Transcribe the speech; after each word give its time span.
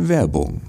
Werbung. 0.00 0.60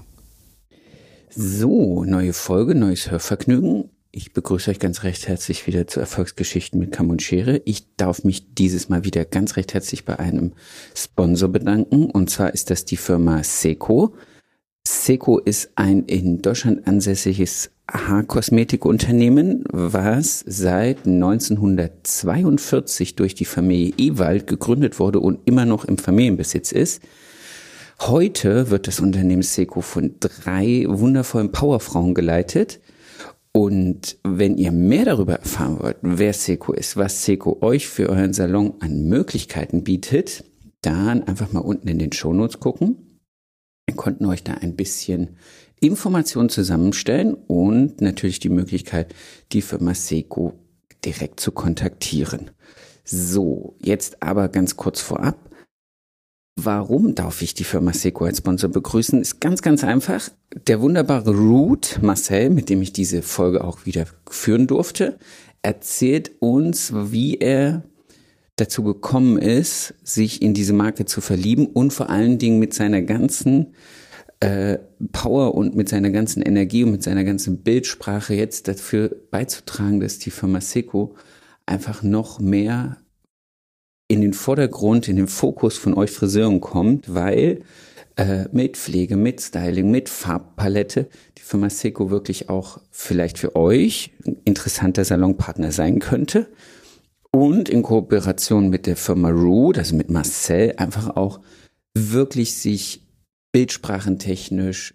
So, 1.28 2.02
neue 2.02 2.32
Folge, 2.32 2.74
neues 2.74 3.12
Hörvergnügen. 3.12 3.90
Ich 4.10 4.32
begrüße 4.32 4.72
euch 4.72 4.80
ganz 4.80 5.04
recht 5.04 5.28
herzlich 5.28 5.68
wieder 5.68 5.86
zu 5.86 6.00
Erfolgsgeschichten 6.00 6.80
mit 6.80 6.90
Kamm 6.90 7.10
und 7.10 7.22
Schere. 7.22 7.62
Ich 7.64 7.94
darf 7.96 8.24
mich 8.24 8.54
dieses 8.54 8.88
Mal 8.88 9.04
wieder 9.04 9.24
ganz 9.24 9.56
recht 9.56 9.72
herzlich 9.72 10.04
bei 10.04 10.18
einem 10.18 10.54
Sponsor 10.96 11.48
bedanken. 11.48 12.10
Und 12.10 12.28
zwar 12.28 12.52
ist 12.52 12.70
das 12.70 12.84
die 12.84 12.96
Firma 12.96 13.44
Seco. 13.44 14.16
Seco 14.84 15.38
ist 15.38 15.70
ein 15.76 16.06
in 16.06 16.42
Deutschland 16.42 16.88
ansässiges 16.88 17.70
Haarkosmetikunternehmen, 17.88 19.62
was 19.70 20.42
seit 20.44 21.06
1942 21.06 23.14
durch 23.14 23.36
die 23.36 23.44
Familie 23.44 23.94
Ewald 23.96 24.48
gegründet 24.48 24.98
wurde 24.98 25.20
und 25.20 25.38
immer 25.44 25.66
noch 25.66 25.84
im 25.84 25.98
Familienbesitz 25.98 26.72
ist. 26.72 27.00
Heute 28.00 28.70
wird 28.70 28.86
das 28.86 28.98
Unternehmen 28.98 29.42
Seco 29.42 29.82
von 29.82 30.14
drei 30.20 30.86
wundervollen 30.88 31.52
Powerfrauen 31.52 32.14
geleitet. 32.14 32.80
Und 33.52 34.16
wenn 34.24 34.56
ihr 34.56 34.72
mehr 34.72 35.04
darüber 35.04 35.34
erfahren 35.34 35.78
wollt, 35.80 35.98
wer 36.00 36.32
Seco 36.32 36.72
ist, 36.72 36.96
was 36.96 37.26
Seco 37.26 37.58
euch 37.60 37.88
für 37.88 38.08
euren 38.08 38.32
Salon 38.32 38.74
an 38.80 39.04
Möglichkeiten 39.06 39.84
bietet, 39.84 40.44
dann 40.80 41.24
einfach 41.24 41.52
mal 41.52 41.60
unten 41.60 41.88
in 41.88 41.98
den 41.98 42.10
Shownotes 42.10 42.58
gucken. 42.58 43.20
Wir 43.86 43.96
konnten 43.96 44.24
euch 44.24 44.42
da 44.44 44.54
ein 44.54 44.76
bisschen 44.76 45.36
Informationen 45.78 46.48
zusammenstellen 46.48 47.34
und 47.34 48.00
natürlich 48.00 48.40
die 48.40 48.48
Möglichkeit, 48.48 49.14
die 49.52 49.62
Firma 49.62 49.92
Seco 49.92 50.54
direkt 51.04 51.38
zu 51.38 51.52
kontaktieren. 51.52 52.50
So, 53.04 53.76
jetzt 53.78 54.22
aber 54.22 54.48
ganz 54.48 54.76
kurz 54.76 55.02
vorab. 55.02 55.49
Warum 56.62 57.14
darf 57.14 57.40
ich 57.40 57.54
die 57.54 57.64
Firma 57.64 57.94
Seco 57.94 58.26
als 58.26 58.38
Sponsor 58.38 58.68
begrüßen? 58.68 59.18
Ist 59.18 59.40
ganz, 59.40 59.62
ganz 59.62 59.82
einfach. 59.82 60.28
Der 60.66 60.82
wunderbare 60.82 61.30
Root 61.30 62.00
Marcel, 62.02 62.50
mit 62.50 62.68
dem 62.68 62.82
ich 62.82 62.92
diese 62.92 63.22
Folge 63.22 63.64
auch 63.64 63.86
wieder 63.86 64.04
führen 64.28 64.66
durfte, 64.66 65.18
erzählt 65.62 66.32
uns, 66.40 66.92
wie 66.94 67.38
er 67.38 67.84
dazu 68.56 68.82
gekommen 68.82 69.38
ist, 69.38 69.94
sich 70.02 70.42
in 70.42 70.52
diese 70.52 70.74
Marke 70.74 71.06
zu 71.06 71.22
verlieben 71.22 71.66
und 71.66 71.94
vor 71.94 72.10
allen 72.10 72.36
Dingen 72.36 72.58
mit 72.58 72.74
seiner 72.74 73.00
ganzen 73.00 73.74
äh, 74.40 74.78
Power 75.12 75.54
und 75.54 75.74
mit 75.74 75.88
seiner 75.88 76.10
ganzen 76.10 76.42
Energie 76.42 76.84
und 76.84 76.92
mit 76.92 77.02
seiner 77.02 77.24
ganzen 77.24 77.62
Bildsprache 77.62 78.34
jetzt 78.34 78.68
dafür 78.68 79.16
beizutragen, 79.30 80.00
dass 80.00 80.18
die 80.18 80.30
Firma 80.30 80.60
Seco 80.60 81.14
einfach 81.64 82.02
noch 82.02 82.38
mehr 82.38 82.98
in 84.10 84.22
den 84.22 84.32
Vordergrund, 84.32 85.06
in 85.06 85.14
den 85.14 85.28
Fokus 85.28 85.78
von 85.78 85.94
euch 85.94 86.10
Friseuren 86.10 86.60
kommt, 86.60 87.14
weil 87.14 87.60
äh, 88.16 88.46
mit 88.50 88.76
Pflege, 88.76 89.16
mit 89.16 89.40
Styling, 89.40 89.88
mit 89.88 90.08
Farbpalette 90.08 91.08
die 91.38 91.42
Firma 91.42 91.70
Seco 91.70 92.10
wirklich 92.10 92.48
auch 92.48 92.80
vielleicht 92.90 93.38
für 93.38 93.54
euch 93.54 94.10
ein 94.26 94.38
interessanter 94.44 95.04
Salonpartner 95.04 95.70
sein 95.70 96.00
könnte. 96.00 96.48
Und 97.30 97.68
in 97.68 97.84
Kooperation 97.84 98.68
mit 98.68 98.86
der 98.86 98.96
Firma 98.96 99.28
Root, 99.28 99.78
also 99.78 99.94
mit 99.94 100.10
Marcel, 100.10 100.74
einfach 100.76 101.14
auch 101.14 101.38
wirklich 101.94 102.56
sich 102.56 103.06
bildsprachentechnisch, 103.52 104.94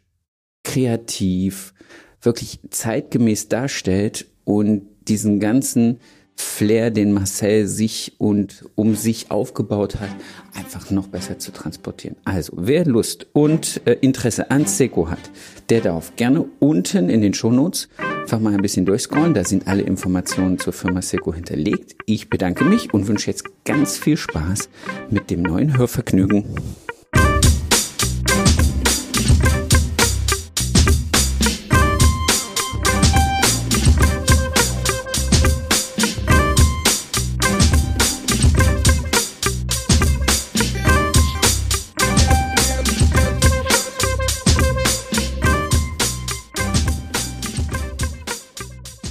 kreativ, 0.65 1.73
wirklich 2.19 2.59
zeitgemäß 2.69 3.47
darstellt 3.47 4.25
und 4.43 4.89
diesen 5.07 5.39
ganzen 5.39 6.01
Flair, 6.35 6.91
den 6.91 7.13
Marcel 7.13 7.67
sich 7.67 8.13
und 8.17 8.65
um 8.75 8.95
sich 8.95 9.31
aufgebaut 9.31 9.95
hat, 9.99 10.09
einfach 10.53 10.89
noch 10.91 11.07
besser 11.07 11.39
zu 11.39 11.51
transportieren. 11.51 12.17
Also, 12.25 12.53
wer 12.55 12.85
Lust 12.85 13.27
und 13.33 13.81
äh, 13.85 13.93
Interesse 14.01 14.51
an 14.51 14.65
Seco 14.65 15.09
hat, 15.09 15.31
der 15.69 15.81
darf 15.81 16.15
gerne 16.15 16.45
unten 16.59 17.09
in 17.09 17.21
den 17.21 17.33
Shownotes 17.33 17.89
einfach 18.21 18.39
mal 18.39 18.53
ein 18.53 18.61
bisschen 18.61 18.85
durchscrollen. 18.85 19.33
Da 19.33 19.43
sind 19.43 19.67
alle 19.67 19.83
Informationen 19.83 20.59
zur 20.59 20.73
Firma 20.73 21.01
Seco 21.01 21.33
hinterlegt. 21.33 21.95
Ich 22.05 22.29
bedanke 22.29 22.65
mich 22.65 22.93
und 22.93 23.07
wünsche 23.07 23.29
jetzt 23.29 23.45
ganz 23.65 23.97
viel 23.97 24.17
Spaß 24.17 24.69
mit 25.09 25.29
dem 25.29 25.41
neuen 25.41 25.77
Hörvergnügen. 25.77 26.45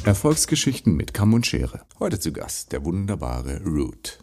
Erfolgsgeschichten 0.07 0.95
mit 0.95 1.15
Kamm 1.15 1.35
und 1.35 1.47
Schere. 1.47 1.83
Heute 1.99 2.19
zu 2.21 2.33
Gast 2.33 2.73
der 2.73 2.85
wunderbare 2.85 3.61
Root. 3.65 4.19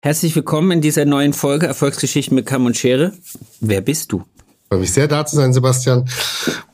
Herzlich 0.00 0.34
willkommen 0.34 0.70
in 0.72 0.80
dieser 0.80 1.04
neuen 1.04 1.32
Folge 1.32 1.66
Erfolgsgeschichten 1.66 2.34
mit 2.34 2.46
Kamm 2.46 2.66
und 2.66 2.76
Schere. 2.76 3.12
Wer 3.60 3.80
bist 3.80 4.10
du? 4.12 4.24
Freue 4.68 4.80
mich 4.80 4.92
sehr 4.92 5.06
da 5.06 5.26
zu 5.26 5.36
sein, 5.36 5.52
Sebastian. 5.52 6.08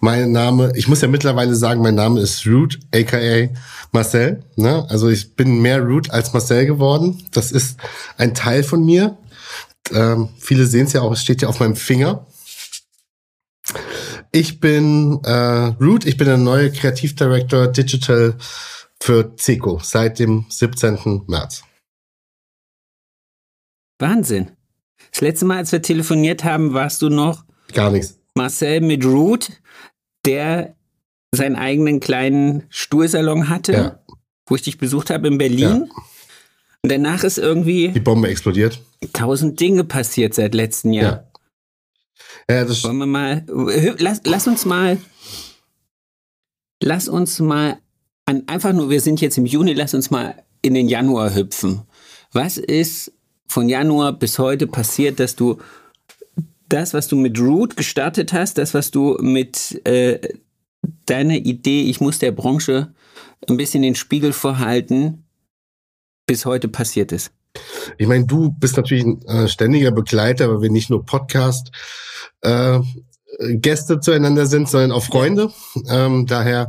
Mein 0.00 0.32
Name, 0.32 0.72
ich 0.76 0.88
muss 0.88 1.00
ja 1.00 1.08
mittlerweile 1.08 1.54
sagen, 1.54 1.82
mein 1.82 1.96
Name 1.96 2.20
ist 2.20 2.46
Root, 2.46 2.78
aka 2.94 3.48
Marcel. 3.92 4.44
Ne? 4.56 4.86
Also 4.88 5.08
ich 5.08 5.34
bin 5.34 5.60
mehr 5.60 5.82
Root 5.82 6.10
als 6.10 6.32
Marcel 6.32 6.64
geworden. 6.64 7.22
Das 7.32 7.50
ist 7.50 7.76
ein 8.16 8.34
Teil 8.34 8.62
von 8.62 8.84
mir. 8.84 9.18
Ähm, 9.92 10.28
viele 10.38 10.66
sehen 10.66 10.86
es 10.86 10.92
ja 10.92 11.02
auch, 11.02 11.12
es 11.12 11.20
steht 11.20 11.42
ja 11.42 11.48
auf 11.48 11.60
meinem 11.60 11.76
Finger. 11.76 12.26
Ich 14.38 14.60
bin 14.60 15.18
äh, 15.24 15.32
Root, 15.80 16.06
ich 16.06 16.16
bin 16.16 16.28
der 16.28 16.36
neue 16.36 16.70
Kreativdirektor 16.70 17.66
Digital 17.66 18.36
für 19.00 19.34
CECO 19.36 19.80
seit 19.82 20.20
dem 20.20 20.46
17. 20.48 21.24
März. 21.26 21.64
Wahnsinn. 23.98 24.52
Das 25.10 25.22
letzte 25.22 25.44
Mal, 25.44 25.56
als 25.56 25.72
wir 25.72 25.82
telefoniert 25.82 26.44
haben, 26.44 26.72
warst 26.72 27.02
du 27.02 27.08
noch 27.08 27.44
gar 27.74 27.90
nichts. 27.90 28.20
Marcel 28.36 28.80
mit 28.80 29.04
Root, 29.04 29.50
der 30.24 30.76
seinen 31.34 31.56
eigenen 31.56 31.98
kleinen 31.98 32.62
Stuhlsalon 32.68 33.48
hatte, 33.48 33.72
ja. 33.72 33.98
wo 34.46 34.54
ich 34.54 34.62
dich 34.62 34.78
besucht 34.78 35.10
habe 35.10 35.26
in 35.26 35.38
Berlin. 35.38 35.88
Ja. 35.88 36.02
Und 36.84 36.92
danach 36.92 37.24
ist 37.24 37.38
irgendwie 37.38 37.88
die 37.88 37.98
Bombe 37.98 38.28
explodiert. 38.28 38.80
Tausend 39.12 39.58
Dinge 39.58 39.82
passiert 39.82 40.34
seit 40.34 40.54
letztem 40.54 40.92
Jahr. 40.92 41.12
Ja. 41.12 41.27
Ja, 42.50 42.64
das 42.64 42.84
Wollen 42.84 42.98
wir 42.98 43.06
mal, 43.06 43.44
lass, 43.98 44.22
lass 44.24 44.46
uns 44.46 44.64
mal, 44.64 44.98
lass 46.82 47.08
uns 47.08 47.38
mal, 47.40 47.78
an, 48.26 48.44
einfach 48.46 48.72
nur, 48.72 48.90
wir 48.90 49.00
sind 49.00 49.20
jetzt 49.20 49.38
im 49.38 49.46
Juni, 49.46 49.72
lass 49.72 49.94
uns 49.94 50.10
mal 50.10 50.42
in 50.62 50.74
den 50.74 50.88
Januar 50.88 51.34
hüpfen. 51.34 51.82
Was 52.32 52.58
ist 52.58 53.12
von 53.46 53.68
Januar 53.68 54.12
bis 54.12 54.38
heute 54.38 54.66
passiert, 54.66 55.18
dass 55.20 55.34
du 55.34 55.58
das, 56.68 56.92
was 56.92 57.08
du 57.08 57.16
mit 57.16 57.38
Root 57.40 57.76
gestartet 57.76 58.32
hast, 58.32 58.58
das, 58.58 58.74
was 58.74 58.90
du 58.90 59.16
mit 59.20 59.80
äh, 59.86 60.20
deiner 61.06 61.36
Idee, 61.36 61.82
ich 61.82 62.00
muss 62.00 62.18
der 62.18 62.32
Branche 62.32 62.92
ein 63.48 63.56
bisschen 63.56 63.82
den 63.82 63.94
Spiegel 63.94 64.32
vorhalten, 64.32 65.24
bis 66.26 66.44
heute 66.44 66.68
passiert 66.68 67.12
ist? 67.12 67.32
Ich 67.96 68.06
meine, 68.06 68.26
du 68.26 68.50
bist 68.50 68.76
natürlich 68.76 69.04
ein 69.04 69.22
äh, 69.22 69.48
ständiger 69.48 69.90
Begleiter, 69.90 70.48
weil 70.50 70.62
wir 70.62 70.70
nicht 70.70 70.90
nur 70.90 71.04
Podcast 71.04 71.70
äh, 72.42 72.80
Gäste 73.38 74.00
zueinander 74.00 74.46
sind, 74.46 74.68
sondern 74.68 74.92
auch 74.92 75.04
Freunde. 75.04 75.52
Ähm, 75.88 76.26
daher, 76.26 76.68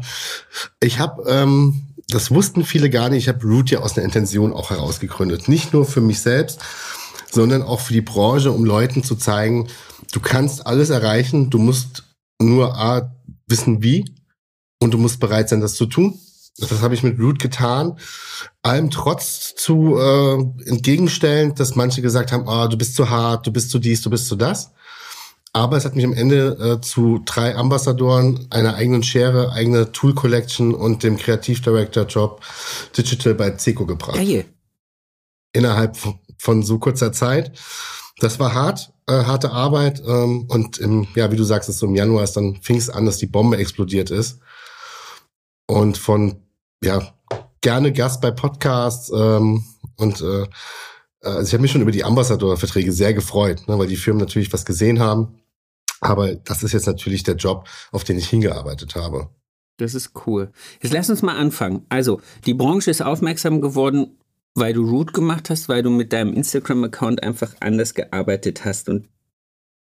ich 0.81 0.99
habe, 0.99 1.23
ähm, 1.29 1.95
das 2.09 2.31
wussten 2.31 2.63
viele 2.63 2.89
gar 2.89 3.09
nicht, 3.09 3.23
ich 3.23 3.29
habe 3.29 3.45
Root 3.45 3.71
ja 3.71 3.79
aus 3.79 3.97
einer 3.97 4.05
Intention 4.05 4.53
auch 4.53 4.69
herausgegründet. 4.69 5.47
Nicht 5.47 5.73
nur 5.73 5.85
für 5.85 6.01
mich 6.01 6.21
selbst, 6.21 6.59
sondern 7.31 7.61
auch 7.61 7.79
für 7.79 7.93
die 7.93 8.01
Branche, 8.01 8.51
um 8.51 8.65
Leuten 8.65 9.03
zu 9.03 9.15
zeigen, 9.15 9.67
du 10.11 10.19
kannst 10.19 10.65
alles 10.65 10.89
erreichen, 10.89 11.49
du 11.49 11.59
musst 11.59 12.03
nur 12.41 12.77
A, 12.77 13.15
wissen 13.47 13.83
wie 13.83 14.05
und 14.79 14.93
du 14.93 14.97
musst 14.97 15.19
bereit 15.19 15.49
sein, 15.49 15.61
das 15.61 15.75
zu 15.75 15.85
tun. 15.85 16.19
Das 16.59 16.81
habe 16.81 16.93
ich 16.93 17.03
mit 17.03 17.19
Root 17.19 17.39
getan. 17.39 17.97
Allem 18.61 18.91
trotz 18.91 19.55
zu 19.55 19.97
äh, 19.97 20.69
entgegenstellend, 20.69 21.59
dass 21.59 21.75
manche 21.75 22.01
gesagt 22.01 22.31
haben, 22.31 22.47
oh, 22.47 22.67
du 22.67 22.77
bist 22.77 22.95
zu 22.95 23.09
hart, 23.09 23.47
du 23.47 23.51
bist 23.51 23.69
zu 23.69 23.79
dies, 23.79 24.01
du 24.01 24.09
bist 24.09 24.27
zu 24.27 24.35
das. 24.35 24.71
Aber 25.51 25.77
es 25.77 25.85
hat 25.85 25.95
mich 25.95 26.05
am 26.05 26.13
Ende 26.13 26.77
äh, 26.77 26.81
zu 26.81 27.21
drei 27.25 27.55
Ambassadoren, 27.55 28.47
einer 28.51 28.75
eigenen 28.75 29.01
Schere, 29.01 29.51
eigene 29.51 29.91
Tool 29.91 30.13
Collection 30.13 30.75
und 30.75 31.03
dem 31.03 31.17
Kreativdirector 31.17 32.05
Job 32.05 32.41
Digital 32.95 33.33
bei 33.33 33.57
Seco 33.57 33.85
gebracht. 33.85 34.15
Geil. 34.15 34.45
Innerhalb 35.53 35.97
von 36.37 36.61
so 36.61 36.77
kurzer 36.77 37.11
Zeit. 37.11 37.57
Das 38.19 38.39
war 38.39 38.53
hart, 38.53 38.93
äh, 39.07 39.23
harte 39.23 39.51
Arbeit. 39.51 40.03
Ähm, 40.05 40.45
und 40.49 40.77
im, 40.77 41.07
ja, 41.15 41.31
wie 41.31 41.35
du 41.35 41.43
sagst, 41.43 41.67
es 41.69 41.79
so 41.79 41.87
im 41.87 41.95
Januar 41.95 42.23
ist, 42.23 42.33
dann 42.33 42.61
fing 42.61 42.77
es 42.77 42.89
an, 42.89 43.05
dass 43.05 43.17
die 43.17 43.25
Bombe 43.25 43.57
explodiert 43.57 44.11
ist. 44.11 44.39
Und 45.67 45.97
von, 45.97 46.43
ja, 46.83 47.13
gerne 47.61 47.91
Gast 47.93 48.21
bei 48.21 48.31
Podcasts 48.31 49.11
ähm, 49.13 49.63
und 49.97 50.21
äh, 50.21 50.47
also 51.21 51.47
ich 51.47 51.53
habe 51.53 51.61
mich 51.61 51.71
schon 51.71 51.81
über 51.81 51.91
die 51.91 52.05
Ambassador-Verträge 52.05 52.93
sehr 52.93 53.13
gefreut, 53.13 53.67
ne, 53.67 53.77
weil 53.77 53.87
die 53.87 53.97
Firmen 53.97 54.21
natürlich 54.21 54.53
was 54.53 54.65
gesehen 54.65 54.99
haben 54.99 55.39
Aber 56.01 56.35
das 56.35 56.63
ist 56.63 56.73
jetzt 56.73 56.87
natürlich 56.87 57.23
der 57.23 57.35
Job, 57.35 57.67
auf 57.91 58.03
den 58.03 58.17
ich 58.17 58.29
hingearbeitet 58.29 58.95
habe. 58.95 59.29
Das 59.77 59.93
ist 59.93 60.11
cool. 60.25 60.51
Jetzt 60.81 60.93
lass 60.93 61.09
uns 61.09 61.21
mal 61.21 61.37
anfangen. 61.37 61.85
Also, 61.89 62.21
die 62.45 62.53
Branche 62.53 62.91
ist 62.91 63.01
aufmerksam 63.01 63.61
geworden, 63.61 64.17
weil 64.55 64.73
du 64.73 64.89
Root 64.89 65.13
gemacht 65.13 65.49
hast, 65.49 65.69
weil 65.69 65.83
du 65.83 65.89
mit 65.89 66.11
deinem 66.11 66.33
Instagram-Account 66.33 67.23
einfach 67.23 67.55
anders 67.59 67.93
gearbeitet 67.93 68.65
hast 68.65 68.89
und 68.89 69.07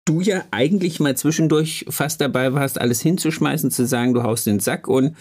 du 0.06 0.20
ja 0.20 0.44
eigentlich 0.50 1.00
mal 1.00 1.16
zwischendurch 1.16 1.87
fast 1.88 2.20
dabei 2.20 2.52
warst, 2.54 2.80
alles 2.80 3.00
hinzuschmeißen, 3.00 3.70
zu 3.70 3.87
sagen, 3.87 4.14
du 4.14 4.22
haust 4.22 4.46
den 4.46 4.60
Sack 4.60 4.88
und 4.88 5.16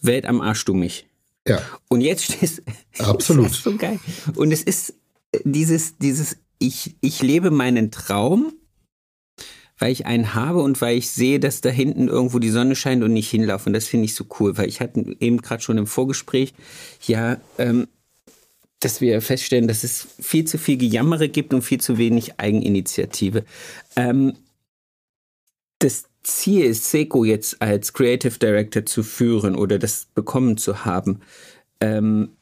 Welt 0.00 0.26
am 0.26 0.40
Arsch 0.40 0.64
du 0.64 0.74
mich. 0.74 1.06
Ja. 1.46 1.62
Und 1.88 2.00
jetzt 2.00 2.24
stehst 2.24 2.62
Absolut. 2.98 3.46
Das 3.46 3.52
ist 3.52 3.62
so 3.62 3.76
geil. 3.76 4.00
Und 4.34 4.52
es 4.52 4.62
ist 4.62 4.94
dieses, 5.44 5.96
dieses, 5.98 6.36
ich, 6.58 6.96
ich 7.00 7.22
lebe 7.22 7.50
meinen 7.50 7.90
Traum, 7.90 8.52
weil 9.78 9.92
ich 9.92 10.06
einen 10.06 10.34
habe 10.34 10.62
und 10.62 10.80
weil 10.80 10.96
ich 10.96 11.10
sehe, 11.10 11.38
dass 11.38 11.60
da 11.60 11.68
hinten 11.68 12.08
irgendwo 12.08 12.38
die 12.38 12.50
Sonne 12.50 12.74
scheint 12.76 13.02
und 13.04 13.12
nicht 13.12 13.30
hinlaufe. 13.30 13.68
Und 13.68 13.74
das 13.74 13.86
finde 13.86 14.06
ich 14.06 14.14
so 14.14 14.24
cool, 14.40 14.56
weil 14.56 14.68
ich 14.68 14.80
hatte 14.80 15.16
eben 15.20 15.42
gerade 15.42 15.62
schon 15.62 15.78
im 15.78 15.86
Vorgespräch, 15.86 16.54
ja, 17.06 17.40
ähm, 17.58 17.86
dass 18.80 19.00
wir 19.00 19.20
feststellen, 19.20 19.68
dass 19.68 19.84
es 19.84 20.06
viel 20.20 20.44
zu 20.44 20.58
viel 20.58 20.76
Gejammere 20.76 21.28
gibt 21.28 21.52
und 21.54 21.62
viel 21.62 21.80
zu 21.80 21.98
wenig 21.98 22.38
Eigeninitiative. 22.38 23.44
Ähm, 23.96 24.34
das 25.78 26.04
Ziel 26.26 26.64
ist, 26.64 26.90
Seiko 26.90 27.24
jetzt 27.24 27.62
als 27.62 27.92
Creative 27.92 28.38
Director 28.38 28.84
zu 28.84 29.02
führen 29.02 29.54
oder 29.54 29.78
das 29.78 30.06
bekommen 30.14 30.56
zu 30.56 30.84
haben. 30.84 31.20
Ähm, 31.80 32.36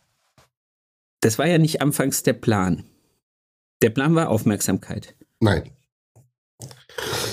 das 1.21 1.39
war 1.39 1.47
ja 1.47 1.59
nicht 1.59 1.83
anfangs 1.83 2.23
der 2.23 2.33
Plan. 2.33 2.85
Der 3.83 3.91
Plan 3.91 4.15
war 4.15 4.31
Aufmerksamkeit. 4.31 5.15
Nein. 5.41 5.71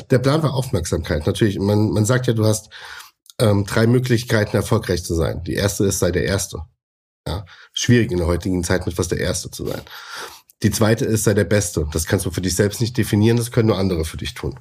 Der 0.09 0.19
Plan 0.19 0.43
war 0.43 0.53
Aufmerksamkeit. 0.53 1.25
Natürlich, 1.25 1.57
man, 1.57 1.91
man 1.91 2.05
sagt 2.05 2.27
ja, 2.27 2.33
du 2.33 2.45
hast 2.45 2.69
ähm, 3.39 3.65
drei 3.65 3.87
Möglichkeiten, 3.87 4.57
erfolgreich 4.57 5.05
zu 5.05 5.15
sein. 5.15 5.43
Die 5.43 5.53
erste 5.53 5.85
ist, 5.85 5.99
sei 5.99 6.11
der 6.11 6.25
Erste. 6.25 6.63
Ja, 7.25 7.45
schwierig 7.71 8.11
in 8.11 8.17
der 8.17 8.27
heutigen 8.27 8.63
Zeit, 8.63 8.85
mit 8.85 8.97
was 8.97 9.07
der 9.07 9.19
Erste 9.19 9.51
zu 9.51 9.65
sein. 9.65 9.81
Die 10.63 10.71
zweite 10.71 11.05
ist, 11.05 11.23
sei 11.23 11.33
der 11.33 11.45
Beste. 11.45 11.87
Das 11.93 12.05
kannst 12.05 12.25
du 12.25 12.31
für 12.31 12.41
dich 12.41 12.55
selbst 12.55 12.81
nicht 12.81 12.97
definieren, 12.97 13.37
das 13.37 13.51
können 13.51 13.67
nur 13.67 13.77
andere 13.77 14.03
für 14.03 14.17
dich 14.17 14.33
tun. 14.33 14.59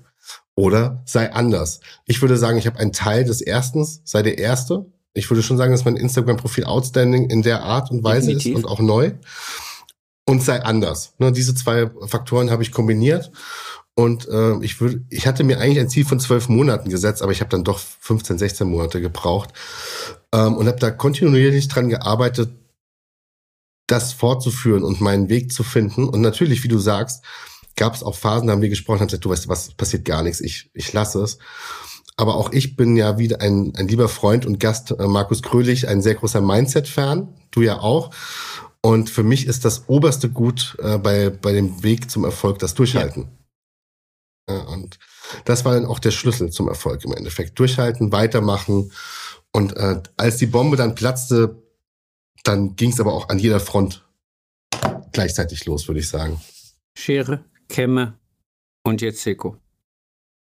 Oder 0.60 1.02
sei 1.06 1.32
anders. 1.32 1.80
Ich 2.04 2.20
würde 2.20 2.36
sagen, 2.36 2.58
ich 2.58 2.66
habe 2.66 2.78
einen 2.78 2.92
Teil 2.92 3.24
des 3.24 3.40
Erstens, 3.40 4.02
sei 4.04 4.20
der 4.20 4.36
Erste. 4.36 4.84
Ich 5.14 5.30
würde 5.30 5.42
schon 5.42 5.56
sagen, 5.56 5.72
dass 5.72 5.86
mein 5.86 5.96
Instagram-Profil 5.96 6.64
outstanding 6.64 7.30
in 7.30 7.40
der 7.40 7.62
Art 7.62 7.90
und 7.90 8.04
Weise 8.04 8.26
Definitiv. 8.26 8.58
ist 8.58 8.64
und 8.64 8.70
auch 8.70 8.78
neu. 8.78 9.12
Und 10.26 10.42
sei 10.42 10.62
anders. 10.62 11.14
Ne, 11.16 11.32
diese 11.32 11.54
zwei 11.54 11.90
Faktoren 12.06 12.50
habe 12.50 12.62
ich 12.62 12.72
kombiniert. 12.72 13.32
Und 13.94 14.28
äh, 14.28 14.62
ich 14.62 14.82
würde, 14.82 15.02
ich 15.08 15.26
hatte 15.26 15.44
mir 15.44 15.60
eigentlich 15.60 15.80
ein 15.80 15.88
Ziel 15.88 16.04
von 16.04 16.20
zwölf 16.20 16.50
Monaten 16.50 16.90
gesetzt, 16.90 17.22
aber 17.22 17.32
ich 17.32 17.40
habe 17.40 17.48
dann 17.48 17.64
doch 17.64 17.78
15, 17.78 18.36
16 18.36 18.68
Monate 18.68 19.00
gebraucht 19.00 19.54
ähm, 20.34 20.58
und 20.58 20.66
habe 20.66 20.78
da 20.78 20.90
kontinuierlich 20.90 21.68
dran 21.68 21.88
gearbeitet, 21.88 22.50
das 23.86 24.12
fortzuführen 24.12 24.84
und 24.84 25.00
meinen 25.00 25.30
Weg 25.30 25.54
zu 25.54 25.62
finden. 25.62 26.06
Und 26.06 26.20
natürlich, 26.20 26.62
wie 26.64 26.68
du 26.68 26.78
sagst, 26.78 27.24
gab 27.80 27.94
es 27.94 28.02
auch 28.02 28.14
Phasen, 28.14 28.46
da 28.46 28.52
haben 28.52 28.60
wir 28.60 28.68
gesprochen, 28.68 29.00
haben 29.00 29.06
gesagt, 29.06 29.24
du 29.24 29.30
weißt 29.30 29.48
was, 29.48 29.72
passiert 29.72 30.04
gar 30.04 30.22
nichts, 30.22 30.42
ich, 30.42 30.70
ich 30.74 30.92
lasse 30.92 31.22
es. 31.22 31.38
Aber 32.18 32.34
auch 32.34 32.52
ich 32.52 32.76
bin 32.76 32.94
ja 32.94 33.16
wieder 33.16 33.40
ein, 33.40 33.72
ein 33.74 33.88
lieber 33.88 34.10
Freund 34.10 34.44
und 34.44 34.60
Gast, 34.60 34.90
äh, 34.90 35.06
Markus 35.06 35.42
Krölich, 35.42 35.88
ein 35.88 36.02
sehr 36.02 36.14
großer 36.14 36.42
Mindset-Fan, 36.42 37.34
du 37.50 37.62
ja 37.62 37.80
auch. 37.80 38.10
Und 38.82 39.08
für 39.08 39.22
mich 39.22 39.46
ist 39.46 39.64
das 39.64 39.88
oberste 39.88 40.28
Gut 40.28 40.76
äh, 40.82 40.98
bei, 40.98 41.30
bei 41.30 41.52
dem 41.52 41.82
Weg 41.82 42.10
zum 42.10 42.24
Erfolg 42.24 42.58
das 42.58 42.74
Durchhalten. 42.74 43.28
Ja. 44.48 44.56
Ja, 44.56 44.62
und 44.64 44.98
das 45.46 45.64
war 45.64 45.72
dann 45.72 45.86
auch 45.86 46.00
der 46.00 46.10
Schlüssel 46.10 46.50
zum 46.50 46.68
Erfolg 46.68 47.04
im 47.04 47.14
Endeffekt. 47.14 47.58
Durchhalten, 47.58 48.12
weitermachen. 48.12 48.92
Und 49.52 49.76
äh, 49.76 50.02
als 50.18 50.36
die 50.36 50.46
Bombe 50.46 50.76
dann 50.76 50.94
platzte, 50.94 51.62
dann 52.42 52.76
ging 52.76 52.90
es 52.90 53.00
aber 53.00 53.14
auch 53.14 53.28
an 53.28 53.38
jeder 53.38 53.60
Front 53.60 54.04
gleichzeitig 55.12 55.64
los, 55.64 55.88
würde 55.88 56.00
ich 56.00 56.08
sagen. 56.08 56.40
Schere, 56.94 57.44
Kämme 57.70 58.18
und 58.84 59.00
jetzt 59.00 59.22
Seco. 59.22 59.56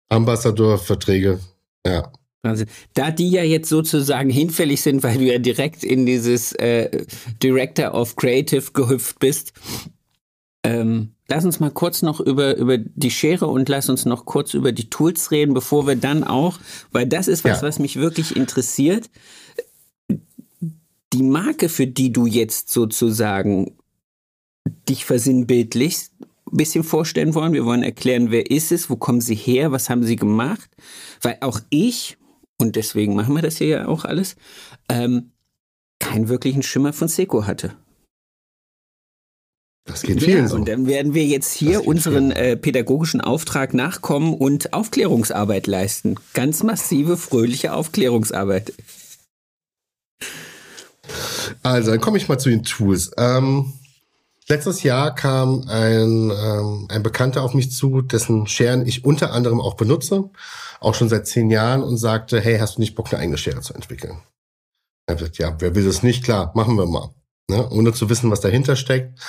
Ambassadorverträge, 0.10 1.40
ja. 1.86 2.12
Wahnsinn. 2.44 2.68
Da 2.94 3.10
die 3.10 3.30
ja 3.30 3.44
jetzt 3.44 3.70
sozusagen 3.70 4.30
hinfällig 4.30 4.82
sind, 4.82 5.02
weil 5.02 5.18
du 5.18 5.24
ja 5.24 5.40
direkt 5.40 5.84
in 5.84 6.06
dieses 6.06 6.52
äh, 6.54 7.06
Director 7.42 7.94
of 7.94 8.16
Creative 8.18 8.72
gehüpft 8.74 9.20
bist, 9.20 9.54
ähm, 10.66 11.14
lass 11.28 11.46
uns 11.46 11.60
mal 11.60 11.72
kurz 11.72 12.02
noch 12.02 12.20
über, 12.20 12.56
über 12.58 12.78
die 12.78 13.12
Schere 13.12 13.48
und 13.48 13.70
lass 13.70 13.90
uns 13.90 14.06
noch 14.06 14.26
kurz 14.26 14.54
über 14.54 14.72
die 14.72 14.90
Tools 14.90 15.32
reden, 15.32 15.54
bevor 15.54 15.88
wir 15.88 15.96
dann 15.96 16.24
auch, 16.24 16.60
weil 16.92 17.08
das 17.08 17.28
ist 17.28 17.44
was, 17.44 17.62
ja. 17.62 17.68
was 17.68 17.80
mich 17.80 17.96
wirklich 17.96 18.36
interessiert. 18.36 19.10
Die 21.14 21.24
Marke, 21.24 21.70
für 21.70 21.88
die 21.88 22.12
du 22.12 22.26
jetzt 22.26 22.72
sozusagen 22.72 23.78
dich 24.90 25.06
versinnbildlichst, 25.06 26.12
ein 26.54 26.58
bisschen 26.58 26.84
vorstellen 26.84 27.34
wollen. 27.36 27.54
Wir 27.54 27.66
wollen 27.66 27.84
erklären, 27.84 28.32
wer 28.32 28.50
ist 28.50 28.72
es, 28.72 28.90
wo 28.90 28.96
kommen 28.96 29.22
sie 29.22 29.36
her, 29.36 29.72
was 29.72 29.90
haben 29.90 30.04
sie 30.04 30.16
gemacht. 30.16 30.70
Weil 31.22 31.38
auch 31.42 31.60
ich, 31.70 32.18
und 32.60 32.76
deswegen 32.76 33.16
machen 33.16 33.36
wir 33.36 33.42
das 33.42 33.58
hier 33.58 33.68
ja 33.68 33.88
auch 33.88 34.06
alles, 34.06 34.36
ähm, 34.88 35.32
keinen 36.00 36.30
wirklichen 36.30 36.64
Schimmer 36.64 36.94
von 36.94 37.08
Seco 37.08 37.46
hatte. 37.46 37.76
Das 39.86 40.02
geht 40.04 40.24
vielen 40.24 40.44
ja, 40.44 40.48
so. 40.48 40.56
Und 40.56 40.68
dann 40.68 40.88
werden 40.88 41.14
wir 41.14 41.26
jetzt 41.26 41.54
hier 41.54 41.86
unseren 41.86 42.32
äh, 42.32 42.56
pädagogischen 42.56 43.20
Auftrag 43.20 43.74
nachkommen 43.74 44.34
und 44.34 44.74
Aufklärungsarbeit 44.74 45.68
leisten. 45.68 46.16
Ganz 46.34 46.64
massive, 46.64 47.18
fröhliche 47.18 47.74
Aufklärungsarbeit. 47.74 48.74
Also, 51.64 51.92
dann 51.92 52.00
komme 52.00 52.18
ich 52.18 52.30
mal 52.30 52.38
zu 52.38 52.50
den 52.50 52.64
Tools. 52.64 53.12
Ähm, 53.18 53.74
letztes 54.48 54.84
Jahr 54.84 55.14
kam 55.16 55.68
ein, 55.68 56.32
ähm, 56.32 56.88
ein 56.90 57.04
Bekannter 57.04 57.44
auf 57.44 57.54
mich 57.54 57.72
zu, 57.72 58.02
dessen 58.02 58.48
Scheren 58.48 58.86
ich 58.86 59.06
unter 59.06 59.32
anderem 59.34 59.62
auch 59.62 59.76
benutze, 59.76 60.30
auch 60.80 60.96
schon 60.96 61.10
seit 61.10 61.28
zehn 61.28 61.50
Jahren 61.50 61.84
und 61.84 61.98
sagte, 61.98 62.40
hey, 62.40 62.58
hast 62.58 62.78
du 62.78 62.82
nicht 62.82 62.96
Bock, 62.96 63.12
eine 63.12 63.22
eigene 63.22 63.38
Schere 63.38 63.62
zu 63.62 63.74
entwickeln? 63.74 64.20
Ich 65.06 65.12
habe 65.12 65.20
gesagt, 65.20 65.38
ja, 65.38 65.56
wer 65.60 65.76
will 65.76 65.86
das 65.86 66.04
nicht? 66.04 66.24
Klar, 66.24 66.52
machen 66.56 66.78
wir 66.78 66.86
mal. 66.86 67.10
Ne? 67.50 67.70
Ohne 67.70 67.94
zu 67.94 68.10
wissen, 68.10 68.32
was 68.32 68.42
dahinter 68.42 68.76
steckt. 68.76 69.20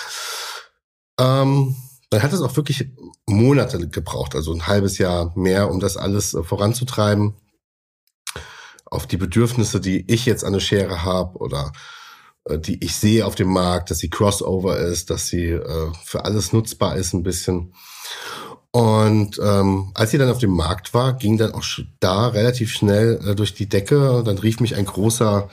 Ähm, 1.18 1.76
dann 2.10 2.22
hat 2.22 2.32
es 2.32 2.42
auch 2.42 2.56
wirklich 2.56 2.92
Monate 3.26 3.88
gebraucht, 3.88 4.34
also 4.34 4.52
ein 4.52 4.66
halbes 4.66 4.98
Jahr 4.98 5.32
mehr, 5.36 5.70
um 5.70 5.80
das 5.80 5.96
alles 5.96 6.34
äh, 6.34 6.42
voranzutreiben. 6.42 7.34
Auf 8.84 9.06
die 9.06 9.16
Bedürfnisse, 9.16 9.80
die 9.80 10.04
ich 10.12 10.26
jetzt 10.26 10.44
an 10.44 10.52
der 10.52 10.60
Schere 10.60 11.02
habe 11.02 11.38
oder 11.38 11.72
die 12.50 12.84
ich 12.84 12.94
sehe 12.96 13.26
auf 13.26 13.34
dem 13.34 13.48
Markt, 13.48 13.90
dass 13.90 13.98
sie 13.98 14.10
Crossover 14.10 14.78
ist, 14.78 15.10
dass 15.10 15.28
sie 15.28 15.48
äh, 15.50 15.92
für 16.04 16.24
alles 16.24 16.52
nutzbar 16.52 16.96
ist 16.96 17.12
ein 17.14 17.22
bisschen. 17.22 17.72
Und 18.70 19.40
ähm, 19.42 19.92
als 19.94 20.10
sie 20.10 20.18
dann 20.18 20.30
auf 20.30 20.38
dem 20.38 20.50
Markt 20.50 20.94
war, 20.94 21.12
ging 21.12 21.38
dann 21.38 21.52
auch 21.52 21.64
da 22.00 22.26
relativ 22.28 22.72
schnell 22.72 23.20
äh, 23.24 23.34
durch 23.34 23.54
die 23.54 23.68
Decke. 23.68 24.22
Dann 24.24 24.36
rief 24.38 24.58
mich 24.58 24.74
ein 24.74 24.84
großer 24.84 25.48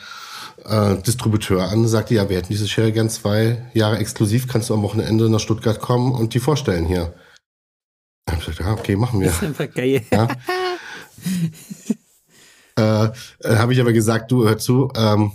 äh, 0.66 0.96
Distributeur 0.98 1.70
an 1.70 1.80
und 1.80 1.88
sagte, 1.88 2.16
ja, 2.16 2.30
wir 2.30 2.38
hätten 2.38 2.52
diese 2.52 2.68
Schere 2.68 2.92
gern 2.92 3.10
zwei 3.10 3.70
Jahre 3.74 3.98
exklusiv, 4.00 4.48
kannst 4.48 4.70
du 4.70 4.74
am 4.74 4.82
Wochenende 4.82 5.30
nach 5.30 5.40
Stuttgart 5.40 5.80
kommen 5.80 6.14
und 6.14 6.34
die 6.34 6.40
vorstellen 6.40 6.86
hier. 6.86 7.14
Ich 8.28 8.34
habe 8.34 8.46
gesagt, 8.46 8.60
ja, 8.60 8.74
okay, 8.74 8.96
machen 8.96 9.20
wir. 9.20 9.28
Das 9.28 9.38
ist 9.38 9.44
einfach 9.44 9.72
geil. 9.74 10.04
Ja. 10.12 10.28
äh, 13.06 13.06
äh, 13.48 13.56
habe 13.58 13.74
ich 13.74 13.82
aber 13.82 13.94
gesagt, 13.94 14.32
du 14.32 14.48
hör 14.48 14.58
zu, 14.58 14.92
ähm, 14.96 15.32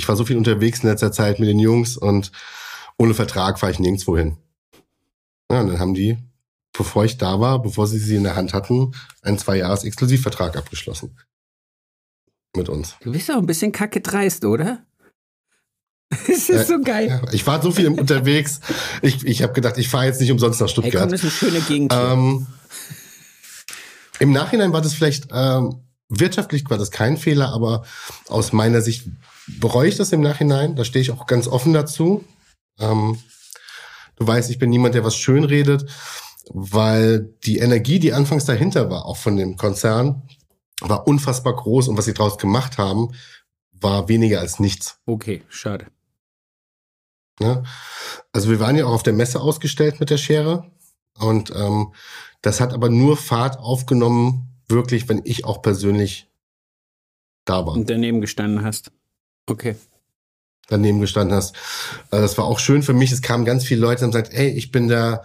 ich 0.00 0.08
war 0.08 0.16
so 0.16 0.24
viel 0.24 0.38
unterwegs 0.38 0.82
in 0.82 0.88
letzter 0.88 1.12
Zeit 1.12 1.40
mit 1.40 1.48
den 1.48 1.58
Jungs 1.58 1.98
und 1.98 2.32
ohne 2.96 3.12
Vertrag 3.12 3.58
fahre 3.58 3.70
ich 3.70 3.78
nirgendwo 3.78 4.16
hin. 4.16 4.38
Ja, 5.52 5.60
und 5.60 5.68
dann 5.68 5.78
haben 5.78 5.92
die, 5.92 6.16
bevor 6.72 7.04
ich 7.04 7.18
da 7.18 7.38
war, 7.38 7.60
bevor 7.60 7.86
sie 7.86 7.98
sie 7.98 8.16
in 8.16 8.24
der 8.24 8.34
Hand 8.34 8.54
hatten, 8.54 8.94
einen 9.20 9.36
zwei 9.36 9.58
Jahres 9.58 9.84
Exklusivvertrag 9.84 10.56
abgeschlossen 10.56 11.18
mit 12.56 12.70
uns. 12.70 12.96
Du 13.02 13.12
bist 13.12 13.30
auch 13.30 13.36
ein 13.36 13.46
bisschen 13.46 13.72
kacke 13.72 14.00
dreist, 14.00 14.46
oder? 14.46 14.86
Es 16.26 16.48
ist 16.48 16.68
so 16.68 16.80
geil. 16.80 17.22
Ich 17.32 17.46
war 17.46 17.62
so 17.62 17.70
viel 17.70 17.86
unterwegs. 17.88 18.60
Ich, 19.02 19.24
ich 19.24 19.42
habe 19.42 19.52
gedacht, 19.52 19.76
ich 19.76 19.88
fahre 19.88 20.06
jetzt 20.06 20.20
nicht 20.20 20.32
umsonst 20.32 20.60
nach 20.60 20.68
Stuttgart. 20.68 20.94
Hey, 20.94 21.00
komm, 21.02 21.10
das 21.10 21.22
ist 21.22 21.42
eine 21.42 21.52
schöne 21.52 21.64
Gegend. 21.64 21.92
Ähm, 21.94 22.46
Im 24.18 24.32
Nachhinein 24.32 24.72
war 24.72 24.80
das 24.80 24.94
vielleicht 24.94 25.28
ähm, 25.30 25.84
wirtschaftlich 26.10 26.68
war 26.68 26.76
das 26.76 26.90
kein 26.90 27.16
Fehler, 27.16 27.52
aber 27.52 27.84
aus 28.28 28.52
meiner 28.52 28.82
Sicht 28.82 29.08
bereue 29.46 29.88
ich 29.88 29.96
das 29.96 30.12
im 30.12 30.20
Nachhinein. 30.20 30.76
Da 30.76 30.84
stehe 30.84 31.00
ich 31.02 31.10
auch 31.10 31.26
ganz 31.26 31.48
offen 31.48 31.72
dazu. 31.72 32.24
Ähm, 32.78 33.18
du 34.16 34.26
weißt, 34.26 34.50
ich 34.50 34.58
bin 34.58 34.70
niemand, 34.70 34.94
der 34.94 35.04
was 35.04 35.16
schön 35.16 35.44
redet, 35.44 35.88
weil 36.48 37.32
die 37.44 37.58
Energie, 37.58 37.98
die 37.98 38.12
anfangs 38.12 38.44
dahinter 38.44 38.90
war, 38.90 39.06
auch 39.06 39.16
von 39.16 39.36
dem 39.36 39.56
Konzern, 39.56 40.22
war 40.80 41.06
unfassbar 41.06 41.54
groß 41.54 41.88
und 41.88 41.96
was 41.96 42.06
sie 42.06 42.14
daraus 42.14 42.38
gemacht 42.38 42.76
haben, 42.76 43.12
war 43.72 44.08
weniger 44.08 44.40
als 44.40 44.58
nichts. 44.60 44.98
Okay, 45.06 45.42
schade. 45.48 45.86
Ne? 47.38 47.62
Also 48.32 48.50
wir 48.50 48.60
waren 48.60 48.76
ja 48.76 48.84
auch 48.84 48.92
auf 48.92 49.02
der 49.02 49.12
Messe 49.12 49.40
ausgestellt 49.40 50.00
mit 50.00 50.10
der 50.10 50.18
Schere 50.18 50.70
und 51.18 51.50
ähm, 51.54 51.92
Das 52.42 52.60
hat 52.60 52.72
aber 52.72 52.88
nur 52.88 53.16
Fahrt 53.16 53.58
aufgenommen, 53.58 54.49
wirklich, 54.70 55.08
wenn 55.08 55.22
ich 55.24 55.44
auch 55.44 55.62
persönlich 55.62 56.28
da 57.44 57.66
war. 57.66 57.74
Und 57.74 57.90
daneben 57.90 58.20
gestanden 58.20 58.64
hast. 58.64 58.92
Okay. 59.46 59.76
Daneben 60.68 61.00
gestanden 61.00 61.36
hast. 61.36 61.54
Äh, 62.10 62.20
das 62.20 62.38
war 62.38 62.44
auch 62.44 62.58
schön 62.58 62.82
für 62.82 62.92
mich. 62.92 63.12
Es 63.12 63.22
kamen 63.22 63.44
ganz 63.44 63.64
viele 63.64 63.80
Leute 63.80 64.04
und 64.04 64.12
gesagt, 64.12 64.32
hey, 64.32 64.48
ich 64.50 64.70
bin 64.70 64.88
der 64.88 65.24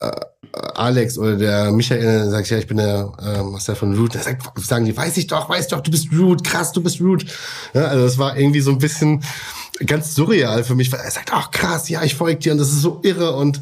äh, 0.00 0.10
Alex 0.52 1.16
oder 1.16 1.36
der 1.36 1.72
Michael, 1.72 2.04
dann 2.04 2.30
sag 2.30 2.44
ich, 2.44 2.50
ja, 2.50 2.58
ich 2.58 2.66
bin 2.66 2.76
der 2.76 3.12
äh, 3.22 3.42
Marcel 3.42 3.74
von 3.74 3.96
Root. 3.96 4.14
Da 4.14 4.20
sagt, 4.20 4.42
sagen 4.60 4.84
die, 4.84 4.96
weiß 4.96 5.16
ich 5.16 5.28
doch, 5.28 5.48
weiß 5.48 5.68
doch, 5.68 5.80
du 5.80 5.90
bist 5.90 6.08
Root, 6.12 6.44
krass, 6.44 6.72
du 6.72 6.82
bist 6.82 7.00
Root. 7.00 7.24
Ja, 7.74 7.84
also 7.84 8.04
das 8.04 8.18
war 8.18 8.36
irgendwie 8.36 8.60
so 8.60 8.70
ein 8.70 8.78
bisschen 8.78 9.22
ganz 9.86 10.14
surreal 10.14 10.64
für 10.64 10.74
mich, 10.74 10.92
weil 10.92 11.00
er 11.00 11.10
sagt, 11.10 11.30
ach 11.32 11.50
krass, 11.50 11.88
ja, 11.88 12.02
ich 12.02 12.14
folge 12.14 12.40
dir 12.40 12.52
und 12.52 12.58
das 12.58 12.68
ist 12.68 12.82
so 12.82 13.00
irre 13.02 13.34
und 13.36 13.60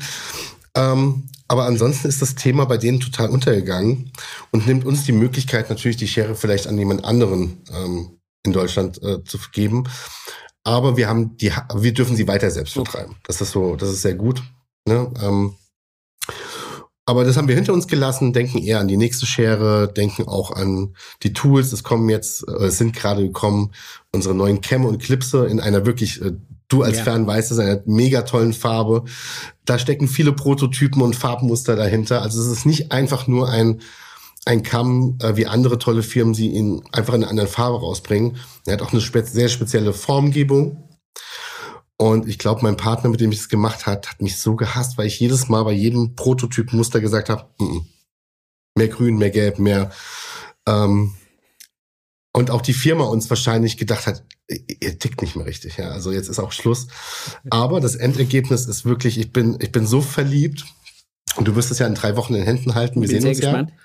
ähm, 0.74 1.28
aber 1.50 1.64
ansonsten 1.64 2.06
ist 2.06 2.22
das 2.22 2.36
Thema 2.36 2.64
bei 2.64 2.76
denen 2.76 3.00
total 3.00 3.28
untergegangen 3.28 4.12
und 4.52 4.68
nimmt 4.68 4.84
uns 4.84 5.02
die 5.02 5.10
Möglichkeit, 5.10 5.68
natürlich 5.68 5.96
die 5.96 6.06
Schere 6.06 6.36
vielleicht 6.36 6.68
an 6.68 6.78
jemand 6.78 7.04
anderen 7.04 7.64
ähm, 7.74 8.20
in 8.44 8.52
Deutschland 8.52 9.02
äh, 9.02 9.24
zu 9.24 9.36
geben. 9.50 9.82
Aber 10.62 10.96
wir 10.96 11.08
haben 11.08 11.36
die, 11.38 11.50
wir 11.74 11.92
dürfen 11.92 12.14
sie 12.14 12.28
weiter 12.28 12.52
selbst 12.52 12.74
vertreiben. 12.74 13.16
Das 13.24 13.40
ist 13.40 13.50
so, 13.50 13.74
das 13.74 13.88
ist 13.88 14.02
sehr 14.02 14.14
gut. 14.14 14.44
Ne? 14.86 15.12
Ähm, 15.20 15.56
aber 17.04 17.24
das 17.24 17.36
haben 17.36 17.48
wir 17.48 17.56
hinter 17.56 17.72
uns 17.72 17.88
gelassen, 17.88 18.32
denken 18.32 18.58
eher 18.58 18.78
an 18.78 18.86
die 18.86 18.96
nächste 18.96 19.26
Schere, 19.26 19.92
denken 19.92 20.28
auch 20.28 20.52
an 20.52 20.94
die 21.24 21.32
Tools. 21.32 21.72
Es 21.72 21.82
kommen 21.82 22.08
jetzt, 22.08 22.46
äh, 22.46 22.66
es 22.66 22.78
sind 22.78 22.94
gerade 22.94 23.24
gekommen, 23.24 23.72
unsere 24.12 24.36
neuen 24.36 24.60
Cam 24.60 24.84
und 24.84 25.02
Clipse 25.02 25.48
in 25.48 25.58
einer 25.58 25.84
wirklich, 25.84 26.22
äh, 26.22 26.30
du 26.70 26.82
als 26.82 26.98
ja. 26.98 27.04
Fan 27.04 27.26
weißt 27.26 27.52
es, 27.52 27.58
einer 27.58 27.82
mega 27.84 28.22
tollen 28.22 28.54
Farbe. 28.54 29.04
Da 29.66 29.78
stecken 29.78 30.08
viele 30.08 30.32
Prototypen 30.32 31.02
und 31.02 31.16
Farbmuster 31.16 31.76
dahinter. 31.76 32.22
Also 32.22 32.40
es 32.40 32.46
ist 32.46 32.64
nicht 32.64 32.92
einfach 32.92 33.26
nur 33.26 33.50
ein, 33.50 33.82
ein 34.46 34.62
Kamm, 34.62 35.18
äh, 35.20 35.36
wie 35.36 35.46
andere 35.46 35.78
tolle 35.78 36.02
Firmen 36.02 36.32
sie 36.32 36.48
ihn 36.48 36.82
einfach 36.92 37.14
in 37.14 37.22
einer 37.22 37.30
anderen 37.30 37.50
Farbe 37.50 37.80
rausbringen. 37.80 38.38
Er 38.66 38.74
hat 38.74 38.82
auch 38.82 38.92
eine 38.92 39.02
spe 39.02 39.24
sehr 39.24 39.48
spezielle 39.48 39.92
Formgebung. 39.92 40.88
Und 41.98 42.26
ich 42.26 42.38
glaube, 42.38 42.62
mein 42.62 42.78
Partner, 42.78 43.10
mit 43.10 43.20
dem 43.20 43.30
ich 43.30 43.40
es 43.40 43.50
gemacht 43.50 43.84
hat, 43.84 44.08
hat 44.08 44.22
mich 44.22 44.38
so 44.38 44.56
gehasst, 44.56 44.96
weil 44.96 45.06
ich 45.06 45.20
jedes 45.20 45.50
Mal 45.50 45.64
bei 45.64 45.72
jedem 45.72 46.14
Prototyp 46.14 46.72
Muster 46.72 47.00
gesagt 47.00 47.28
habe, 47.28 47.44
mm 47.58 47.64
-mm. 47.64 47.82
mehr 48.74 48.88
Grün, 48.88 49.18
mehr 49.18 49.28
Gelb, 49.28 49.58
mehr. 49.58 49.90
Ähm, 50.66 51.12
und 52.32 52.50
auch 52.50 52.62
die 52.62 52.72
Firma 52.72 53.04
uns 53.04 53.28
wahrscheinlich 53.28 53.76
gedacht 53.76 54.06
hat, 54.06 54.24
ihr 54.48 54.98
tickt 54.98 55.22
nicht 55.22 55.36
mehr 55.36 55.46
richtig. 55.46 55.76
Ja, 55.76 55.90
also 55.90 56.12
jetzt 56.12 56.28
ist 56.28 56.38
auch 56.38 56.52
Schluss. 56.52 56.86
Aber 57.50 57.80
das 57.80 57.96
Endergebnis 57.96 58.66
ist 58.66 58.84
wirklich, 58.84 59.18
ich 59.18 59.32
bin, 59.32 59.58
ich 59.60 59.72
bin 59.72 59.86
so 59.86 60.00
verliebt. 60.00 60.64
Und 61.36 61.46
du 61.46 61.54
wirst 61.54 61.70
es 61.70 61.78
ja 61.78 61.86
in 61.86 61.94
drei 61.94 62.16
Wochen 62.16 62.34
in 62.34 62.42
Händen 62.42 62.74
halten. 62.74 63.00
Wir 63.00 63.08
bin 63.08 63.20
sehen 63.20 63.28
uns 63.28 63.40
gespannt. 63.40 63.70
ja. 63.70 63.76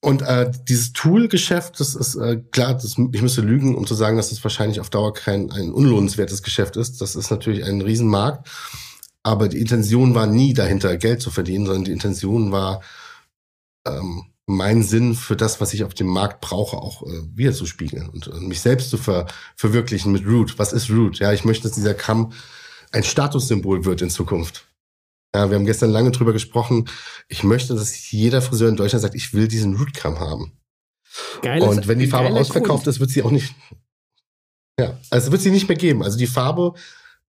Und 0.00 0.22
äh, 0.22 0.50
dieses 0.68 0.92
Tool-Geschäft, 0.92 1.80
das 1.80 1.94
ist 1.94 2.14
äh, 2.14 2.36
klar, 2.52 2.74
das, 2.74 2.96
ich 3.12 3.22
müsste 3.22 3.40
lügen, 3.40 3.74
um 3.74 3.86
zu 3.86 3.94
sagen, 3.94 4.16
dass 4.16 4.30
das 4.30 4.44
wahrscheinlich 4.44 4.78
auf 4.80 4.90
Dauer 4.90 5.12
kein 5.12 5.50
ein 5.50 5.72
unlohnenswertes 5.72 6.42
Geschäft 6.42 6.76
ist. 6.76 7.00
Das 7.00 7.16
ist 7.16 7.30
natürlich 7.30 7.64
ein 7.64 7.80
Riesenmarkt. 7.80 8.48
Aber 9.22 9.48
die 9.48 9.58
Intention 9.58 10.14
war 10.14 10.26
nie 10.26 10.54
dahinter, 10.54 10.96
Geld 10.96 11.20
zu 11.20 11.30
verdienen, 11.30 11.66
sondern 11.66 11.84
die 11.84 11.92
Intention 11.92 12.52
war, 12.52 12.82
ähm, 13.86 14.26
mein 14.46 14.82
Sinn 14.82 15.14
für 15.14 15.36
das, 15.36 15.60
was 15.60 15.74
ich 15.74 15.82
auf 15.82 15.92
dem 15.92 16.06
Markt 16.06 16.40
brauche, 16.40 16.76
auch 16.76 17.02
äh, 17.02 17.22
wieder 17.34 17.52
zu 17.52 17.66
spiegeln 17.66 18.08
und 18.08 18.28
äh, 18.28 18.40
mich 18.40 18.60
selbst 18.60 18.90
zu 18.90 18.96
ver 18.96 19.26
verwirklichen 19.56 20.12
mit 20.12 20.24
Root. 20.24 20.58
Was 20.58 20.72
ist 20.72 20.88
Root? 20.88 21.18
Ja, 21.18 21.32
ich 21.32 21.44
möchte, 21.44 21.64
dass 21.64 21.72
dieser 21.72 21.94
Kamm 21.94 22.32
ein 22.92 23.02
Statussymbol 23.02 23.84
wird 23.84 24.02
in 24.02 24.10
Zukunft. 24.10 24.68
Ja, 25.34 25.50
wir 25.50 25.56
haben 25.56 25.66
gestern 25.66 25.90
lange 25.90 26.12
drüber 26.12 26.32
gesprochen. 26.32 26.88
Ich 27.28 27.42
möchte, 27.42 27.74
dass 27.74 28.10
jeder 28.10 28.40
Friseur 28.40 28.68
in 28.68 28.76
Deutschland 28.76 29.02
sagt, 29.02 29.16
ich 29.16 29.34
will 29.34 29.48
diesen 29.48 29.76
Rootcam 29.76 30.20
haben. 30.20 30.52
Geiles, 31.42 31.68
und 31.68 31.88
wenn 31.88 31.98
die 31.98 32.06
Farbe 32.06 32.30
ausverkauft 32.30 32.84
Grund. 32.84 32.94
ist, 32.94 33.00
wird 33.00 33.10
sie 33.10 33.22
auch 33.22 33.30
nicht. 33.30 33.54
Ja, 34.78 34.98
also 35.10 35.32
wird 35.32 35.42
sie 35.42 35.50
nicht 35.50 35.68
mehr 35.68 35.76
geben. 35.76 36.02
Also 36.02 36.18
die 36.18 36.26
Farbe, 36.26 36.74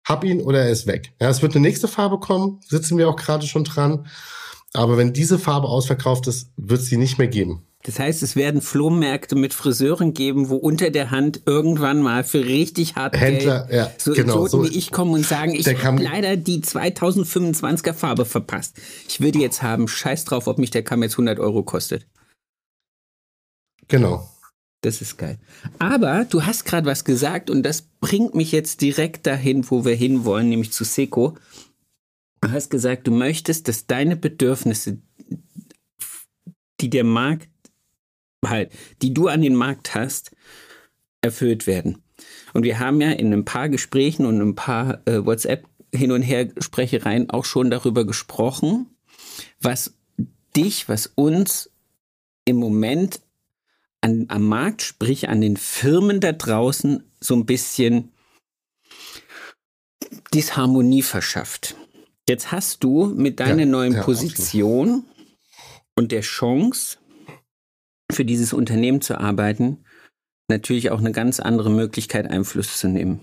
hab 0.05 0.25
ihn 0.25 0.41
oder 0.41 0.61
er 0.61 0.71
ist 0.71 0.87
weg. 0.87 1.13
Ja, 1.21 1.29
es 1.29 1.43
wird 1.43 1.55
eine 1.55 1.63
nächste 1.63 1.89
Farbe 1.89 2.19
kommen, 2.19 2.61
sitzen 2.67 2.99
wir 2.99 3.09
auch 3.09 3.17
gerade 3.17 3.47
schon 3.47 3.65
dran. 3.65 4.07
Aber 4.77 4.97
wenn 4.97 5.13
diese 5.13 5.39
Farbe 5.39 5.69
ausverkauft 5.69 6.27
ist, 6.27 6.51
wird 6.57 6.83
sie 6.83 6.97
nicht 6.97 7.19
mehr 7.19 7.29
geben. 7.29 7.63
Das 7.87 8.01
heißt, 8.01 8.25
es 8.25 8.35
werden 8.35 8.63
Flohmärkte 8.63 9.37
mit 9.37 9.55
Friseuren 9.55 10.13
geben, 10.13 10.49
wo 10.49 10.57
unter 10.57 10.91
der 10.91 11.13
Hand 11.13 11.43
irgendwann 11.47 12.03
mal 12.03 12.25
für 12.25 12.45
richtig 12.45 12.97
hart 12.97 13.17
Händler, 13.17 13.67
Geld 13.67 13.77
ja, 13.77 13.93
so 13.97 14.13
genau, 14.13 14.49
so 14.49 14.65
wie 14.65 14.77
ich 14.77 14.91
kommen 14.91 15.13
und 15.13 15.25
sagen, 15.25 15.55
ich 15.55 15.69
habe 15.85 16.03
leider 16.03 16.37
die 16.37 16.63
2025er 16.63 17.93
Farbe 17.93 18.25
verpasst. 18.25 18.77
Ich 19.09 19.21
würde 19.21 19.39
jetzt 19.39 19.63
haben, 19.63 19.87
scheiß 19.87 20.25
drauf, 20.25 20.49
ob 20.49 20.59
mich 20.59 20.73
der 20.73 20.83
Kamm 20.83 21.05
jetzt 21.05 21.13
100 21.13 21.39
Euro 21.39 21.63
kostet. 21.63 22.07
Genau. 23.87 24.29
Das 24.81 25.01
ist 25.01 25.17
geil. 25.17 25.39
Aber 25.79 26.27
du 26.29 26.45
hast 26.45 26.65
gerade 26.65 26.87
was 26.87 27.05
gesagt 27.05 27.51
und 27.51 27.63
das 27.63 27.83
bringt 28.01 28.35
mich 28.35 28.51
jetzt 28.51 28.81
direkt 28.81 29.27
dahin, 29.29 29.69
wo 29.71 29.85
wir 29.85 29.95
hinwollen, 29.95 30.49
nämlich 30.49 30.73
zu 30.73 30.83
Seco. 30.83 31.37
Du 32.47 32.53
hast 32.53 32.71
gesagt, 32.71 33.09
du 33.09 33.11
möchtest, 33.11 33.67
dass 33.67 33.89
deine 33.89 34.15
Bedürfnisse, 34.15 34.99
die 36.81 36.91
der 36.91 37.03
Markt 37.03 37.49
halt, 38.45 38.71
die 39.03 39.13
du 39.13 39.27
an 39.27 39.43
den 39.43 39.57
Markt 39.57 39.97
hast, 39.97 40.31
erfüllt 41.23 41.67
werden. 41.67 42.05
Und 42.53 42.63
wir 42.63 42.79
haben 42.79 43.01
ja 43.01 43.11
in 43.11 43.33
ein 43.33 43.45
paar 43.45 43.69
Gesprächen 43.69 44.27
und 44.27 44.41
ein 44.41 44.55
paar 44.55 45.03
äh, 45.09 45.27
WhatsApp 45.27 45.67
hin 45.93 46.13
und 46.13 46.23
her 46.23 46.53
Sprechereien 46.59 47.31
auch 47.31 47.45
schon 47.45 47.69
darüber 47.69 48.07
gesprochen, 48.07 48.97
was 49.61 49.95
dich, 50.57 50.89
was 50.89 51.09
uns 51.17 51.73
im 52.45 52.59
Moment 52.59 53.23
an, 54.03 54.27
am 54.29 54.47
Markt, 54.47 54.83
sprich 54.83 55.29
an 55.29 55.41
den 55.41 55.57
Firmen 55.57 56.21
da 56.21 56.31
draußen, 56.31 57.03
so 57.19 57.35
ein 57.35 57.45
bisschen 57.45 58.13
Disharmonie 60.33 61.03
verschafft. 61.03 61.75
Jetzt 62.29 62.51
hast 62.51 62.83
du 62.83 63.07
mit 63.07 63.41
deiner 63.41 63.61
ja, 63.61 63.67
neuen 63.67 63.95
ja, 63.95 64.03
Position 64.03 64.89
absolut. 64.89 65.07
und 65.97 66.13
der 66.13 66.23
Chance, 66.23 66.99
für 68.13 68.25
dieses 68.25 68.53
Unternehmen 68.53 69.01
zu 69.01 69.19
arbeiten, 69.19 69.85
natürlich 70.49 70.91
auch 70.91 70.99
eine 70.99 71.13
ganz 71.13 71.41
andere 71.41 71.71
Möglichkeit, 71.71 72.31
Einfluss 72.31 72.79
zu 72.79 72.89
nehmen. 72.89 73.21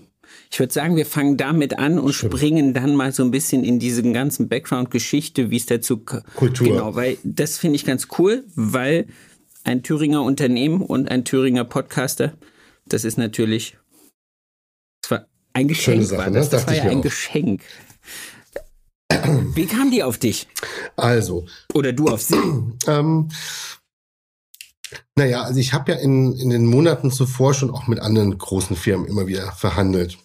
Ich 0.50 0.58
würde 0.58 0.72
sagen, 0.72 0.96
wir 0.96 1.06
fangen 1.06 1.36
damit 1.36 1.78
an 1.78 1.98
und 1.98 2.12
Stimmt. 2.12 2.34
springen 2.34 2.74
dann 2.74 2.94
mal 2.94 3.12
so 3.12 3.22
ein 3.22 3.30
bisschen 3.30 3.64
in 3.64 3.78
diese 3.78 4.02
ganzen 4.02 4.48
Background-Geschichte, 4.48 5.50
wie 5.50 5.56
es 5.56 5.66
dazu 5.66 5.98
Kultur. 5.98 6.68
Genau, 6.68 6.94
weil 6.94 7.18
das 7.24 7.58
finde 7.58 7.76
ich 7.76 7.84
ganz 7.84 8.08
cool, 8.18 8.44
weil 8.54 9.06
ein 9.64 9.82
Thüringer 9.82 10.22
Unternehmen 10.22 10.82
und 10.82 11.10
ein 11.10 11.24
Thüringer 11.24 11.64
Podcaster, 11.64 12.34
das 12.86 13.04
ist 13.04 13.16
natürlich, 13.16 13.76
das 15.02 15.10
war 15.10 15.26
ein 15.52 15.68
Geschenk, 15.68 16.04
Sache, 16.04 16.18
war 16.18 16.30
das, 16.30 16.46
ne? 16.46 16.50
das 16.52 16.66
war 16.66 16.74
ja 16.74 16.84
ein 16.84 16.98
auch. 16.98 17.02
Geschenk. 17.02 17.62
Wie 19.54 19.66
kam 19.66 19.90
die 19.90 20.02
auf 20.02 20.18
dich? 20.18 20.48
Also. 20.96 21.46
Oder 21.72 21.92
du 21.92 22.08
auf 22.08 22.22
sie? 22.22 22.36
ähm, 22.86 23.28
naja, 25.16 25.42
also 25.42 25.60
ich 25.60 25.72
habe 25.72 25.92
ja 25.92 25.98
in, 25.98 26.36
in 26.36 26.50
den 26.50 26.66
Monaten 26.66 27.10
zuvor 27.10 27.54
schon 27.54 27.70
auch 27.70 27.86
mit 27.86 28.00
anderen 28.00 28.36
großen 28.36 28.76
Firmen 28.76 29.06
immer 29.06 29.26
wieder 29.26 29.52
verhandelt. 29.52 30.18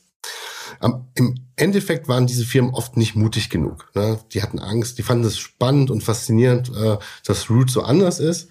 Um, 0.82 1.10
Im 1.16 1.36
Endeffekt 1.58 2.08
waren 2.08 2.26
diese 2.26 2.46
Firmen 2.46 2.74
oft 2.74 2.96
nicht 2.96 3.16
mutig 3.16 3.50
genug. 3.50 3.92
Ne? 3.96 4.20
Die 4.32 4.42
hatten 4.42 4.60
Angst, 4.60 4.98
die 4.98 5.04
fanden 5.04 5.26
es 5.26 5.38
spannend 5.38 5.92
und 5.92 6.04
faszinierend, 6.04 6.72
äh, 6.74 6.98
dass 7.26 7.50
Root 7.50 7.70
so 7.70 7.84
anders 7.84 8.20
ist. 8.20 8.50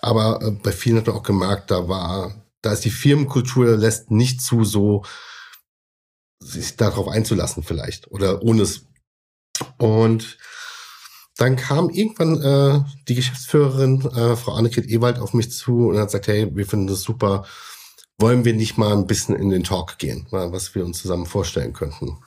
Aber 0.00 0.40
äh, 0.40 0.50
bei 0.52 0.70
vielen 0.70 0.98
hat 0.98 1.08
man 1.08 1.16
auch 1.16 1.24
gemerkt, 1.24 1.70
da 1.72 1.88
war, 1.88 2.34
da 2.62 2.72
ist 2.72 2.84
die 2.84 2.90
Firmenkultur 2.90 3.76
lässt 3.76 4.10
nicht 4.10 4.40
zu, 4.40 4.64
so 4.64 5.04
sich 6.40 6.76
darauf 6.76 7.08
einzulassen 7.08 7.62
vielleicht 7.62 8.10
oder 8.10 8.42
ohne 8.42 8.62
es. 8.62 8.86
Und 9.78 10.38
dann 11.36 11.56
kam 11.56 11.90
irgendwann 11.90 12.40
äh, 12.40 12.80
die 13.08 13.14
Geschäftsführerin, 13.14 14.02
äh, 14.12 14.36
Frau 14.36 14.52
Annegret 14.52 14.86
Ewald, 14.86 15.18
auf 15.18 15.34
mich 15.34 15.50
zu 15.50 15.88
und 15.88 15.98
hat 15.98 16.06
gesagt, 16.06 16.28
hey, 16.28 16.48
wir 16.54 16.66
finden 16.66 16.86
das 16.86 17.02
super. 17.02 17.44
Wollen 18.18 18.44
wir 18.44 18.54
nicht 18.54 18.78
mal 18.78 18.92
ein 18.92 19.06
bisschen 19.08 19.34
in 19.34 19.50
den 19.50 19.64
Talk 19.64 19.98
gehen, 19.98 20.26
was 20.30 20.74
wir 20.76 20.84
uns 20.84 21.00
zusammen 21.00 21.26
vorstellen 21.26 21.72
könnten? 21.72 22.18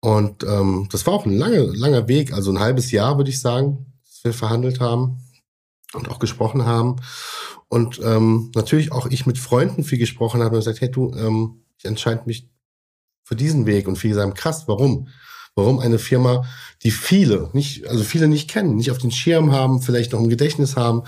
Und 0.00 0.44
ähm, 0.44 0.88
das 0.92 1.06
war 1.06 1.14
auch 1.14 1.24
ein 1.24 1.36
langer, 1.36 1.64
langer 1.74 2.06
Weg, 2.08 2.32
also 2.32 2.52
ein 2.52 2.60
halbes 2.60 2.90
Jahr, 2.90 3.16
würde 3.16 3.30
ich 3.30 3.40
sagen, 3.40 3.86
dass 4.04 4.24
wir 4.24 4.34
verhandelt 4.34 4.78
haben 4.78 5.18
und 5.94 6.10
auch 6.10 6.18
gesprochen 6.18 6.66
haben. 6.66 6.96
Und 7.68 8.00
ähm, 8.04 8.52
natürlich 8.54 8.92
auch 8.92 9.06
ich 9.06 9.26
mit 9.26 9.38
Freunden 9.38 9.82
viel 9.82 9.98
gesprochen 9.98 10.42
habe 10.42 10.56
und 10.56 10.60
gesagt, 10.60 10.80
hey 10.82 10.90
du, 10.90 11.12
ähm, 11.14 11.64
ich 11.78 11.86
entscheide 11.86 12.22
mich 12.26 12.48
für 13.24 13.34
diesen 13.34 13.66
Weg. 13.66 13.88
Und 13.88 13.96
viele 13.96 14.14
sagen, 14.14 14.34
krass, 14.34 14.68
warum? 14.68 15.08
Warum 15.56 15.78
eine 15.78 15.98
Firma, 15.98 16.44
die 16.82 16.90
viele, 16.90 17.48
nicht, 17.54 17.88
also 17.88 18.04
viele 18.04 18.28
nicht 18.28 18.48
kennen, 18.48 18.76
nicht 18.76 18.90
auf 18.90 18.98
den 18.98 19.10
Schirm 19.10 19.52
haben, 19.52 19.80
vielleicht 19.80 20.12
noch 20.12 20.20
im 20.20 20.28
Gedächtnis 20.28 20.76
haben. 20.76 21.02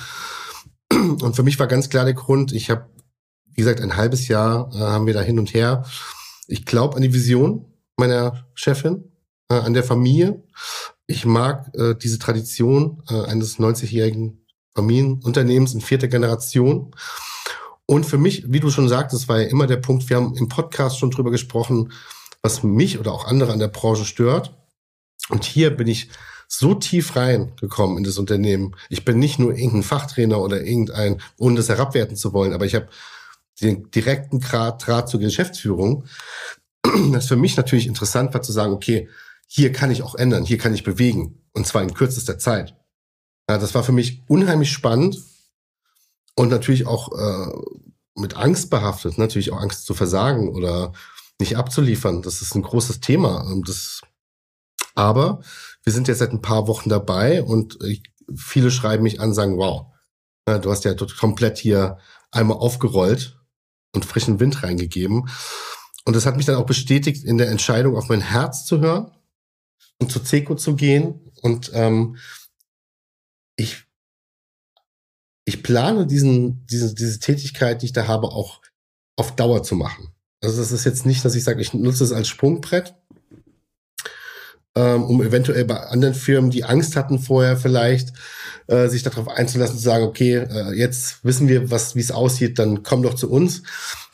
Und 0.91 1.37
für 1.37 1.43
mich 1.43 1.59
war 1.59 1.67
ganz 1.67 1.91
klar 1.91 2.07
der 2.07 2.15
Grund, 2.15 2.53
ich 2.53 2.71
habe, 2.71 2.89
wie 3.53 3.61
gesagt, 3.61 3.83
ein 3.83 3.97
halbes 3.97 4.27
Jahr 4.27 4.71
äh, 4.75 4.79
haben 4.79 5.07
wir 5.07 5.13
da 5.13 5.21
hin 5.21 5.39
und 5.39 5.53
her. 5.53 5.85
Ich 6.47 6.65
glaube 6.65 6.97
an 6.97 7.03
die 7.03 7.13
Vision 7.13 7.67
meiner 7.99 8.47
Chefin, 8.55 9.13
äh, 9.51 9.55
an 9.55 9.75
der 9.75 9.85
Familie. 9.85 10.43
ich 11.07 11.27
mag 11.27 11.71
äh, 11.75 11.95
diese 11.95 12.19
Tradition 12.19 13.03
äh, 13.11 13.25
eines 13.25 13.59
90-jährigen 13.59 14.47
Familienunternehmens 14.75 15.75
in 15.75 15.83
vierter 15.83 16.09
Generation. 16.09 16.95
Und 17.85 18.07
für 18.07 18.19
mich, 18.19 18.45
wie 18.51 18.61
du 18.61 18.71
schon 18.71 18.89
sagtest, 18.89 19.29
war 19.29 19.41
ja 19.43 19.49
immer 19.49 19.67
der 19.67 19.77
Punkt, 19.77 20.09
wir 20.09 20.17
haben 20.17 20.35
im 20.37 20.49
Podcast 20.49 20.99
schon 20.99 21.11
drüber 21.11 21.31
gesprochen, 21.31 21.93
was 22.43 22.63
mich 22.63 22.99
oder 22.99 23.13
auch 23.13 23.27
andere 23.27 23.53
an 23.53 23.59
der 23.59 23.69
Branche 23.69 24.05
stört. 24.05 24.55
Und 25.29 25.45
hier 25.45 25.71
bin 25.77 25.87
ich 25.87 26.09
so 26.49 26.75
tief 26.75 27.15
reingekommen 27.15 27.99
in 27.99 28.05
das 28.05 28.19
Unternehmen. 28.19 28.75
Ich 28.89 29.05
bin 29.05 29.19
nicht 29.19 29.39
nur 29.39 29.53
irgendein 29.53 29.83
Fachtrainer 29.83 30.41
oder 30.41 30.63
irgendein, 30.63 31.21
ohne 31.37 31.57
das 31.57 31.69
herabwerten 31.69 32.17
zu 32.17 32.33
wollen, 32.33 32.55
aber 32.55 32.65
ich 32.65 32.75
habe 32.75 32.89
den 33.61 33.91
direkten 33.91 34.41
Draht, 34.41 34.87
Draht 34.87 35.09
zur 35.09 35.21
Geschäftsführung. 35.21 36.05
Das 37.13 37.27
für 37.27 37.37
mich 37.37 37.57
natürlich 37.57 37.87
interessant 37.87 38.33
war 38.33 38.41
zu 38.41 38.53
sagen, 38.53 38.73
okay, 38.73 39.09
hier 39.47 39.73
kann 39.73 39.91
ich 39.91 40.03
auch 40.03 40.15
ändern, 40.15 40.45
hier 40.45 40.59
kann 40.59 40.75
ich 40.75 40.85
bewegen 40.85 41.43
und 41.53 41.67
zwar 41.67 41.83
in 41.83 41.93
kürzester 41.93 42.39
Zeit. 42.39 42.75
Ja, 43.49 43.59
das 43.59 43.75
war 43.75 43.83
für 43.83 43.93
mich 43.93 44.23
unheimlich 44.29 44.71
spannend 44.71 45.19
und 46.35 46.49
natürlich 46.51 46.87
auch 46.87 47.13
äh, 47.13 47.53
mit 48.15 48.37
Angst 48.37 48.71
behaftet, 48.71 49.19
natürlich 49.19 49.53
auch 49.53 49.61
Angst 49.61 49.87
zu 49.87 49.95
versagen 49.95 50.51
oder 50.51 50.93
nicht 51.41 51.57
abzuliefern. 51.57 52.23
Das 52.23 52.43
ist 52.43 52.55
ein 52.55 52.63
großes 52.63 53.01
Thema. 53.01 53.45
Das, 53.65 54.03
aber 54.95 55.41
wir 55.85 55.93
sind 55.93 56.09
jetzt 56.09 56.19
seit 56.19 56.33
ein 56.33 56.43
paar 56.43 56.67
Wochen 56.67 56.89
dabei 56.89 57.43
und 57.43 57.83
ich, 57.85 58.03
viele 58.37 58.71
schreiben 58.71 59.05
mich 59.05 59.21
an, 59.21 59.35
sagen, 59.35 59.57
wow, 59.57 59.87
ja, 60.49 60.59
du 60.59 60.71
hast 60.71 60.85
ja 60.85 60.95
komplett 60.95 61.59
hier 61.59 61.99
einmal 62.31 62.59
aufgerollt 62.59 63.39
und 63.95 64.05
frischen 64.05 64.41
Wind 64.41 64.63
reingegeben. 64.63 65.29
Und 66.05 66.17
das 66.17 66.27
hat 66.27 66.37
mich 66.37 66.47
dann 66.47 66.57
auch 66.57 66.67
bestätigt, 66.67 67.25
in 67.25 67.39
der 67.39 67.51
Entscheidung 67.51 67.97
auf 67.97 68.09
mein 68.09 68.21
Herz 68.21 68.65
zu 68.65 68.81
hören 68.81 69.11
und 69.99 70.11
zu 70.11 70.21
Ceco 70.21 70.55
zu 70.55 70.75
gehen. 70.75 71.31
Und 71.43 71.71
ähm, 71.75 72.17
ich, 73.57 73.85
ich 75.45 75.63
plane 75.63 76.07
diesen, 76.07 76.67
diese, 76.67 76.95
diese 76.95 77.19
Tätigkeit, 77.19 77.83
die 77.83 77.87
ich 77.87 77.93
da 77.93 78.07
habe, 78.07 78.29
auch 78.29 78.63
auf 79.17 79.37
Dauer 79.37 79.63
zu 79.63 79.75
machen. 79.75 80.15
Also 80.41 80.59
das 80.59 80.73
ist 80.73 80.85
jetzt 80.85 81.05
nicht, 81.05 81.25
dass 81.25 81.35
ich 81.35 81.45
sage, 81.45 81.61
ich 81.61 81.75
nutze 81.75 82.05
es 82.05 82.13
als 82.13 82.29
Sprungbrett, 82.29 82.95
ähm, 84.77 85.05
um 85.05 85.23
eventuell 85.23 85.65
bei 85.65 85.81
anderen 85.81 86.15
Firmen, 86.15 86.51
die 86.51 86.65
Angst 86.65 86.97
hatten 86.97 87.19
vorher 87.19 87.57
vielleicht, 87.57 88.13
äh, 88.69 88.89
sich 88.89 89.03
darauf 89.03 89.29
einzulassen, 89.29 89.77
zu 89.77 89.83
sagen, 89.83 90.05
okay, 90.05 90.37
äh, 90.37 90.75
jetzt 90.75 91.25
wissen 91.25 91.49
wir, 91.49 91.71
was 91.71 91.97
wie 91.97 92.01
es 92.01 92.11
aussieht, 92.11 92.59
dann 92.59 92.83
komm 92.83 93.03
doch 93.03 93.15
zu 93.15 93.31
uns. 93.31 93.63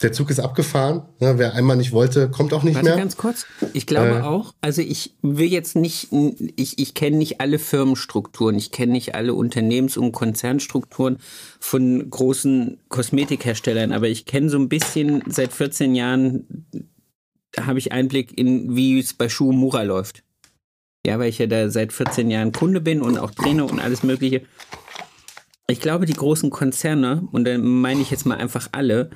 Der 0.00 0.12
Zug 0.12 0.30
ist 0.30 0.40
abgefahren. 0.40 1.02
Ja, 1.20 1.38
wer 1.38 1.54
einmal 1.54 1.76
nicht 1.76 1.92
wollte, 1.92 2.30
kommt 2.30 2.52
auch 2.52 2.62
nicht 2.62 2.76
Warte 2.76 2.88
mehr. 2.88 2.96
ganz 2.96 3.16
kurz. 3.16 3.46
Ich 3.72 3.86
glaube 3.86 4.18
äh, 4.18 4.22
auch, 4.22 4.54
also 4.60 4.80
ich 4.80 5.16
will 5.22 5.48
jetzt 5.48 5.76
nicht, 5.76 6.08
ich, 6.56 6.78
ich 6.78 6.94
kenne 6.94 7.16
nicht 7.16 7.40
alle 7.40 7.58
Firmenstrukturen, 7.58 8.56
ich 8.56 8.70
kenne 8.70 8.92
nicht 8.92 9.14
alle 9.14 9.34
Unternehmens- 9.34 9.96
und 9.96 10.12
Konzernstrukturen 10.12 11.18
von 11.60 12.08
großen 12.08 12.80
Kosmetikherstellern, 12.88 13.92
aber 13.92 14.08
ich 14.08 14.24
kenne 14.24 14.50
so 14.50 14.58
ein 14.58 14.68
bisschen 14.68 15.22
seit 15.28 15.52
14 15.52 15.94
Jahren 15.94 16.66
habe 17.60 17.78
ich 17.78 17.92
Einblick 17.92 18.36
in, 18.36 18.74
wie 18.74 18.98
es 18.98 19.14
bei 19.14 19.28
Schuh 19.28 19.52
Mura 19.52 19.82
läuft. 19.82 20.23
Ja, 21.06 21.18
weil 21.18 21.28
ich 21.28 21.38
ja 21.38 21.46
da 21.46 21.68
seit 21.68 21.92
14 21.92 22.30
Jahren 22.30 22.52
Kunde 22.52 22.80
bin 22.80 23.02
und 23.02 23.18
auch 23.18 23.30
Trainer 23.30 23.70
und 23.70 23.78
alles 23.78 24.02
Mögliche. 24.02 24.42
Ich 25.66 25.80
glaube, 25.80 26.06
die 26.06 26.14
großen 26.14 26.50
Konzerne, 26.50 27.26
und 27.32 27.44
da 27.44 27.56
meine 27.58 28.00
ich 28.00 28.10
jetzt 28.10 28.26
mal 28.26 28.36
einfach 28.36 28.68
alle, 28.72 29.10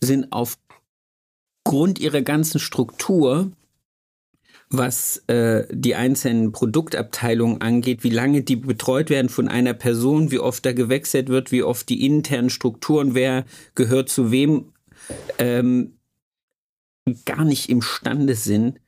sind 0.00 0.28
aufgrund 0.30 1.98
ihrer 1.98 2.22
ganzen 2.22 2.58
Struktur, 2.58 3.52
was 4.70 5.22
äh, 5.28 5.66
die 5.70 5.94
einzelnen 5.94 6.52
Produktabteilungen 6.52 7.60
angeht, 7.62 8.04
wie 8.04 8.10
lange 8.10 8.42
die 8.42 8.56
betreut 8.56 9.08
werden 9.08 9.30
von 9.30 9.48
einer 9.48 9.74
Person, 9.74 10.30
wie 10.30 10.38
oft 10.38 10.64
da 10.66 10.72
gewechselt 10.72 11.28
wird, 11.28 11.52
wie 11.52 11.62
oft 11.62 11.88
die 11.88 12.04
internen 12.04 12.50
Strukturen, 12.50 13.14
wer 13.14 13.44
gehört 13.74 14.10
zu 14.10 14.30
wem, 14.30 14.72
ähm, 15.38 15.98
gar 17.24 17.44
nicht 17.44 17.70
imstande 17.70 18.34
sind, 18.34 18.78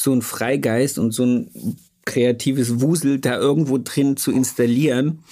so 0.00 0.12
ein 0.12 0.22
Freigeist 0.22 0.98
und 0.98 1.12
so 1.12 1.24
ein 1.24 1.76
kreatives 2.04 2.80
Wusel 2.80 3.18
da 3.18 3.36
irgendwo 3.36 3.78
drin 3.78 4.16
zu 4.16 4.32
installieren, 4.32 5.24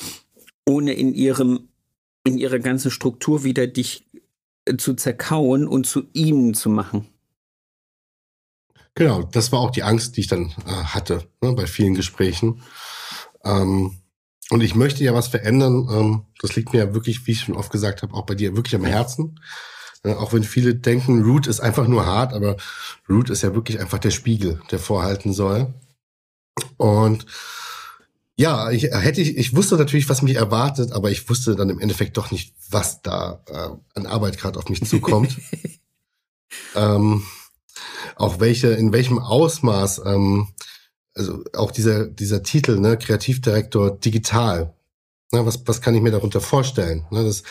ohne 0.67 0.93
in 0.93 1.15
ihrem, 1.15 1.69
in 2.25 2.39
ihrer 2.39 2.59
ganzen 2.59 2.91
Struktur 2.91 3.45
wieder 3.45 3.67
dich 3.67 4.07
äh, 4.67 4.77
zu 4.77 4.95
zerkauen 4.95 5.67
und 5.67 5.87
zu 5.87 6.05
ihm 6.13 6.55
zu 6.55 6.69
machen. 6.69 7.07
Genau, 8.95 9.23
das 9.23 9.53
war 9.53 9.61
auch 9.61 9.71
die 9.71 9.83
Angst, 9.83 10.17
die 10.17 10.23
ich 10.23 10.27
dann 10.27 10.55
äh, 10.67 10.71
hatte 10.71 11.29
ne, 11.43 11.53
bei 11.53 11.67
vielen 11.67 11.95
Gesprächen. 11.95 12.63
Ähm, 13.45 13.95
und 14.51 14.63
ich 14.63 14.75
möchte 14.75 15.05
ja 15.05 15.13
was 15.15 15.29
verändern. 15.29 15.89
Ähm, 15.91 16.23
das 16.41 16.57
liegt 16.57 16.73
mir 16.73 16.79
ja 16.79 16.95
wirklich, 16.95 17.27
wie 17.27 17.33
ich 17.33 17.41
schon 17.41 17.57
oft 17.57 17.71
gesagt 17.71 18.03
habe, 18.03 18.15
auch 18.15 18.27
bei 18.27 18.35
dir 18.35 18.57
wirklich 18.57 18.75
am 18.75 18.85
Herzen. 18.85 19.41
Auch 20.05 20.33
wenn 20.33 20.45
viele 20.45 20.75
denken, 20.75 21.23
Root 21.23 21.47
ist 21.47 21.61
einfach 21.61 21.89
nur 21.89 22.07
hart, 22.07 22.33
aber 22.33 22.57
Root 23.09 23.31
ist 23.31 23.43
ja 23.43 23.55
wirklich 23.55 23.81
einfach 23.81 23.99
der 23.99 24.11
Spiegel, 24.11 24.61
der 24.71 24.79
vorhalten 24.79 25.33
soll. 25.33 25.75
Und 26.77 27.27
ja, 28.37 28.71
ich 28.71 28.85
hätte 28.85 29.23
ich, 29.23 29.37
ich 29.37 29.57
wusste 29.57 29.77
natürlich, 29.77 30.09
was 30.09 30.23
mich 30.23 30.37
erwartet, 30.37 30.93
aber 30.93 31.11
ich 31.11 31.29
wusste 31.29 31.57
dann 31.57 31.71
im 31.71 31.81
Endeffekt 31.81 32.17
doch 32.17 32.31
nicht, 32.31 32.55
was 32.71 33.01
da 33.01 33.43
äh, 33.49 33.99
an 33.99 34.07
Arbeit 34.07 34.39
gerade 34.39 34.59
auf 34.59 34.69
mich 34.69 34.85
zukommt. 34.85 35.39
ähm, 36.75 37.23
auch 38.15 38.39
welche, 38.39 38.69
in 38.69 38.93
welchem 38.93 39.19
Ausmaß, 39.19 40.03
ähm, 40.05 40.49
also 41.15 41.43
auch 41.55 41.71
dieser, 41.71 42.07
dieser 42.07 42.43
Titel, 42.43 42.79
ne, 42.79 42.99
Kreativdirektor 42.99 43.91
digital. 43.93 44.75
Ne, 45.33 45.47
was, 45.47 45.67
was 45.67 45.81
kann 45.81 45.95
ich 45.95 46.03
mir 46.03 46.11
darunter 46.11 46.43
vorstellen? 46.43 47.07
Ne, 47.11 47.25
das, 47.25 47.43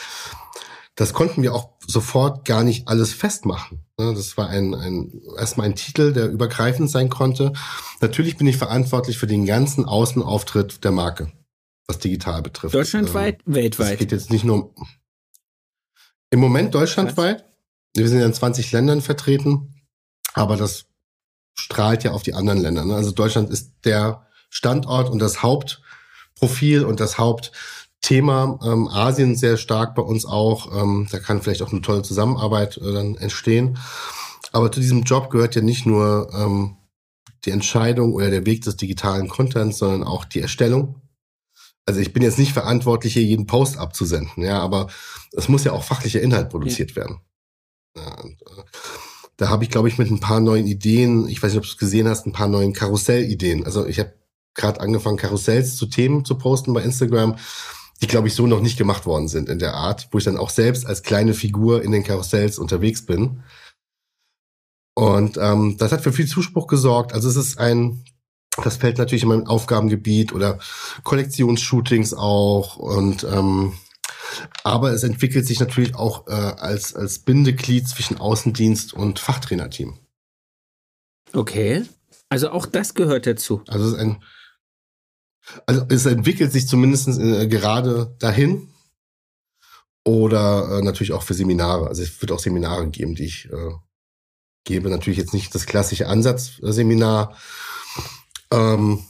das 0.96 1.14
konnten 1.14 1.44
wir 1.44 1.54
auch 1.54 1.72
sofort 1.86 2.46
gar 2.46 2.64
nicht 2.64 2.88
alles 2.88 3.14
festmachen. 3.14 3.86
Ne, 3.98 4.14
das 4.14 4.38
war 4.38 4.50
ein, 4.50 4.74
ein, 4.74 5.22
erstmal 5.38 5.68
ein 5.68 5.76
Titel, 5.76 6.14
der 6.14 6.30
übergreifend 6.30 6.90
sein 6.90 7.10
konnte. 7.10 7.54
Natürlich 8.02 8.38
bin 8.38 8.48
ich 8.48 8.58
verantwortlich 8.58 9.18
für 9.18 9.28
den 9.28 9.46
ganzen 9.46 9.86
Außenauftritt 9.86 10.84
der 10.84 10.92
Marke, 10.92 11.32
was 11.88 12.00
digital 12.00 12.42
betrifft. 12.42 12.76
Deutschlandweit, 12.76 13.42
ähm, 13.46 13.56
weltweit. 13.56 13.94
Es 13.94 14.00
geht 14.00 14.12
jetzt 14.12 14.32
nicht 14.32 14.46
nur 14.46 14.76
um, 14.76 14.88
im 16.30 16.40
Moment 16.40 16.74
deutschlandweit. 16.74 17.46
Wir 17.94 18.08
sind 18.08 18.20
ja 18.20 18.26
in 18.26 18.34
20 18.34 18.72
Ländern 18.72 19.02
vertreten, 19.02 19.74
aber 20.34 20.58
das 20.58 20.86
strahlt 21.54 22.04
ja 22.04 22.12
auf 22.12 22.24
die 22.24 22.34
anderen 22.34 22.60
Länder. 22.60 22.84
Ne? 22.86 22.96
Also 22.96 23.12
Deutschland 23.12 23.50
ist 23.50 23.72
der 23.86 24.28
Standort 24.50 25.10
und 25.10 25.20
das 25.20 25.42
Hauptprofil 25.42 26.84
und 26.84 27.00
das 27.00 27.18
Haupt 27.18 27.52
Thema 28.06 28.60
ähm, 28.64 28.88
Asien 28.88 29.36
sehr 29.36 29.58
stark 29.58 29.96
bei 29.96 30.04
uns 30.04 30.26
auch. 30.26 30.72
Ähm, 30.80 31.08
da 31.12 31.18
kann 31.18 31.42
vielleicht 31.42 31.64
auch 31.64 31.72
eine 31.72 31.82
tolle 31.82 32.04
Zusammenarbeit 32.04 32.78
äh, 32.78 32.94
dann 32.94 33.16
entstehen. 33.16 33.80
Aber 34.52 34.72
zu 34.72 34.80
diesem 34.80 35.02
Job 35.02 35.32
gehört 35.32 35.56
ja 35.56 35.62
nicht 35.62 35.88
nur 35.88 36.30
ähm, 36.32 36.78
die 37.46 37.50
Entscheidung 37.50 38.14
oder 38.14 38.30
der 38.30 38.46
Weg 38.46 38.62
des 38.62 38.78
digitalen 38.78 39.28
Contents, 39.28 39.80
sondern 39.80 40.04
auch 40.04 40.24
die 40.24 40.40
Erstellung. 40.40 41.02
Also 41.88 42.00
ich 42.00 42.14
bin 42.14 42.22
jetzt 42.22 42.38
nicht 42.38 42.54
verantwortlich, 42.54 43.14
hier 43.14 43.24
jeden 43.24 43.48
Post 43.48 43.78
abzusenden, 43.78 44.44
ja, 44.44 44.60
aber 44.60 44.88
es 45.34 45.50
muss 45.50 45.64
ja 45.64 45.72
auch 45.72 45.84
fachlicher 45.84 46.22
Inhalt 46.22 46.50
produziert 46.50 46.92
ja. 46.92 46.98
werden. 46.98 47.22
Ja, 47.98 48.22
und, 48.22 48.40
äh, 48.44 48.64
da 49.38 49.50
habe 49.50 49.64
ich, 49.64 49.72
glaube 49.72 49.88
ich, 49.88 49.98
mit 49.98 50.12
ein 50.12 50.20
paar 50.20 50.42
neuen 50.42 50.68
Ideen, 50.68 51.28
ich 51.28 51.42
weiß 51.42 51.52
nicht, 51.52 51.58
ob 51.58 51.66
du 51.66 51.72
es 51.72 51.78
gesehen 51.78 52.08
hast, 52.08 52.28
ein 52.28 52.34
paar 52.34 52.48
neuen 52.48 52.74
Karussellideen. 52.74 53.66
Also 53.66 53.88
ich 53.88 54.00
habe 54.00 54.14
gerade 54.54 54.80
angefangen, 54.80 55.18
Karussells 55.18 55.76
zu 55.76 55.88
Themen 55.88 56.24
zu 56.24 56.38
posten 56.38 56.72
bei 56.74 56.84
Instagram 56.84 57.36
die, 58.06 58.12
glaube 58.12 58.28
ich, 58.28 58.36
so 58.36 58.46
noch 58.46 58.62
nicht 58.62 58.78
gemacht 58.78 59.06
worden 59.06 59.28
sind 59.28 59.50
in 59.50 59.58
der 59.58 59.74
Art, 59.74 60.08
wo 60.12 60.20
ich 60.20 60.24
dann 60.24 60.38
auch 60.38 60.52
selbst 60.52 60.86
als 60.86 61.02
kleine 61.02 61.34
Figur 61.34 61.82
in 61.82 61.92
den 61.92 62.04
Karussells 62.04 62.60
unterwegs 62.60 63.06
bin. 63.06 63.44
Und 64.94 65.38
ähm, 65.38 65.76
das 65.80 65.92
hat 65.92 66.02
für 66.02 66.14
viel 66.14 66.28
Zuspruch 66.28 66.68
gesorgt. 66.68 67.14
Also 67.14 67.28
es 67.28 67.36
ist 67.36 67.58
ein, 67.58 68.06
das 68.64 68.78
fällt 68.78 69.00
natürlich 69.00 69.24
in 69.24 69.30
mein 69.30 69.48
Aufgabengebiet 69.48 70.34
oder 70.34 70.60
Kollektionsshootings 71.04 72.14
auch 72.14 72.78
und 72.78 73.24
ähm, 73.24 73.74
aber 74.64 74.92
es 74.92 75.04
entwickelt 75.04 75.46
sich 75.48 75.60
natürlich 75.60 75.96
auch 75.96 76.28
äh, 76.28 76.32
als 76.32 76.96
als 76.96 77.20
Bindeglied 77.20 77.88
zwischen 77.88 78.18
Außendienst 78.18 78.94
und 78.94 79.20
Fachtrainerteam. 79.20 79.98
Okay, 81.34 81.84
also 82.30 82.52
auch 82.52 82.66
das 82.66 82.94
gehört 82.94 83.26
dazu. 83.28 83.62
Also 83.68 83.88
es 83.88 83.94
ist 83.94 84.00
ein 84.00 84.24
also 85.66 85.86
es 85.90 86.06
entwickelt 86.06 86.52
sich 86.52 86.68
zumindest 86.68 87.08
äh, 87.08 87.48
gerade 87.48 88.16
dahin. 88.20 88.70
Oder 90.04 90.78
äh, 90.78 90.82
natürlich 90.84 91.14
auch 91.14 91.24
für 91.24 91.34
Seminare. 91.34 91.88
Also 91.88 92.04
es 92.04 92.22
wird 92.22 92.32
auch 92.32 92.40
Seminare 92.40 92.88
geben, 92.90 93.16
die 93.16 93.26
ich 93.26 93.50
äh, 93.52 93.72
gebe. 94.64 94.90
Natürlich 94.90 95.18
jetzt 95.18 95.34
nicht 95.34 95.56
das 95.56 95.66
klassische 95.66 96.08
Ansatzseminar. 96.08 97.36
Ähm, 98.52 99.04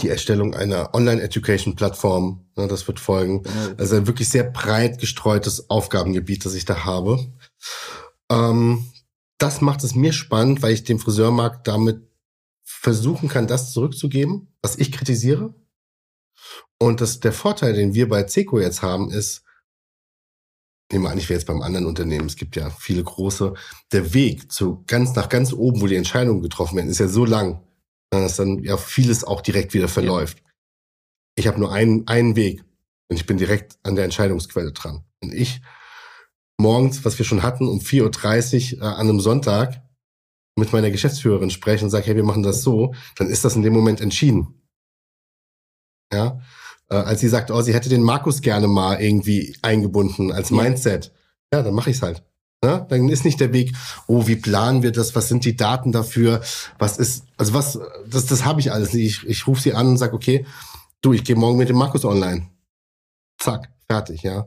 die 0.00 0.08
Erstellung 0.08 0.54
einer 0.54 0.94
Online-Education-Plattform, 0.94 2.46
ne, 2.56 2.68
das 2.68 2.86
wird 2.86 3.00
folgen. 3.00 3.42
Also 3.76 3.96
ein 3.96 4.06
wirklich 4.06 4.28
sehr 4.28 4.44
breit 4.44 4.98
gestreutes 4.98 5.68
Aufgabengebiet, 5.68 6.44
das 6.44 6.54
ich 6.54 6.64
da 6.64 6.84
habe. 6.84 7.26
Ähm, 8.30 8.86
das 9.38 9.60
macht 9.60 9.84
es 9.84 9.94
mir 9.94 10.12
spannend, 10.12 10.62
weil 10.62 10.72
ich 10.72 10.84
den 10.84 10.98
Friseurmarkt 10.98 11.68
damit 11.68 12.02
versuchen 12.84 13.30
kann, 13.30 13.46
das 13.46 13.72
zurückzugeben, 13.72 14.54
was 14.60 14.76
ich 14.76 14.92
kritisiere. 14.92 15.54
Und 16.78 17.00
das, 17.00 17.18
der 17.18 17.32
Vorteil, 17.32 17.72
den 17.72 17.94
wir 17.94 18.10
bei 18.10 18.28
Seco 18.28 18.60
jetzt 18.60 18.82
haben, 18.82 19.10
ist, 19.10 19.42
nehmen 20.92 21.04
wir 21.04 21.10
an, 21.10 21.16
ich 21.16 21.30
wäre 21.30 21.38
jetzt 21.38 21.46
beim 21.46 21.62
anderen 21.62 21.86
Unternehmen, 21.86 22.26
es 22.26 22.36
gibt 22.36 22.56
ja 22.56 22.68
viele 22.68 23.02
große, 23.02 23.54
der 23.92 24.12
Weg 24.12 24.52
zu 24.52 24.84
ganz 24.86 25.14
nach 25.14 25.30
ganz 25.30 25.54
oben, 25.54 25.80
wo 25.80 25.86
die 25.86 25.96
Entscheidungen 25.96 26.42
getroffen 26.42 26.76
werden, 26.76 26.90
ist 26.90 27.00
ja 27.00 27.08
so 27.08 27.24
lang, 27.24 27.66
dass 28.10 28.36
dann 28.36 28.62
ja 28.62 28.76
vieles 28.76 29.24
auch 29.24 29.40
direkt 29.40 29.72
wieder 29.72 29.88
verläuft. 29.88 30.40
Ja. 30.40 30.52
Ich 31.36 31.46
habe 31.46 31.58
nur 31.58 31.72
einen, 31.72 32.06
einen 32.06 32.36
Weg 32.36 32.64
und 33.08 33.16
ich 33.16 33.24
bin 33.24 33.38
direkt 33.38 33.78
an 33.82 33.96
der 33.96 34.04
Entscheidungsquelle 34.04 34.72
dran. 34.72 35.04
Und 35.22 35.32
ich 35.32 35.62
morgens, 36.58 37.02
was 37.06 37.16
wir 37.16 37.24
schon 37.24 37.42
hatten, 37.42 37.66
um 37.66 37.78
4.30 37.78 38.76
Uhr 38.76 38.82
äh, 38.82 38.84
an 38.84 39.08
einem 39.08 39.20
Sonntag 39.20 39.83
mit 40.56 40.72
meiner 40.72 40.90
Geschäftsführerin 40.90 41.50
spreche 41.50 41.84
und 41.84 41.90
sage, 41.90 42.06
hey, 42.06 42.16
wir 42.16 42.24
machen 42.24 42.42
das 42.42 42.62
so, 42.62 42.94
dann 43.16 43.28
ist 43.28 43.44
das 43.44 43.56
in 43.56 43.62
dem 43.62 43.72
Moment 43.72 44.00
entschieden. 44.00 44.62
Ja, 46.12 46.40
äh, 46.90 46.96
als 46.96 47.20
sie 47.20 47.28
sagt, 47.28 47.50
oh, 47.50 47.60
sie 47.60 47.74
hätte 47.74 47.88
den 47.88 48.02
Markus 48.02 48.40
gerne 48.40 48.68
mal 48.68 49.00
irgendwie 49.00 49.56
eingebunden 49.62 50.32
als 50.32 50.50
Mindset. 50.50 51.12
Ja, 51.52 51.62
dann 51.62 51.74
mache 51.74 51.90
ich 51.90 51.96
es 51.96 52.02
halt. 52.02 52.22
Ja, 52.64 52.80
dann 52.80 53.08
ist 53.10 53.24
nicht 53.24 53.40
der 53.40 53.52
Weg, 53.52 53.74
oh, 54.06 54.26
wie 54.26 54.36
planen 54.36 54.82
wir 54.82 54.90
das, 54.90 55.14
was 55.14 55.28
sind 55.28 55.44
die 55.44 55.56
Daten 55.56 55.92
dafür, 55.92 56.40
was 56.78 56.96
ist, 56.96 57.26
also 57.36 57.52
was, 57.52 57.78
das, 58.08 58.24
das 58.24 58.44
habe 58.44 58.60
ich 58.60 58.72
alles 58.72 58.94
nicht. 58.94 59.04
Ich, 59.04 59.28
ich 59.28 59.46
rufe 59.46 59.60
sie 59.60 59.74
an 59.74 59.88
und 59.88 59.98
sage, 59.98 60.14
okay, 60.14 60.46
du, 61.02 61.12
ich 61.12 61.24
gehe 61.24 61.36
morgen 61.36 61.58
mit 61.58 61.68
dem 61.68 61.76
Markus 61.76 62.06
online. 62.06 62.48
Zack, 63.38 63.70
fertig, 63.86 64.22
ja. 64.22 64.46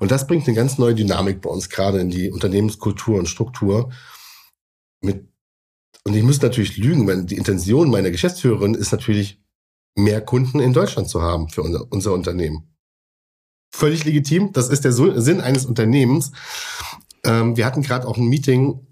Und 0.00 0.10
das 0.10 0.26
bringt 0.26 0.46
eine 0.48 0.56
ganz 0.56 0.78
neue 0.78 0.96
Dynamik 0.96 1.40
bei 1.40 1.50
uns 1.50 1.68
gerade 1.68 2.00
in 2.00 2.10
die 2.10 2.30
Unternehmenskultur 2.30 3.18
und 3.18 3.28
Struktur. 3.28 3.92
Mit, 5.00 5.28
und 6.06 6.14
ich 6.14 6.22
muss 6.22 6.42
natürlich 6.42 6.76
lügen, 6.76 7.06
wenn 7.06 7.26
die 7.26 7.36
Intention 7.36 7.90
meiner 7.90 8.10
Geschäftsführerin 8.10 8.74
ist 8.74 8.92
natürlich, 8.92 9.40
mehr 9.94 10.22
Kunden 10.22 10.58
in 10.58 10.72
Deutschland 10.72 11.08
zu 11.08 11.20
haben 11.20 11.48
für 11.48 11.62
unser, 11.62 11.86
unser 11.90 12.12
Unternehmen. 12.12 12.74
Völlig 13.74 14.04
legitim, 14.04 14.52
das 14.52 14.68
ist 14.68 14.84
der 14.84 14.92
Sinn 14.92 15.40
eines 15.40 15.66
Unternehmens. 15.66 16.32
Ähm, 17.24 17.56
wir 17.56 17.66
hatten 17.66 17.82
gerade 17.82 18.08
auch 18.08 18.16
ein 18.16 18.28
Meeting 18.28 18.86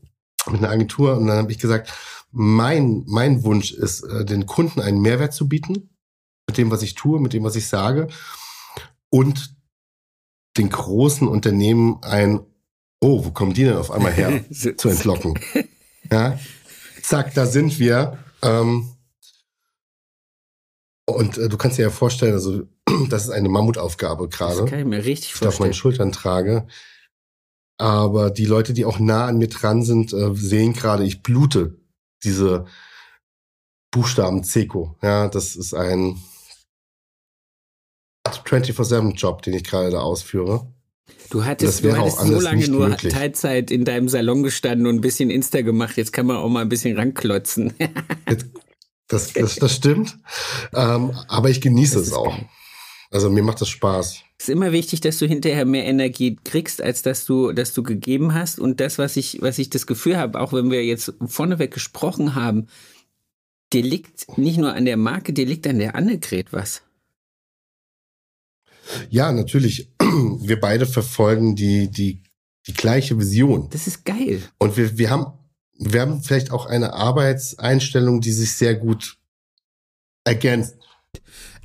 mit 0.50 0.58
einer 0.58 0.70
Agentur 0.70 1.16
und 1.16 1.26
dann 1.26 1.38
habe 1.38 1.52
ich 1.52 1.58
gesagt, 1.58 1.92
mein, 2.32 3.02
mein 3.06 3.44
Wunsch 3.44 3.72
ist, 3.72 4.02
äh, 4.02 4.24
den 4.24 4.46
Kunden 4.46 4.80
einen 4.80 5.00
Mehrwert 5.00 5.34
zu 5.34 5.48
bieten, 5.48 5.90
mit 6.46 6.58
dem, 6.58 6.70
was 6.70 6.82
ich 6.82 6.94
tue, 6.94 7.20
mit 7.20 7.32
dem, 7.32 7.44
was 7.44 7.56
ich 7.56 7.66
sage 7.66 8.08
und 9.10 9.54
den 10.56 10.70
großen 10.70 11.28
Unternehmen 11.28 11.98
ein, 12.02 12.40
oh, 13.00 13.24
wo 13.24 13.30
kommen 13.30 13.54
die 13.54 13.64
denn 13.64 13.76
auf 13.76 13.90
einmal 13.90 14.12
her, 14.12 14.44
zu 14.50 14.88
entlocken. 14.88 15.38
Ja, 16.10 16.38
zack, 17.02 17.34
da 17.34 17.46
sind 17.46 17.78
wir. 17.78 18.18
Ähm, 18.42 18.96
und 21.06 21.38
äh, 21.38 21.48
du 21.48 21.56
kannst 21.56 21.78
dir 21.78 21.82
ja 21.82 21.90
vorstellen, 21.90 22.34
also 22.34 22.62
das 23.08 23.24
ist 23.24 23.30
eine 23.30 23.48
Mammutaufgabe 23.48 24.28
gerade. 24.28 24.62
Das 24.62 24.70
kann 24.70 24.80
ich 24.80 24.86
mir 24.86 25.04
richtig 25.04 25.32
vorstellen. 25.32 25.50
Ich 25.50 25.54
auf 25.54 25.60
meinen 25.60 25.74
Schultern 25.74 26.12
trage. 26.12 26.66
Aber 27.78 28.30
die 28.30 28.44
Leute, 28.44 28.74
die 28.74 28.84
auch 28.84 28.98
nah 28.98 29.26
an 29.26 29.38
mir 29.38 29.48
dran 29.48 29.82
sind, 29.82 30.12
äh, 30.12 30.34
sehen 30.34 30.74
gerade, 30.74 31.04
ich 31.04 31.22
blute 31.22 31.78
diese 32.22 32.66
Buchstaben 33.90 34.44
Zeko. 34.44 34.96
Ja, 35.02 35.28
das 35.28 35.56
ist 35.56 35.74
ein 35.74 36.20
24-7-Job, 38.26 39.42
den 39.42 39.54
ich 39.54 39.64
gerade 39.64 39.90
da 39.90 40.00
ausführe. 40.00 40.72
Du 41.30 41.44
hattest, 41.44 41.84
du 41.84 41.96
hattest 41.96 42.18
so 42.18 42.40
lange 42.40 42.68
nur 42.68 42.88
möglich. 42.88 43.12
Teilzeit 43.12 43.70
in 43.70 43.84
deinem 43.84 44.08
Salon 44.08 44.42
gestanden 44.42 44.86
und 44.86 44.96
ein 44.96 45.00
bisschen 45.00 45.30
Insta 45.30 45.62
gemacht. 45.62 45.96
Jetzt 45.96 46.12
kann 46.12 46.26
man 46.26 46.36
auch 46.36 46.48
mal 46.48 46.62
ein 46.62 46.68
bisschen 46.68 46.96
ranklotzen. 46.96 47.72
Das, 49.10 49.32
das, 49.32 49.56
das 49.56 49.74
stimmt. 49.74 50.18
Ähm, 50.72 51.10
aber 51.26 51.50
ich 51.50 51.60
genieße 51.60 51.96
das 51.96 52.06
es 52.06 52.12
auch. 52.12 52.28
Geil. 52.28 52.48
Also 53.10 53.28
mir 53.28 53.42
macht 53.42 53.60
das 53.60 53.68
Spaß. 53.68 54.22
Es 54.38 54.48
ist 54.48 54.54
immer 54.54 54.70
wichtig, 54.70 55.00
dass 55.00 55.18
du 55.18 55.26
hinterher 55.26 55.64
mehr 55.64 55.84
Energie 55.84 56.36
kriegst, 56.44 56.80
als 56.80 57.02
dass 57.02 57.24
du, 57.24 57.50
dass 57.50 57.74
du 57.74 57.82
gegeben 57.82 58.34
hast. 58.34 58.60
Und 58.60 58.78
das, 58.78 58.98
was 58.98 59.16
ich, 59.16 59.42
was 59.42 59.58
ich 59.58 59.68
das 59.68 59.88
Gefühl 59.88 60.16
habe, 60.16 60.40
auch 60.40 60.52
wenn 60.52 60.70
wir 60.70 60.84
jetzt 60.84 61.12
vorneweg 61.26 61.72
gesprochen 61.74 62.36
haben, 62.36 62.68
dir 63.72 63.82
liegt 63.82 64.38
nicht 64.38 64.58
nur 64.58 64.74
an 64.74 64.84
der 64.84 64.96
Marke, 64.96 65.32
dir 65.32 65.44
liegt 65.44 65.66
an 65.66 65.80
der 65.80 65.96
Annegret 65.96 66.52
was. 66.52 66.82
Ja, 69.08 69.32
natürlich. 69.32 69.90
Wir 70.00 70.60
beide 70.60 70.86
verfolgen 70.86 71.56
die, 71.56 71.90
die, 71.90 72.22
die 72.66 72.74
gleiche 72.74 73.18
Vision. 73.18 73.68
Das 73.70 73.86
ist 73.86 74.04
geil. 74.04 74.42
Und 74.58 74.76
wir, 74.76 74.98
wir 74.98 75.10
haben 75.10 75.32
wir 75.80 76.02
haben 76.02 76.22
vielleicht 76.22 76.50
auch 76.50 76.66
eine 76.66 76.92
Arbeitseinstellung, 76.92 78.20
die 78.20 78.32
sich 78.32 78.52
sehr 78.52 78.74
gut 78.74 79.16
ergänzt. 80.24 80.76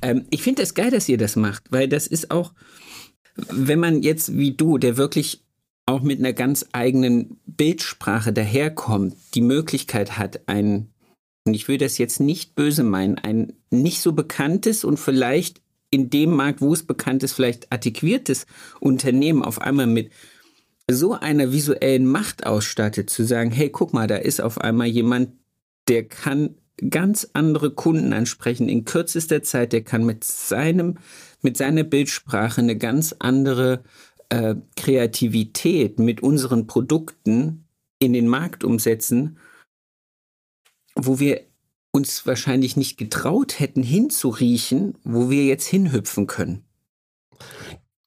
Ähm, 0.00 0.26
ich 0.30 0.42
finde 0.42 0.62
es 0.62 0.70
das 0.70 0.74
geil, 0.74 0.90
dass 0.90 1.08
ihr 1.08 1.18
das 1.18 1.36
macht, 1.36 1.70
weil 1.70 1.86
das 1.86 2.06
ist 2.06 2.30
auch, 2.30 2.54
wenn 3.34 3.78
man 3.78 4.02
jetzt 4.02 4.36
wie 4.36 4.52
du, 4.52 4.78
der 4.78 4.96
wirklich 4.96 5.44
auch 5.84 6.00
mit 6.00 6.18
einer 6.18 6.32
ganz 6.32 6.64
eigenen 6.72 7.38
Bildsprache 7.46 8.32
daherkommt, 8.32 9.14
die 9.34 9.42
Möglichkeit 9.42 10.16
hat, 10.18 10.48
ein, 10.48 10.88
und 11.44 11.54
ich 11.54 11.68
will 11.68 11.78
das 11.78 11.98
jetzt 11.98 12.18
nicht 12.18 12.54
böse 12.54 12.82
meinen, 12.82 13.18
ein 13.18 13.52
nicht 13.70 14.00
so 14.00 14.12
bekanntes 14.12 14.82
und 14.82 14.98
vielleicht 14.98 15.60
in 15.90 16.10
dem 16.10 16.34
Markt, 16.34 16.60
wo 16.60 16.72
es 16.72 16.84
bekannt 16.84 17.22
ist, 17.22 17.32
vielleicht 17.32 17.72
artiquiertes 17.72 18.46
Unternehmen 18.80 19.42
auf 19.42 19.60
einmal 19.60 19.86
mit 19.86 20.10
so 20.90 21.14
einer 21.14 21.52
visuellen 21.52 22.06
Macht 22.06 22.46
ausstattet, 22.46 23.10
zu 23.10 23.24
sagen, 23.24 23.50
hey, 23.50 23.70
guck 23.70 23.92
mal, 23.92 24.06
da 24.06 24.16
ist 24.16 24.40
auf 24.40 24.60
einmal 24.60 24.86
jemand, 24.86 25.30
der 25.88 26.06
kann 26.06 26.56
ganz 26.90 27.30
andere 27.32 27.70
Kunden 27.70 28.12
ansprechen. 28.12 28.68
In 28.68 28.84
kürzester 28.84 29.42
Zeit, 29.42 29.72
der 29.72 29.82
kann 29.82 30.04
mit 30.04 30.24
seinem, 30.24 30.98
mit 31.42 31.56
seiner 31.56 31.84
Bildsprache 31.84 32.60
eine 32.60 32.76
ganz 32.76 33.14
andere 33.18 33.82
äh, 34.28 34.56
Kreativität 34.76 35.98
mit 35.98 36.22
unseren 36.22 36.66
Produkten 36.66 37.66
in 37.98 38.12
den 38.12 38.28
Markt 38.28 38.62
umsetzen, 38.62 39.38
wo 40.94 41.18
wir 41.18 41.45
uns 41.96 42.26
wahrscheinlich 42.26 42.76
nicht 42.76 42.98
getraut 42.98 43.58
hätten 43.58 43.82
hinzuriechen, 43.82 44.98
wo 45.02 45.30
wir 45.30 45.46
jetzt 45.46 45.66
hinhüpfen 45.66 46.26
können. 46.26 46.66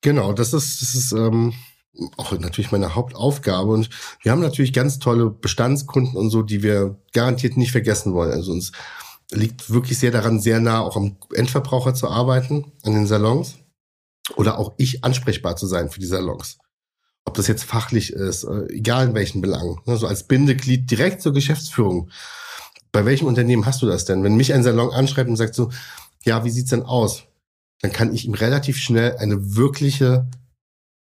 Genau, 0.01 0.31
das 0.31 0.53
ist, 0.53 0.83
das 0.83 0.93
ist 0.93 1.11
ähm, 1.11 1.53
auch 2.15 2.31
natürlich 2.33 2.71
meine 2.71 2.93
Hauptaufgabe. 2.93 3.71
Und 3.71 3.89
wir 4.21 4.31
haben 4.31 4.41
natürlich 4.41 4.73
ganz 4.73 4.99
tolle 4.99 5.31
Bestandskunden 5.31 6.15
und 6.15 6.29
so, 6.29 6.43
die 6.43 6.61
wir 6.61 7.01
garantiert 7.13 7.57
nicht 7.57 7.71
vergessen 7.71 8.13
wollen. 8.13 8.31
Also 8.31 8.51
uns 8.51 8.71
liegt 9.31 9.71
wirklich 9.71 9.97
sehr 9.97 10.11
daran, 10.11 10.39
sehr 10.39 10.59
nah 10.59 10.81
auch 10.81 10.95
am 10.95 11.17
Endverbraucher 11.33 11.95
zu 11.95 12.07
arbeiten, 12.07 12.71
an 12.83 12.93
den 12.93 13.07
Salons. 13.07 13.55
Oder 14.35 14.59
auch 14.59 14.73
ich 14.77 15.03
ansprechbar 15.03 15.55
zu 15.55 15.65
sein 15.65 15.89
für 15.89 15.99
die 15.99 16.05
Salons. 16.05 16.59
Ob 17.25 17.33
das 17.33 17.47
jetzt 17.47 17.63
fachlich 17.63 18.13
ist, 18.13 18.43
äh, 18.43 18.67
egal 18.69 19.07
in 19.07 19.15
welchen 19.15 19.41
Belangen. 19.41 19.79
Also 19.87 20.05
als 20.05 20.27
Bindeglied 20.27 20.89
direkt 20.91 21.23
zur 21.23 21.33
Geschäftsführung. 21.33 22.11
Bei 22.91 23.05
welchem 23.05 23.27
Unternehmen 23.27 23.65
hast 23.65 23.81
du 23.81 23.85
das 23.85 24.05
denn? 24.05 24.23
Wenn 24.23 24.35
mich 24.35 24.53
ein 24.53 24.63
Salon 24.63 24.91
anschreibt 24.91 25.29
und 25.29 25.35
sagt 25.35 25.55
so, 25.55 25.71
ja, 26.23 26.43
wie 26.43 26.49
sieht's 26.49 26.71
denn 26.71 26.83
aus? 26.83 27.23
Dann 27.81 27.91
kann 27.91 28.13
ich 28.13 28.25
ihm 28.25 28.33
relativ 28.33 28.77
schnell 28.77 29.17
eine 29.17 29.55
wirkliche 29.55 30.27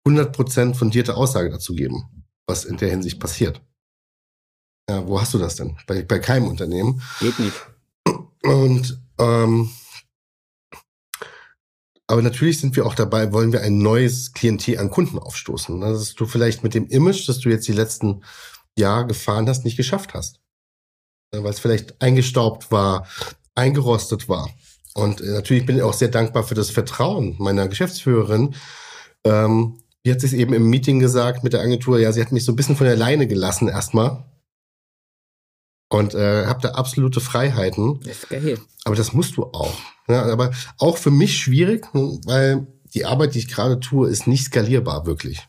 100% 0.06 0.74
fundierte 0.74 1.16
Aussage 1.16 1.50
dazu 1.50 1.74
geben, 1.74 2.26
was 2.46 2.64
in 2.64 2.76
der 2.76 2.90
Hinsicht 2.90 3.20
passiert. 3.20 3.62
Ja, 4.88 5.06
wo 5.06 5.20
hast 5.20 5.32
du 5.34 5.38
das 5.38 5.56
denn? 5.56 5.76
Bei, 5.86 6.02
bei 6.02 6.18
keinem 6.18 6.48
Unternehmen. 6.48 7.02
Geht 7.20 7.38
nicht. 7.38 7.54
Und 8.42 9.00
ähm, 9.18 9.70
aber 12.10 12.22
natürlich 12.22 12.58
sind 12.58 12.74
wir 12.74 12.86
auch 12.86 12.96
dabei, 12.96 13.32
wollen 13.32 13.52
wir 13.52 13.60
ein 13.60 13.78
neues 13.78 14.32
Klientel 14.32 14.78
an 14.78 14.90
Kunden 14.90 15.16
aufstoßen. 15.16 15.80
Das 15.80 16.02
ist 16.02 16.18
du 16.18 16.26
vielleicht 16.26 16.64
mit 16.64 16.74
dem 16.74 16.88
Image, 16.88 17.28
das 17.28 17.38
du 17.38 17.50
jetzt 17.50 17.68
die 17.68 17.72
letzten 17.72 18.24
Jahre 18.76 19.06
gefahren 19.06 19.48
hast, 19.48 19.64
nicht 19.64 19.76
geschafft 19.76 20.12
hast. 20.12 20.40
Weil 21.32 21.52
es 21.52 21.60
vielleicht 21.60 22.00
eingestaubt 22.02 22.70
war, 22.72 23.06
eingerostet 23.54 24.28
war. 24.28 24.50
Und 24.94 25.20
äh, 25.20 25.26
natürlich 25.26 25.66
bin 25.66 25.76
ich 25.76 25.82
auch 25.82 25.94
sehr 25.94 26.08
dankbar 26.08 26.42
für 26.42 26.54
das 26.54 26.70
Vertrauen 26.70 27.36
meiner 27.38 27.68
Geschäftsführerin, 27.68 28.54
ähm, 29.24 29.80
wie 30.02 30.12
hat 30.12 30.24
es 30.24 30.32
eben 30.32 30.54
im 30.54 30.68
Meeting 30.70 30.98
gesagt 30.98 31.44
mit 31.44 31.52
der 31.52 31.60
Agentur, 31.60 31.98
ja, 31.98 32.10
sie 32.12 32.20
hat 32.22 32.32
mich 32.32 32.44
so 32.44 32.52
ein 32.52 32.56
bisschen 32.56 32.76
von 32.76 32.86
der 32.86 32.96
Leine 32.96 33.26
gelassen 33.26 33.68
erstmal. 33.68 34.24
Und 35.92 36.14
äh, 36.14 36.46
habe 36.46 36.62
da 36.62 36.70
absolute 36.70 37.20
Freiheiten. 37.20 38.00
Das 38.00 38.18
ist 38.18 38.28
geil. 38.28 38.58
Aber 38.84 38.94
das 38.94 39.12
musst 39.12 39.36
du 39.36 39.44
auch. 39.44 39.74
Ja, 40.08 40.24
aber 40.24 40.52
auch 40.78 40.96
für 40.96 41.10
mich 41.10 41.36
schwierig, 41.36 41.86
weil 41.92 42.66
die 42.94 43.04
Arbeit, 43.04 43.34
die 43.34 43.40
ich 43.40 43.48
gerade 43.48 43.80
tue, 43.80 44.08
ist 44.08 44.26
nicht 44.26 44.44
skalierbar, 44.44 45.04
wirklich. 45.04 45.46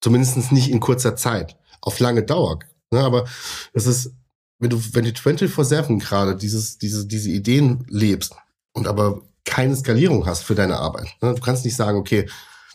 Zumindest 0.00 0.50
nicht 0.50 0.70
in 0.70 0.80
kurzer 0.80 1.14
Zeit. 1.14 1.56
Auf 1.80 2.00
lange 2.00 2.22
Dauer. 2.22 2.58
Ja, 2.92 3.00
aber 3.00 3.26
es 3.72 3.86
ist, 3.86 4.14
wenn 4.62 4.70
du, 4.70 4.80
wenn 4.92 5.04
du 5.04 5.10
24-7 5.10 5.98
gerade 5.98 6.36
dieses, 6.36 6.78
diese, 6.78 7.04
diese 7.04 7.30
Ideen 7.30 7.84
lebst 7.88 8.36
und 8.72 8.86
aber 8.86 9.20
keine 9.44 9.74
Skalierung 9.74 10.24
hast 10.24 10.44
für 10.44 10.54
deine 10.54 10.76
Arbeit. 10.76 11.08
Ne? 11.20 11.34
Du 11.34 11.42
kannst 11.42 11.64
nicht 11.64 11.74
sagen, 11.74 11.98
okay, 11.98 12.28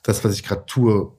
das, 0.04 0.22
was 0.26 0.34
ich 0.34 0.44
gerade 0.44 0.66
tue, 0.66 1.14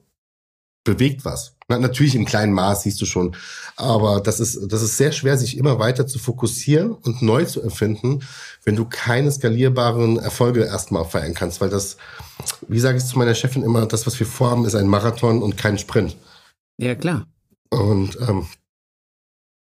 bewegt 0.83 1.25
was. 1.25 1.55
Na, 1.69 1.79
natürlich 1.79 2.13
im 2.13 2.25
kleinen 2.25 2.53
Maß 2.53 2.83
siehst 2.83 3.01
du 3.01 3.07
schon, 3.07 3.35
aber 3.77 4.21
das 4.21 4.39
ist, 4.39 4.71
das 4.71 4.83
ist 4.83 4.97
sehr 4.97 5.11
schwer, 5.11 5.37
sich 5.39 5.57
immer 5.57 5.79
weiter 5.79 6.05
zu 6.05 6.19
fokussieren 6.19 6.91
und 6.91 7.23
neu 7.23 7.45
zu 7.45 7.63
erfinden, 7.63 8.21
wenn 8.63 8.75
du 8.75 8.85
keine 8.85 9.31
skalierbaren 9.31 10.19
Erfolge 10.19 10.65
erstmal 10.65 11.05
feiern 11.05 11.33
kannst, 11.33 11.61
weil 11.61 11.69
das, 11.69 11.97
wie 12.67 12.79
sage 12.79 12.99
ich 12.99 13.05
zu 13.05 13.17
meiner 13.17 13.33
Chefin 13.33 13.63
immer, 13.63 13.87
das, 13.87 14.05
was 14.05 14.19
wir 14.19 14.27
vorhaben, 14.27 14.65
ist 14.65 14.75
ein 14.75 14.87
Marathon 14.87 15.41
und 15.41 15.57
kein 15.57 15.79
Sprint. 15.79 16.15
Ja, 16.77 16.93
klar. 16.93 17.25
Und 17.71 18.19
ähm, 18.21 18.45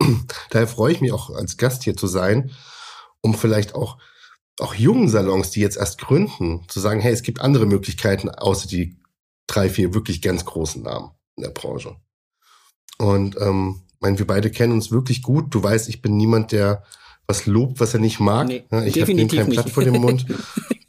daher 0.51 0.69
freue 0.69 0.93
ich 0.93 1.01
mich 1.01 1.13
auch 1.13 1.31
als 1.31 1.57
Gast 1.57 1.85
hier 1.85 1.97
zu 1.97 2.07
sein, 2.07 2.53
um 3.21 3.35
vielleicht 3.35 3.75
auch 3.75 3.99
auch 4.59 4.75
jungen 4.75 5.09
Salons, 5.09 5.51
die 5.51 5.61
jetzt 5.61 5.77
erst 5.77 5.99
gründen, 5.99 6.63
zu 6.69 6.81
sagen, 6.81 7.01
hey, 7.01 7.13
es 7.13 7.23
gibt 7.23 7.41
andere 7.41 7.67
Möglichkeiten, 7.67 8.31
außer 8.31 8.67
die 8.67 8.97
drei, 9.47 9.69
vier 9.69 9.95
wirklich 9.95 10.23
ganz 10.23 10.45
großen 10.45 10.83
Namen 10.83 11.11
in 11.37 11.43
der 11.43 11.51
Branche. 11.51 11.97
Und 12.99 13.37
ähm, 13.39 13.83
mein, 14.01 14.19
wir 14.19 14.27
beide 14.27 14.51
kennen 14.51 14.73
uns 14.73 14.91
wirklich 14.91 15.23
gut. 15.23 15.55
Du 15.55 15.63
weißt, 15.63 15.89
ich 15.89 16.03
bin 16.03 16.17
niemand, 16.17 16.53
der 16.53 16.83
was 17.27 17.47
lobt, 17.47 17.81
was 17.81 17.93
er 17.93 18.01
nicht 18.01 18.21
mag. 18.21 18.49
Nee, 18.49 18.65
ich 18.87 19.01
habe 19.01 19.15
dem 19.15 19.29
kein 19.29 19.49
Blatt 19.49 19.71
vor 19.71 19.85
dem 19.85 20.01
Mund. 20.01 20.27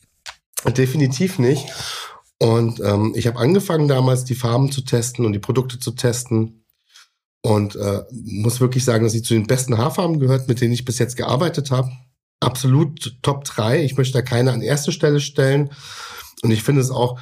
definitiv 0.77 1.39
nicht. 1.39 1.65
Und 2.39 2.79
ähm, 2.79 3.13
ich 3.15 3.27
habe 3.27 3.39
angefangen 3.39 3.87
damals, 3.87 4.23
die 4.23 4.35
Farben 4.35 4.71
zu 4.71 4.81
testen 4.81 5.25
und 5.25 5.33
die 5.33 5.39
Produkte 5.39 5.79
zu 5.79 5.91
testen. 5.91 6.63
Und 7.41 7.75
äh, 7.75 8.03
muss 8.11 8.59
wirklich 8.59 8.83
sagen, 8.83 9.03
dass 9.03 9.13
sie 9.13 9.21
zu 9.21 9.33
den 9.33 9.47
besten 9.47 9.77
Haarfarben 9.77 10.19
gehört, 10.19 10.47
mit 10.47 10.59
denen 10.59 10.73
ich 10.73 10.85
bis 10.85 10.99
jetzt 10.99 11.15
gearbeitet 11.15 11.71
habe. 11.71 11.91
Absolut 12.39 13.17
Top 13.21 13.45
3. 13.45 13.83
Ich 13.83 13.97
möchte 13.97 14.13
da 14.13 14.21
keine 14.21 14.51
an 14.51 14.61
erste 14.61 14.91
Stelle 14.91 15.19
stellen. 15.19 15.69
Und 16.43 16.51
ich 16.51 16.63
finde 16.63 16.81
es 16.81 16.91
auch 16.91 17.19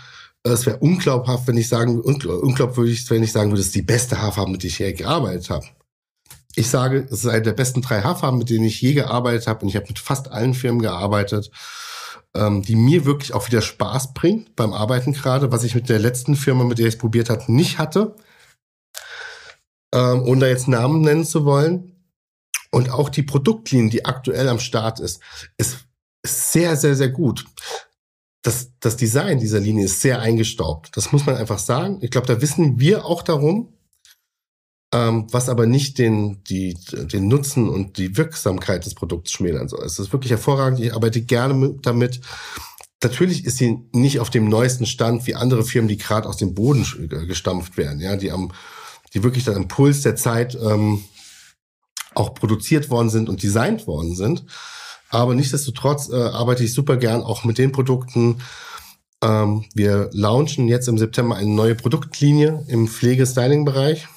es 0.54 0.66
wäre 0.66 0.78
unglaubhaft, 0.78 1.48
wenn 1.48 1.58
ich 1.58 1.68
sagen, 1.68 2.00
unglaubwürdig, 2.00 3.10
wenn 3.10 3.24
ich 3.24 3.32
sagen 3.32 3.50
würde, 3.50 3.62
es 3.62 3.68
ist 3.68 3.76
die 3.76 3.82
beste 3.82 4.22
Haarfarbe, 4.22 4.52
mit 4.52 4.64
der 4.64 4.70
ich 4.70 4.80
je 4.80 4.94
gearbeitet 4.94 5.50
habe. 5.50 5.66
Ich 6.56 6.70
sage, 6.70 7.08
es 7.10 7.24
ist 7.24 7.28
eine 7.28 7.42
der 7.42 7.54
besten 7.54 7.82
drei 7.82 8.02
Haarfarben, 8.02 8.40
mit 8.40 8.50
denen 8.50 8.66
ich 8.66 8.80
je 8.80 8.94
gearbeitet 8.94 9.48
habe. 9.48 9.62
Und 9.64 9.70
ich 9.70 9.76
habe 9.76 9.88
mit 9.88 10.00
fast 10.00 10.32
allen 10.32 10.54
Firmen 10.54 10.82
gearbeitet, 10.82 11.52
ähm, 12.36 12.62
die 12.62 12.76
mir 12.76 13.06
wirklich 13.06 13.34
auch 13.34 13.48
wieder 13.48 13.62
Spaß 13.62 14.14
bringt 14.14 14.56
beim 14.56 14.72
Arbeiten 14.72 15.14
gerade, 15.14 15.52
was 15.52 15.64
ich 15.64 15.76
mit 15.76 15.90
der 15.90 16.00
letzten 16.00 16.36
Firma, 16.36 16.64
mit 16.64 16.78
der 16.78 16.88
ich 16.88 16.94
es 16.94 17.00
probiert 17.00 17.30
habe, 17.30 17.52
nicht 17.52 17.78
hatte. 17.80 18.16
Ähm, 19.96 20.22
ohne 20.24 20.42
da 20.42 20.48
jetzt 20.48 20.68
Namen 20.68 21.02
nennen 21.02 21.26
zu 21.26 21.46
wollen. 21.46 21.92
Und 22.70 22.90
auch 22.90 23.10
die 23.10 23.24
Produktlinie, 23.24 23.90
die 23.90 24.06
aktuell 24.06 24.50
am 24.50 24.60
Start 24.60 25.00
ist, 25.00 25.22
ist 25.58 25.86
sehr, 26.24 26.76
sehr, 26.76 26.96
sehr 26.96 27.10
gut 27.10 27.46
das, 28.46 28.72
das 28.80 28.96
Design 28.96 29.40
dieser 29.40 29.60
Linie 29.60 29.86
ist 29.86 30.02
sehr 30.02 30.22
eingestaubt. 30.22 30.96
Das 30.96 31.12
muss 31.12 31.26
man 31.26 31.36
einfach 31.36 31.58
sagen. 31.58 31.98
Ich 32.02 32.12
glaube, 32.12 32.28
da 32.28 32.42
wissen 32.42 32.80
wir 32.80 33.06
auch 33.06 33.24
darum, 33.24 33.74
ähm, 34.94 35.28
was 35.32 35.50
aber 35.50 35.66
nicht 35.66 35.98
den, 35.98 36.44
die, 36.44 36.78
den 36.92 37.28
Nutzen 37.28 37.68
und 37.68 37.98
die 37.98 38.18
Wirksamkeit 38.18 38.86
des 38.86 38.94
Produkts 38.94 39.32
schmälern 39.32 39.68
soll. 39.68 39.84
Es 39.84 39.98
ist 39.98 40.14
wirklich 40.14 40.30
hervorragend. 40.30 40.80
Ich 40.80 40.94
arbeite 40.94 41.22
gerne 41.22 41.76
damit. 41.82 42.22
Natürlich 43.02 43.46
ist 43.46 43.58
sie 43.58 43.80
nicht 43.94 44.20
auf 44.20 44.30
dem 44.30 44.48
neuesten 44.48 44.86
Stand 44.86 45.26
wie 45.26 45.36
andere 45.36 45.64
Firmen, 45.64 45.90
die 45.90 45.98
gerade 45.98 46.30
aus 46.30 46.38
dem 46.38 46.54
Boden 46.54 46.86
gestampft 47.28 47.78
werden, 47.78 48.00
ja, 48.00 48.16
die 48.16 48.32
am, 48.32 48.52
die 49.16 49.24
wirklich 49.24 49.46
dann 49.46 49.56
im 49.56 49.68
Puls 49.68 50.02
der 50.02 50.16
Zeit 50.16 50.56
ähm, 50.62 51.04
auch 52.14 52.34
produziert 52.34 52.90
worden 52.90 53.10
sind 53.10 53.30
und 53.30 53.42
designt 53.42 53.88
worden 53.88 54.16
sind. 54.16 54.46
Aber 55.10 55.34
nichtsdestotrotz 55.34 56.10
äh, 56.10 56.16
arbeite 56.16 56.64
ich 56.64 56.74
super 56.74 56.98
gern 56.98 57.24
auch 57.24 57.46
mit 57.46 57.58
den 57.58 57.72
Produkten. 57.72 58.42
Ähm, 59.24 59.66
wir 59.74 60.10
launchen 60.12 60.68
jetzt 60.68 60.90
im 60.90 60.98
September 60.98 61.38
eine 61.38 61.50
neue 61.50 61.76
Produktlinie 61.76 62.66
im 62.68 62.90
Pflege-Styling-Bereich, 62.90 64.08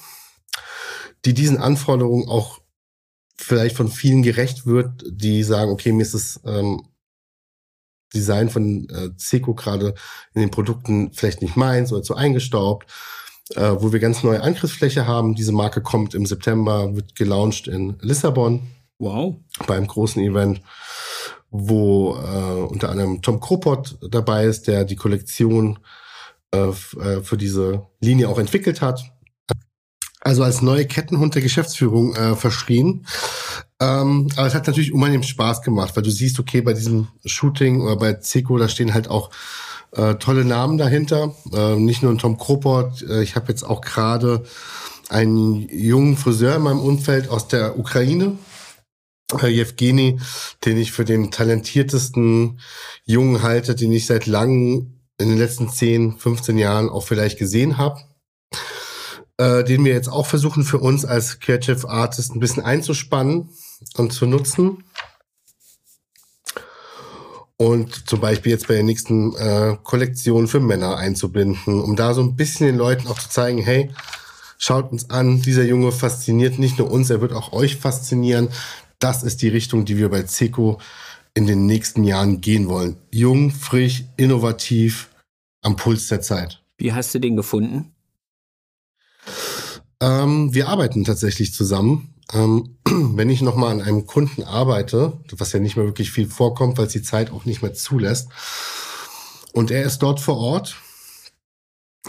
die 1.25 1.33
diesen 1.33 1.57
Anforderungen 1.57 2.27
auch 2.27 2.59
vielleicht 3.37 3.77
von 3.77 3.87
vielen 3.87 4.21
gerecht 4.21 4.65
wird, 4.65 5.03
die 5.09 5.43
sagen, 5.43 5.71
okay, 5.71 5.93
mir 5.93 6.03
ist 6.03 6.13
das 6.13 6.41
ähm, 6.43 6.83
Design 8.13 8.49
von 8.49 8.89
äh, 8.89 9.11
Seco 9.15 9.53
gerade 9.53 9.93
in 10.33 10.41
den 10.41 10.51
Produkten 10.51 11.13
vielleicht 11.13 11.41
nicht 11.41 11.55
meins 11.55 11.93
oder 11.93 12.03
zu 12.03 12.15
eingestaubt, 12.15 12.87
äh, 13.55 13.71
wo 13.79 13.91
wir 13.91 13.99
ganz 13.99 14.23
neue 14.23 14.41
Angriffsfläche 14.41 15.07
haben. 15.07 15.35
Diese 15.35 15.51
Marke 15.51 15.81
kommt 15.81 16.13
im 16.13 16.25
September, 16.25 16.95
wird 16.95 17.15
gelauncht 17.15 17.67
in 17.67 17.97
Lissabon. 18.01 18.67
Wow. 18.99 19.35
Beim 19.65 19.87
großen 19.87 20.21
Event, 20.21 20.61
wo 21.49 22.15
äh, 22.15 22.61
unter 22.61 22.89
anderem 22.89 23.21
Tom 23.21 23.39
Kropot 23.39 23.97
dabei 24.09 24.45
ist, 24.45 24.67
der 24.67 24.83
die 24.83 24.97
Kollektion 24.97 25.79
äh, 26.53 26.69
äh, 26.69 27.21
für 27.23 27.37
diese 27.37 27.87
Linie 28.01 28.29
auch 28.29 28.39
entwickelt 28.39 28.81
hat. 28.81 29.03
Also 30.21 30.43
als 30.43 30.61
neue 30.61 30.85
Kettenhund 30.85 31.35
der 31.35 31.41
Geschäftsführung 31.41 32.13
äh, 32.15 32.35
verschrien. 32.35 33.05
Ähm, 33.79 34.27
aber 34.35 34.47
es 34.47 34.53
hat 34.53 34.67
natürlich 34.67 34.93
unheimlich 34.93 35.29
Spaß 35.29 35.61
gemacht, 35.61 35.95
weil 35.95 36.03
du 36.03 36.11
siehst, 36.11 36.39
okay, 36.39 36.61
bei 36.61 36.73
diesem 36.73 37.07
Shooting 37.23 37.81
oder 37.81 37.95
bei 37.95 38.13
Zico, 38.15 38.57
da 38.57 38.67
stehen 38.67 38.93
halt 38.93 39.09
auch 39.09 39.29
äh, 39.91 40.15
tolle 40.15 40.45
Namen 40.45 40.77
dahinter. 40.77 41.35
Äh, 41.53 41.75
nicht 41.75 42.03
nur 42.03 42.11
ein 42.11 42.17
Tom 42.17 42.37
Kropot. 42.37 43.01
Äh, 43.03 43.23
ich 43.23 43.35
habe 43.35 43.49
jetzt 43.49 43.63
auch 43.63 43.81
gerade 43.81 44.43
einen 45.09 45.67
jungen 45.69 46.17
Friseur 46.17 46.55
in 46.55 46.63
meinem 46.63 46.79
Umfeld 46.79 47.29
aus 47.29 47.47
der 47.47 47.79
Ukraine, 47.79 48.37
Jewgeni, 49.41 50.19
den 50.65 50.77
ich 50.77 50.91
für 50.91 51.05
den 51.05 51.31
talentiertesten 51.31 52.59
Jungen 53.05 53.41
halte, 53.41 53.75
den 53.75 53.91
ich 53.91 54.05
seit 54.05 54.25
langem 54.25 54.99
in 55.17 55.29
den 55.29 55.37
letzten 55.37 55.69
10, 55.69 56.17
15 56.17 56.57
Jahren 56.57 56.89
auch 56.89 57.03
vielleicht 57.03 57.37
gesehen 57.37 57.77
habe. 57.77 57.99
Äh, 59.39 59.63
den 59.63 59.85
wir 59.85 59.93
jetzt 59.93 60.09
auch 60.09 60.25
versuchen 60.25 60.63
für 60.63 60.79
uns 60.79 61.05
als 61.05 61.39
Creative 61.39 61.87
Artist 61.87 62.35
ein 62.35 62.41
bisschen 62.41 62.61
einzuspannen 62.61 63.49
und 63.95 64.11
zu 64.11 64.25
nutzen. 64.25 64.83
Und 67.61 68.09
zum 68.09 68.21
Beispiel 68.21 68.53
jetzt 68.53 68.67
bei 68.67 68.75
der 68.75 68.83
nächsten 68.83 69.35
äh, 69.35 69.75
Kollektion 69.83 70.47
für 70.47 70.61
Männer 70.61 70.95
einzubinden, 70.95 71.81
um 71.81 71.95
da 71.95 72.13
so 72.13 72.21
ein 72.21 72.35
bisschen 72.35 72.67
den 72.67 72.77
Leuten 72.77 73.07
auch 73.07 73.19
zu 73.19 73.29
zeigen, 73.29 73.61
hey, 73.61 73.91
schaut 74.57 74.91
uns 74.91 75.09
an, 75.09 75.41
dieser 75.41 75.65
Junge 75.65 75.91
fasziniert 75.91 76.57
nicht 76.57 76.79
nur 76.79 76.89
uns, 76.89 77.09
er 77.09 77.19
wird 77.19 77.33
auch 77.33 77.51
euch 77.51 77.75
faszinieren 77.75 78.49
das 78.99 79.23
ist 79.23 79.41
die 79.41 79.47
Richtung, 79.47 79.85
die 79.85 79.97
wir 79.97 80.09
bei 80.09 80.25
Seco 80.25 80.79
in 81.33 81.47
den 81.47 81.65
nächsten 81.65 82.03
Jahren 82.03 82.41
gehen 82.41 82.67
wollen. 82.67 82.97
Jung, 83.11 83.49
frisch, 83.49 84.03
innovativ, 84.17 85.09
am 85.61 85.77
Puls 85.77 86.09
der 86.09 86.21
Zeit. 86.21 86.61
Wie 86.77 86.93
hast 86.93 87.13
du 87.15 87.19
den 87.19 87.35
gefunden? 87.35 87.93
Ähm, 90.01 90.53
wir 90.53 90.67
arbeiten 90.67 91.03
tatsächlich 91.03 91.53
zusammen. 91.53 92.13
Ähm, 92.31 92.77
wenn 92.85 93.29
ich 93.29 93.41
nochmal 93.41 93.71
an 93.71 93.81
einem 93.81 94.05
Kunden 94.05 94.43
arbeite, 94.43 95.13
was 95.31 95.51
ja 95.51 95.59
nicht 95.59 95.75
mehr 95.75 95.85
wirklich 95.85 96.11
viel 96.11 96.27
vorkommt, 96.27 96.77
weil 96.77 96.87
es 96.87 96.93
die 96.93 97.01
Zeit 97.01 97.31
auch 97.31 97.45
nicht 97.45 97.61
mehr 97.61 97.73
zulässt, 97.73 98.29
und 99.53 99.71
er 99.71 99.83
ist 99.83 99.99
dort 99.99 100.19
vor 100.19 100.37
Ort, 100.37 100.77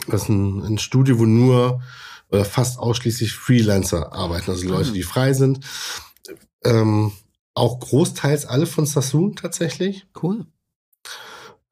das 0.09 0.22
ist 0.22 0.28
ein, 0.28 0.62
ein 0.62 0.78
Studio, 0.78 1.18
wo 1.18 1.26
nur 1.26 1.83
oder 2.28 2.44
fast 2.44 2.78
ausschließlich 2.78 3.33
Freelancer 3.33 4.12
arbeiten, 4.12 4.50
also 4.50 4.68
Leute, 4.68 4.90
ah. 4.90 4.92
die 4.92 5.02
frei 5.02 5.33
sind. 5.33 5.61
Ähm, 6.64 7.12
auch 7.54 7.80
großteils 7.80 8.46
alle 8.46 8.66
von 8.66 8.87
Sassoon 8.87 9.35
tatsächlich. 9.35 10.06
Cool. 10.22 10.46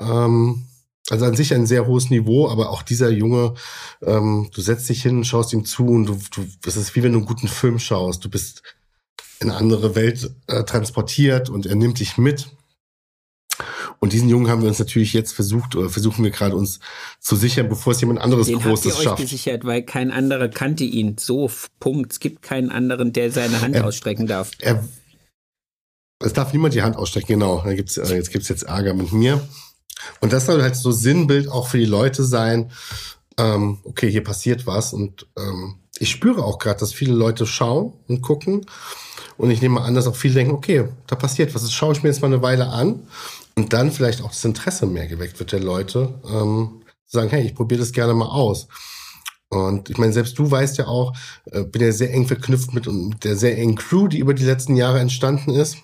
Ähm, 0.01 0.67
also 1.11 1.25
an 1.25 1.37
sich 1.37 1.55
ein 1.55 1.67
sehr 1.67 1.87
hohes 1.87 2.11
Niveau, 2.11 2.49
aber 2.49 2.71
auch 2.71 2.83
dieser 2.83 3.11
Junge, 3.11 3.55
ähm, 4.03 4.51
du 4.53 4.61
setzt 4.61 4.89
dich 4.89 5.03
hin, 5.03 5.25
schaust 5.25 5.53
ihm 5.53 5.65
zu 5.65 5.87
und 5.87 6.07
du, 6.07 6.19
du, 6.35 6.47
das 6.63 6.77
ist 6.77 6.95
wie 6.97 7.03
wenn 7.03 7.13
du 7.13 7.19
einen 7.19 7.27
guten 7.27 7.49
Film 7.49 7.79
schaust. 7.79 8.25
Du 8.25 8.31
bist 8.31 8.63
in 9.41 9.51
eine 9.51 9.59
andere 9.59 9.95
Welt 9.95 10.31
äh, 10.49 10.65
transportiert 10.65 11.49
und 11.49 11.67
er 11.67 11.77
nimmt 11.77 12.01
dich 12.01 12.19
mit. 12.19 12.49
Und 14.01 14.13
diesen 14.13 14.29
Jungen 14.29 14.49
haben 14.49 14.63
wir 14.63 14.69
uns 14.69 14.79
natürlich 14.79 15.13
jetzt 15.13 15.33
versucht, 15.33 15.75
oder 15.75 15.91
versuchen 15.91 16.23
wir 16.23 16.31
gerade 16.31 16.55
uns 16.55 16.79
zu 17.19 17.35
sichern, 17.35 17.69
bevor 17.69 17.93
es 17.93 18.01
jemand 18.01 18.21
anderes 18.21 18.47
Den 18.47 18.61
Großes 18.61 18.93
habt 18.93 18.99
ihr 18.99 19.05
schafft. 19.05 19.21
Euch 19.21 19.31
gesichert, 19.31 19.65
weil 19.65 19.83
kein 19.83 20.13
anderer 20.13 20.49
kannte 20.49 20.85
ihn. 20.85 21.17
So, 21.19 21.51
Punkt. 21.81 22.13
Es 22.13 22.21
gibt 22.21 22.43
keinen 22.43 22.71
anderen, 22.71 23.13
der 23.13 23.33
seine 23.33 23.61
Hand 23.61 23.75
er, 23.75 23.85
ausstrecken 23.85 24.29
darf. 24.29 24.53
Er, 24.61 24.85
es 26.21 26.33
darf 26.33 26.53
niemand 26.53 26.75
die 26.75 26.83
Hand 26.83 26.97
ausstrecken, 26.97 27.29
genau. 27.29 27.63
Da 27.65 27.75
gibt's, 27.75 27.97
äh, 27.97 28.15
jetzt 28.15 28.31
gibt's 28.31 28.49
jetzt 28.49 28.65
Ärger 28.65 28.95
mit 28.95 29.13
mir. 29.13 29.41
Und 30.21 30.33
das 30.33 30.47
soll 30.47 30.63
halt 30.63 30.77
so 30.77 30.91
Sinnbild 30.91 31.49
auch 31.49 31.69
für 31.69 31.79
die 31.79 31.85
Leute 31.85 32.25
sein. 32.25 32.71
Ähm, 33.39 33.79
okay, 33.85 34.11
hier 34.11 34.25
passiert 34.25 34.67
was. 34.67 34.93
Und 34.93 35.27
ähm, 35.39 35.77
ich 35.99 36.11
spüre 36.11 36.45
auch 36.45 36.59
gerade, 36.59 36.81
dass 36.81 36.93
viele 36.93 37.15
Leute 37.15 37.47
schauen 37.47 37.93
und 38.09 38.23
gucken. 38.23 38.67
Und 39.37 39.51
ich 39.51 39.63
nehme 39.63 39.81
an, 39.81 39.95
dass 39.95 40.07
auch 40.07 40.17
viele 40.17 40.35
denken, 40.35 40.55
okay, 40.55 40.89
da 41.07 41.17
passiert 41.17 41.55
was. 41.55 41.63
Das 41.63 41.73
schaue 41.73 41.93
ich 41.93 42.03
mir 42.03 42.09
jetzt 42.09 42.21
mal 42.21 42.27
eine 42.27 42.43
Weile 42.43 42.69
an 42.69 43.07
und 43.57 43.73
dann 43.73 43.93
vielleicht 43.93 44.23
auch 44.23 44.31
das 44.31 44.45
Interesse 44.45 44.87
mehr 44.87 45.07
geweckt 45.07 45.39
wird 45.39 45.53
der 45.53 45.61
Leute, 45.61 46.15
ähm, 46.29 46.83
sagen, 47.07 47.31
hey, 47.31 47.45
ich 47.45 47.55
probiere 47.55 47.81
das 47.81 47.93
gerne 47.93 48.15
mal 48.15 48.29
aus. 48.29 48.69
Und 49.49 49.89
ich 49.89 49.97
meine, 49.97 50.13
selbst 50.13 50.39
du 50.39 50.51
weißt 50.51 50.79
ja 50.79 50.87
auch, 50.89 51.17
äh, 51.47 51.65
bin 51.65 51.83
ja 51.83 51.93
sehr 51.93 52.13
eng 52.13 52.27
verknüpft 52.27 52.75
mit, 52.75 52.87
mit 52.87 53.25
der 53.25 53.37
sehr 53.37 53.57
engen 53.57 53.77
Crew, 53.77 54.09
die 54.09 54.19
über 54.19 54.35
die 54.35 54.45
letzten 54.45 54.77
Jahre 54.77 55.01
entstanden 55.01 55.51
ist. 55.51 55.79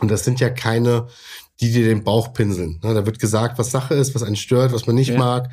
Und 0.00 0.10
das 0.10 0.24
sind 0.24 0.40
ja 0.40 0.50
keine, 0.50 1.06
die 1.62 1.72
dir 1.72 1.84
den 1.84 2.02
Bauch 2.02 2.32
pinseln. 2.32 2.80
Ne? 2.82 2.92
Da 2.92 3.06
wird 3.06 3.20
gesagt, 3.20 3.58
was 3.58 3.70
Sache 3.70 3.94
ist, 3.94 4.14
was 4.14 4.22
einen 4.22 4.36
stört, 4.36 4.72
was 4.72 4.86
man 4.86 4.96
nicht 4.96 5.10
ja. 5.10 5.18
mag. 5.18 5.50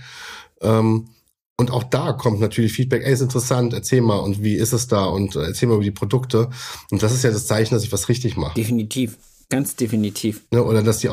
Ähm, 0.61 1.09
und 1.57 1.71
auch 1.71 1.83
da 1.83 2.13
kommt 2.13 2.39
natürlich 2.39 2.73
Feedback, 2.73 3.03
ey, 3.05 3.13
ist 3.13 3.21
interessant, 3.21 3.73
erzähl 3.73 4.01
mal 4.01 4.17
und 4.17 4.43
wie 4.43 4.55
ist 4.55 4.73
es 4.73 4.87
da 4.87 5.05
und 5.05 5.35
erzähl 5.35 5.67
mal 5.67 5.75
über 5.75 5.83
die 5.83 5.91
Produkte. 5.91 6.49
Und 6.89 7.03
das 7.03 7.13
ist 7.13 7.23
ja 7.23 7.31
das 7.31 7.47
Zeichen, 7.47 7.75
dass 7.75 7.83
ich 7.83 7.91
was 7.91 8.09
richtig 8.09 8.37
mache. 8.37 8.55
Definitiv, 8.55 9.17
ganz 9.49 9.75
definitiv. 9.75 10.41
Ne? 10.51 10.63
Oder 10.63 10.81
dass 10.81 10.99
die, 10.99 11.09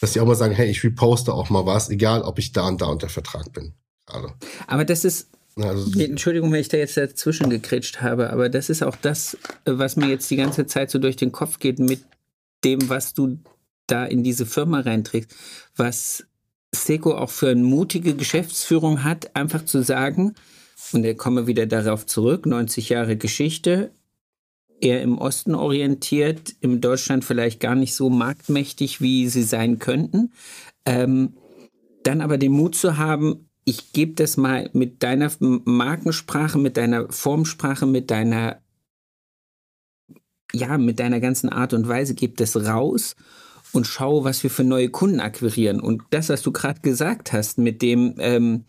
dass 0.00 0.12
die 0.12 0.20
auch 0.20 0.26
mal 0.26 0.34
sagen, 0.34 0.54
hey, 0.54 0.68
ich 0.68 0.82
reposte 0.84 1.32
auch 1.32 1.48
mal 1.48 1.64
was, 1.64 1.90
egal 1.90 2.22
ob 2.22 2.38
ich 2.38 2.52
da 2.52 2.68
und 2.68 2.82
da 2.82 2.86
unter 2.86 3.08
Vertrag 3.08 3.52
bin. 3.52 3.72
Gerade. 4.06 4.32
Aber 4.66 4.84
das 4.84 5.04
ist, 5.04 5.28
also, 5.56 5.98
Entschuldigung, 5.98 6.52
wenn 6.52 6.60
ich 6.60 6.68
da 6.68 6.76
jetzt 6.76 6.96
dazwischen 6.96 7.48
gekretscht 7.48 8.00
habe, 8.00 8.30
aber 8.30 8.48
das 8.48 8.70
ist 8.70 8.82
auch 8.82 8.96
das, 8.96 9.36
was 9.64 9.96
mir 9.96 10.08
jetzt 10.08 10.30
die 10.30 10.36
ganze 10.36 10.66
Zeit 10.66 10.90
so 10.90 10.98
durch 10.98 11.16
den 11.16 11.32
Kopf 11.32 11.58
geht 11.58 11.78
mit 11.78 12.00
dem, 12.64 12.88
was 12.88 13.14
du 13.14 13.38
da 13.90 14.04
in 14.04 14.22
diese 14.22 14.46
Firma 14.46 14.80
reinträgst, 14.80 15.34
was 15.76 16.24
Seco 16.72 17.14
auch 17.14 17.30
für 17.30 17.48
eine 17.48 17.62
mutige 17.62 18.14
Geschäftsführung 18.14 19.04
hat, 19.04 19.34
einfach 19.34 19.64
zu 19.64 19.82
sagen, 19.82 20.34
und 20.92 21.04
er 21.04 21.16
komme 21.16 21.46
wieder 21.46 21.66
darauf 21.66 22.06
zurück, 22.06 22.46
90 22.46 22.90
Jahre 22.90 23.16
Geschichte, 23.16 23.90
eher 24.80 25.02
im 25.02 25.18
Osten 25.18 25.54
orientiert, 25.54 26.54
in 26.60 26.80
Deutschland 26.80 27.24
vielleicht 27.24 27.60
gar 27.60 27.74
nicht 27.74 27.94
so 27.94 28.10
marktmächtig, 28.10 29.00
wie 29.00 29.28
sie 29.28 29.42
sein 29.42 29.78
könnten. 29.78 30.32
Ähm, 30.86 31.34
dann 32.04 32.20
aber 32.20 32.38
den 32.38 32.52
Mut 32.52 32.76
zu 32.76 32.96
haben, 32.96 33.48
ich 33.64 33.92
gebe 33.92 34.14
das 34.14 34.36
mal 34.36 34.70
mit 34.72 35.02
deiner 35.02 35.30
Markensprache, 35.40 36.58
mit 36.58 36.76
deiner 36.76 37.10
Formsprache, 37.12 37.86
mit 37.86 38.10
deiner, 38.10 38.62
ja, 40.52 40.78
mit 40.78 41.00
deiner 41.00 41.20
ganzen 41.20 41.48
Art 41.50 41.74
und 41.74 41.88
Weise, 41.88 42.14
gebe 42.14 42.34
das 42.36 42.56
raus 42.56 43.16
und 43.72 43.86
schaue, 43.86 44.24
was 44.24 44.42
wir 44.42 44.50
für 44.50 44.64
neue 44.64 44.88
Kunden 44.88 45.20
akquirieren. 45.20 45.80
Und 45.80 46.02
das, 46.10 46.28
was 46.28 46.42
du 46.42 46.52
gerade 46.52 46.80
gesagt 46.80 47.32
hast, 47.32 47.58
mit 47.58 47.82
dem, 47.82 48.14
ähm, 48.18 48.64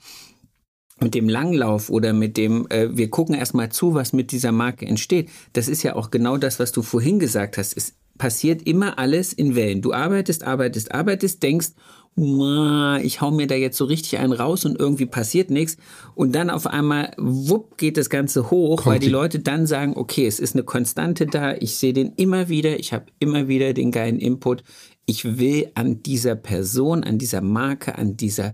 mit 1.02 1.16
dem 1.16 1.30
Langlauf 1.30 1.90
oder 1.90 2.14
mit 2.14 2.38
dem, 2.38 2.68
äh, 2.70 2.96
wir 2.96 3.10
gucken 3.10 3.36
erstmal 3.36 3.70
zu, 3.70 3.94
was 3.94 4.14
mit 4.14 4.32
dieser 4.32 4.52
Marke 4.52 4.86
entsteht, 4.86 5.30
das 5.54 5.68
ist 5.68 5.84
ja 5.84 5.96
auch 5.96 6.12
genau 6.12 6.38
das, 6.38 6.60
was 6.60 6.72
du 6.72 6.82
vorhin 6.82 7.20
gesagt 7.20 7.58
hast. 7.58 7.76
Es 7.76 7.96
passiert 8.18 8.64
immer 8.64 9.00
alles 9.00 9.34
in 9.34 9.56
Wellen. 9.56 9.82
Du 9.82 9.94
arbeitest, 9.94 10.44
arbeitest, 10.44 10.94
arbeitest, 10.94 11.42
denkst, 11.42 11.70
ich 12.16 13.22
hau 13.22 13.32
mir 13.32 13.48
da 13.48 13.56
jetzt 13.56 13.78
so 13.78 13.86
richtig 13.86 14.20
einen 14.20 14.34
raus 14.34 14.66
und 14.66 14.78
irgendwie 14.78 15.06
passiert 15.06 15.50
nichts. 15.50 15.78
Und 16.16 16.36
dann 16.36 16.50
auf 16.50 16.68
einmal, 16.68 17.14
wupp, 17.18 17.78
geht 17.78 17.96
das 17.96 18.10
Ganze 18.10 18.52
hoch, 18.52 18.84
Kommt 18.84 18.88
weil 18.88 19.00
die, 19.00 19.06
die 19.08 19.12
Leute 19.12 19.40
dann 19.40 19.66
sagen, 19.66 19.94
okay, 19.96 20.28
es 20.28 20.40
ist 20.40 20.54
eine 20.54 20.64
Konstante 20.64 21.28
da, 21.28 21.56
ich 21.56 21.76
sehe 21.78 21.94
den 21.94 22.12
immer 22.18 22.50
wieder, 22.50 22.78
ich 22.78 22.92
habe 22.92 23.06
immer 23.20 23.48
wieder 23.48 23.74
den 23.74 23.92
geilen 23.92 24.20
Input. 24.20 24.64
Ich 25.06 25.40
will 25.40 25.72
an 25.76 26.04
dieser 26.04 26.36
Person, 26.36 27.04
an 27.04 27.18
dieser 27.18 27.42
Marke, 27.42 27.98
an 27.98 28.18
dieser 28.18 28.54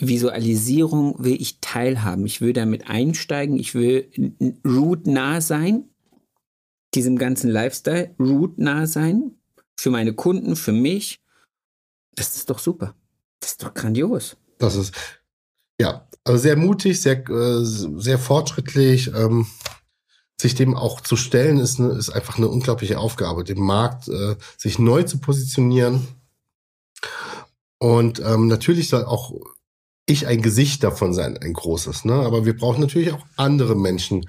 Visualisierung 0.00 1.16
will 1.18 1.36
ich 1.40 1.58
teilhaben. 1.60 2.24
Ich 2.26 2.40
will 2.40 2.52
damit 2.52 2.88
einsteigen. 2.88 3.58
Ich 3.58 3.74
will 3.74 4.08
root 4.64 5.06
nah 5.06 5.40
sein, 5.40 5.84
diesem 6.94 7.18
ganzen 7.18 7.50
Lifestyle 7.50 8.14
root 8.18 8.58
nah 8.58 8.86
sein. 8.86 9.32
Für 9.76 9.90
meine 9.90 10.14
Kunden, 10.14 10.56
für 10.56 10.72
mich. 10.72 11.20
Das 12.20 12.36
ist 12.36 12.50
doch 12.50 12.58
super. 12.58 12.94
Das 13.40 13.52
ist 13.52 13.62
doch 13.62 13.72
grandios. 13.72 14.36
Das 14.58 14.76
ist, 14.76 14.94
ja, 15.80 16.06
also 16.22 16.38
sehr 16.38 16.56
mutig, 16.56 17.00
sehr, 17.00 17.26
äh, 17.30 17.64
sehr 17.64 18.18
fortschrittlich. 18.18 19.10
Ähm, 19.14 19.46
sich 20.38 20.54
dem 20.54 20.76
auch 20.76 21.00
zu 21.00 21.16
stellen, 21.16 21.58
ist, 21.58 21.80
eine, 21.80 21.92
ist 21.92 22.10
einfach 22.10 22.36
eine 22.36 22.48
unglaubliche 22.48 22.98
Aufgabe, 22.98 23.42
dem 23.44 23.60
Markt 23.60 24.08
äh, 24.08 24.36
sich 24.58 24.78
neu 24.78 25.02
zu 25.04 25.18
positionieren. 25.18 26.08
Und 27.78 28.20
ähm, 28.20 28.48
natürlich 28.48 28.88
soll 28.88 29.06
auch 29.06 29.32
ich 30.04 30.26
ein 30.26 30.42
Gesicht 30.42 30.84
davon 30.84 31.14
sein, 31.14 31.38
ein 31.38 31.54
großes. 31.54 32.04
Ne? 32.04 32.14
Aber 32.14 32.44
wir 32.44 32.54
brauchen 32.54 32.80
natürlich 32.80 33.12
auch 33.12 33.24
andere 33.36 33.76
Menschen, 33.76 34.28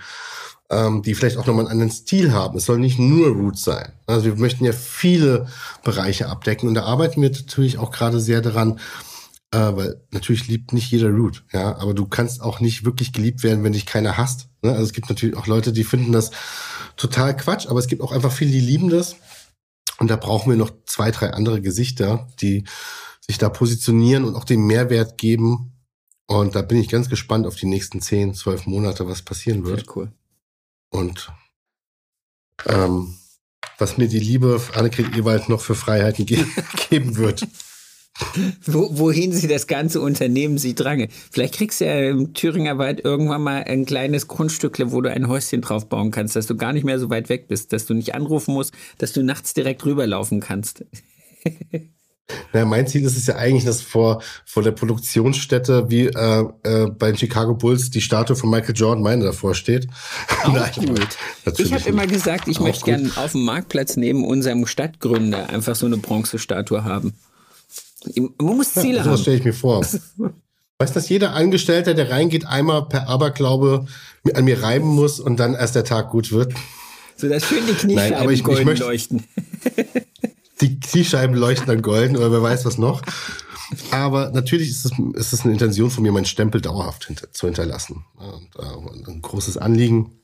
ähm, 0.71 1.01
die 1.03 1.13
vielleicht 1.13 1.37
auch 1.37 1.45
nochmal 1.45 1.65
einen 1.65 1.73
anderen 1.73 1.91
Stil 1.91 2.31
haben. 2.31 2.57
Es 2.57 2.65
soll 2.65 2.79
nicht 2.79 2.97
nur 2.97 3.27
Root 3.27 3.59
sein. 3.59 3.91
Also 4.07 4.25
wir 4.25 4.35
möchten 4.35 4.63
ja 4.63 4.71
viele 4.71 5.47
Bereiche 5.83 6.29
abdecken 6.29 6.69
und 6.69 6.75
da 6.75 6.83
arbeiten 6.83 7.21
wir 7.21 7.29
natürlich 7.29 7.77
auch 7.77 7.91
gerade 7.91 8.21
sehr 8.21 8.41
daran, 8.41 8.79
äh, 9.51 9.57
weil 9.57 10.01
natürlich 10.11 10.47
liebt 10.47 10.71
nicht 10.71 10.89
jeder 10.89 11.09
Root, 11.09 11.43
ja, 11.51 11.75
aber 11.77 11.93
du 11.93 12.05
kannst 12.05 12.41
auch 12.41 12.61
nicht 12.61 12.85
wirklich 12.85 13.11
geliebt 13.11 13.43
werden, 13.43 13.65
wenn 13.65 13.73
dich 13.73 13.85
keiner 13.85 14.17
hasst. 14.17 14.47
Ne? 14.61 14.71
Also 14.71 14.83
es 14.83 14.93
gibt 14.93 15.09
natürlich 15.09 15.35
auch 15.35 15.45
Leute, 15.45 15.73
die 15.73 15.83
finden 15.83 16.13
das 16.13 16.31
total 16.95 17.35
Quatsch, 17.35 17.67
aber 17.67 17.79
es 17.79 17.87
gibt 17.87 18.01
auch 18.01 18.13
einfach 18.13 18.31
viele, 18.31 18.51
die 18.51 18.61
lieben 18.61 18.89
das. 18.89 19.17
Und 19.99 20.09
da 20.09 20.15
brauchen 20.15 20.49
wir 20.49 20.57
noch 20.57 20.71
zwei, 20.85 21.11
drei 21.11 21.31
andere 21.31 21.61
Gesichter, 21.61 22.27
die 22.41 22.63
sich 23.19 23.37
da 23.37 23.49
positionieren 23.49 24.23
und 24.23 24.35
auch 24.35 24.45
den 24.45 24.65
Mehrwert 24.65 25.17
geben. 25.17 25.73
Und 26.27 26.55
da 26.55 26.61
bin 26.61 26.79
ich 26.79 26.87
ganz 26.87 27.09
gespannt 27.09 27.45
auf 27.45 27.55
die 27.55 27.67
nächsten 27.67 28.01
zehn, 28.01 28.33
zwölf 28.33 28.65
Monate, 28.65 29.07
was 29.07 29.21
passieren 29.21 29.65
wird. 29.65 29.85
Sehr 29.85 29.95
cool. 29.95 30.11
Und 30.91 31.31
ähm, 32.67 33.15
was 33.77 33.97
mir 33.97 34.07
die 34.07 34.19
liebe 34.19 34.61
Annegret 34.75 35.15
Ewald 35.17 35.49
noch 35.49 35.61
für 35.61 35.75
Freiheiten 35.75 36.25
ge 36.25 36.45
geben 36.89 37.17
wird. 37.17 37.47
Wo, 38.65 38.99
wohin 38.99 39.31
sie 39.31 39.47
das 39.47 39.67
ganze 39.67 40.01
Unternehmen 40.01 40.57
sie 40.57 40.75
drange. 40.75 41.07
Vielleicht 41.31 41.55
kriegst 41.55 41.81
du 41.81 41.85
ja 41.85 42.09
im 42.09 42.33
Thüringer 42.33 42.77
Wald 42.77 43.03
irgendwann 43.03 43.41
mal 43.41 43.63
ein 43.63 43.85
kleines 43.85 44.27
Grundstückle, 44.27 44.91
wo 44.91 45.01
du 45.01 45.09
ein 45.09 45.27
Häuschen 45.27 45.61
drauf 45.61 45.87
bauen 45.87 46.11
kannst, 46.11 46.35
dass 46.35 46.45
du 46.45 46.55
gar 46.55 46.73
nicht 46.73 46.83
mehr 46.83 46.99
so 46.99 47.09
weit 47.09 47.29
weg 47.29 47.47
bist, 47.47 47.73
dass 47.73 47.85
du 47.85 47.93
nicht 47.93 48.13
anrufen 48.13 48.53
musst, 48.53 48.73
dass 48.97 49.13
du 49.13 49.23
nachts 49.23 49.53
direkt 49.53 49.85
rüberlaufen 49.85 50.41
kannst. 50.41 50.85
Ja, 52.53 52.65
mein 52.65 52.87
Ziel 52.87 53.05
ist 53.05 53.17
es 53.17 53.27
ja 53.27 53.35
eigentlich, 53.35 53.65
dass 53.65 53.81
vor, 53.81 54.21
vor 54.45 54.63
der 54.63 54.71
Produktionsstätte 54.71 55.89
wie 55.89 56.07
äh, 56.07 56.45
äh, 56.63 56.87
bei 56.87 57.07
den 57.07 57.17
Chicago 57.17 57.55
Bulls 57.55 57.89
die 57.89 58.01
Statue 58.01 58.35
von 58.35 58.49
Michael 58.49 58.75
Jordan 58.75 59.03
meine 59.03 59.23
davor 59.23 59.55
steht. 59.55 59.87
Auch 60.43 60.53
Nein, 60.53 60.71
gut. 60.85 61.07
Ich 61.57 61.73
habe 61.73 61.89
immer 61.89 62.07
gesagt, 62.07 62.47
ich 62.47 62.59
möchte 62.59 62.85
gerne 62.85 63.11
auf 63.15 63.31
dem 63.33 63.43
Marktplatz 63.43 63.97
neben 63.97 64.25
unserem 64.25 64.65
Stadtgründer 64.67 65.49
einfach 65.49 65.75
so 65.75 65.85
eine 65.85 65.97
Bronzestatue 65.97 66.83
haben. 66.83 67.13
Man 68.15 68.57
muss 68.57 68.73
Ziele 68.73 68.97
ja, 68.97 69.03
haben. 69.03 69.11
Das 69.11 69.21
stelle 69.21 69.37
ich 69.37 69.43
mir 69.43 69.53
vor. 69.53 69.81
Weißt 69.81 70.95
du, 70.95 70.99
dass 70.99 71.09
jeder 71.09 71.33
Angestellter, 71.33 71.93
der 71.93 72.09
reingeht, 72.09 72.47
einmal 72.47 72.85
per 72.85 73.07
Aberglaube 73.07 73.85
an 74.33 74.45
mir 74.45 74.63
reiben 74.63 74.87
muss 74.87 75.19
und 75.19 75.39
dann 75.39 75.53
erst 75.53 75.75
der 75.75 75.83
Tag 75.83 76.09
gut 76.09 76.31
wird? 76.31 76.53
So, 77.15 77.29
das 77.29 77.45
schön 77.45 77.63
die 77.67 77.73
Kniescheiben 77.73 78.11
Nein, 78.11 78.13
aber 78.15 78.31
ich, 78.31 78.39
ich 78.39 78.65
möchte, 78.65 78.83
leuchten. 78.83 79.23
die 80.61 80.79
Kniescheiben 80.79 81.35
leuchten 81.35 81.67
dann 81.67 81.81
golden 81.81 82.17
oder 82.17 82.31
wer 82.31 82.41
weiß 82.41 82.65
was 82.65 82.77
noch. 82.77 83.01
Aber 83.91 84.31
natürlich 84.31 84.69
ist 84.69 84.85
es, 84.85 84.91
ist 85.13 85.33
es 85.33 85.43
eine 85.43 85.53
Intention 85.53 85.89
von 85.89 86.03
mir, 86.03 86.11
meinen 86.11 86.25
Stempel 86.25 86.61
dauerhaft 86.61 87.05
hinter, 87.05 87.31
zu 87.31 87.47
hinterlassen. 87.47 88.05
Und, 88.15 88.55
äh, 88.57 89.11
ein 89.11 89.21
großes 89.21 89.57
Anliegen. 89.57 90.19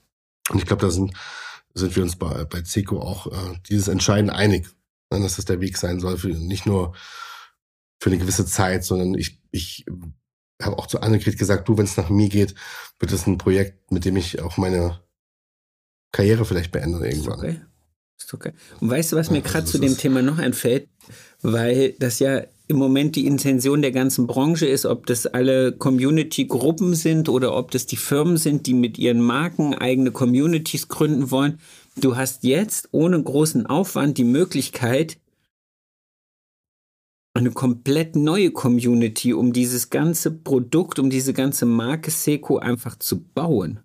Und 0.50 0.60
ich 0.60 0.66
glaube, 0.66 0.82
da 0.82 0.92
sind, 0.92 1.14
sind 1.74 1.96
wir 1.96 2.04
uns 2.04 2.18
bei, 2.18 2.46
bei 2.46 2.62
CECO 2.62 3.00
auch 3.00 3.28
äh, 3.28 3.60
dieses 3.70 3.88
Entscheiden 3.88 4.30
einig, 4.30 4.68
ne, 5.12 5.22
dass 5.22 5.38
das 5.38 5.46
der 5.46 5.62
Weg 5.62 5.78
sein 5.78 6.00
soll, 6.00 6.18
für, 6.18 6.28
nicht 6.28 6.66
nur 6.66 6.94
für 8.00 8.10
eine 8.10 8.20
gewisse 8.20 8.46
Zeit, 8.46 8.84
sondern 8.84 9.16
ich, 9.16 9.42
ich 9.52 9.86
habe 10.62 10.78
auch 10.78 10.88
zu 10.88 11.02
Annegret 11.02 11.38
gesagt, 11.38 11.68
du, 11.68 11.78
wenn 11.78 11.86
es 11.86 11.98
nach 11.98 12.10
mir 12.10 12.30
geht, 12.30 12.56
wird 13.00 13.12
es 13.12 13.28
ein 13.28 13.38
Projekt, 13.38 13.92
mit 13.92 14.06
dem 14.06 14.18
ich 14.18 14.42
auch 14.42 14.58
meine 14.58 15.02
Karriere 16.12 16.46
vielleicht 16.46 16.72
beende 16.72 17.06
irgendwann. 17.06 17.40
Okay. 17.40 17.62
Ist 18.18 18.34
okay. 18.34 18.52
Und 18.82 18.90
weißt 18.90 19.12
du, 19.12 19.16
was 19.16 19.30
mir 19.30 19.42
gerade 19.42 19.66
zu 19.66 19.78
dem 19.78 19.98
Thema 19.98 20.22
noch 20.22 20.38
einfällt? 20.38 20.90
Weil 21.42 21.94
das 22.00 22.20
ja 22.20 22.44
im 22.68 22.78
Moment 22.78 23.16
die 23.16 23.26
Intention 23.26 23.82
der 23.82 23.92
ganzen 23.92 24.28
Branche 24.28 24.66
ist, 24.66 24.86
ob 24.86 25.06
das 25.06 25.26
alle 25.26 25.72
Community-Gruppen 25.72 26.96
sind 26.96 27.30
oder 27.30 27.56
ob 27.56 27.72
das 27.72 27.86
die 27.86 27.96
Firmen 27.96 28.38
sind, 28.38 28.66
die 28.66 28.74
mit 28.74 28.98
ihren 28.98 29.22
Marken 29.22 29.74
eigene 29.74 30.12
Communities 30.12 30.90
gründen 30.90 31.32
wollen. 31.32 31.60
Du 31.96 32.18
hast 32.18 32.44
jetzt 32.44 32.90
ohne 32.92 33.22
großen 33.22 33.66
Aufwand 33.66 34.18
die 34.18 34.26
Möglichkeit, 34.26 35.18
eine 37.34 37.52
komplett 37.52 38.16
neue 38.16 38.52
Community 38.52 39.34
um 39.34 39.54
dieses 39.54 39.90
ganze 39.90 40.32
Produkt, 40.32 41.00
um 41.00 41.10
diese 41.10 41.34
ganze 41.34 41.66
Marke 41.66 42.12
Seco 42.12 42.58
einfach 42.58 42.98
zu 42.98 43.24
bauen. 43.24 43.80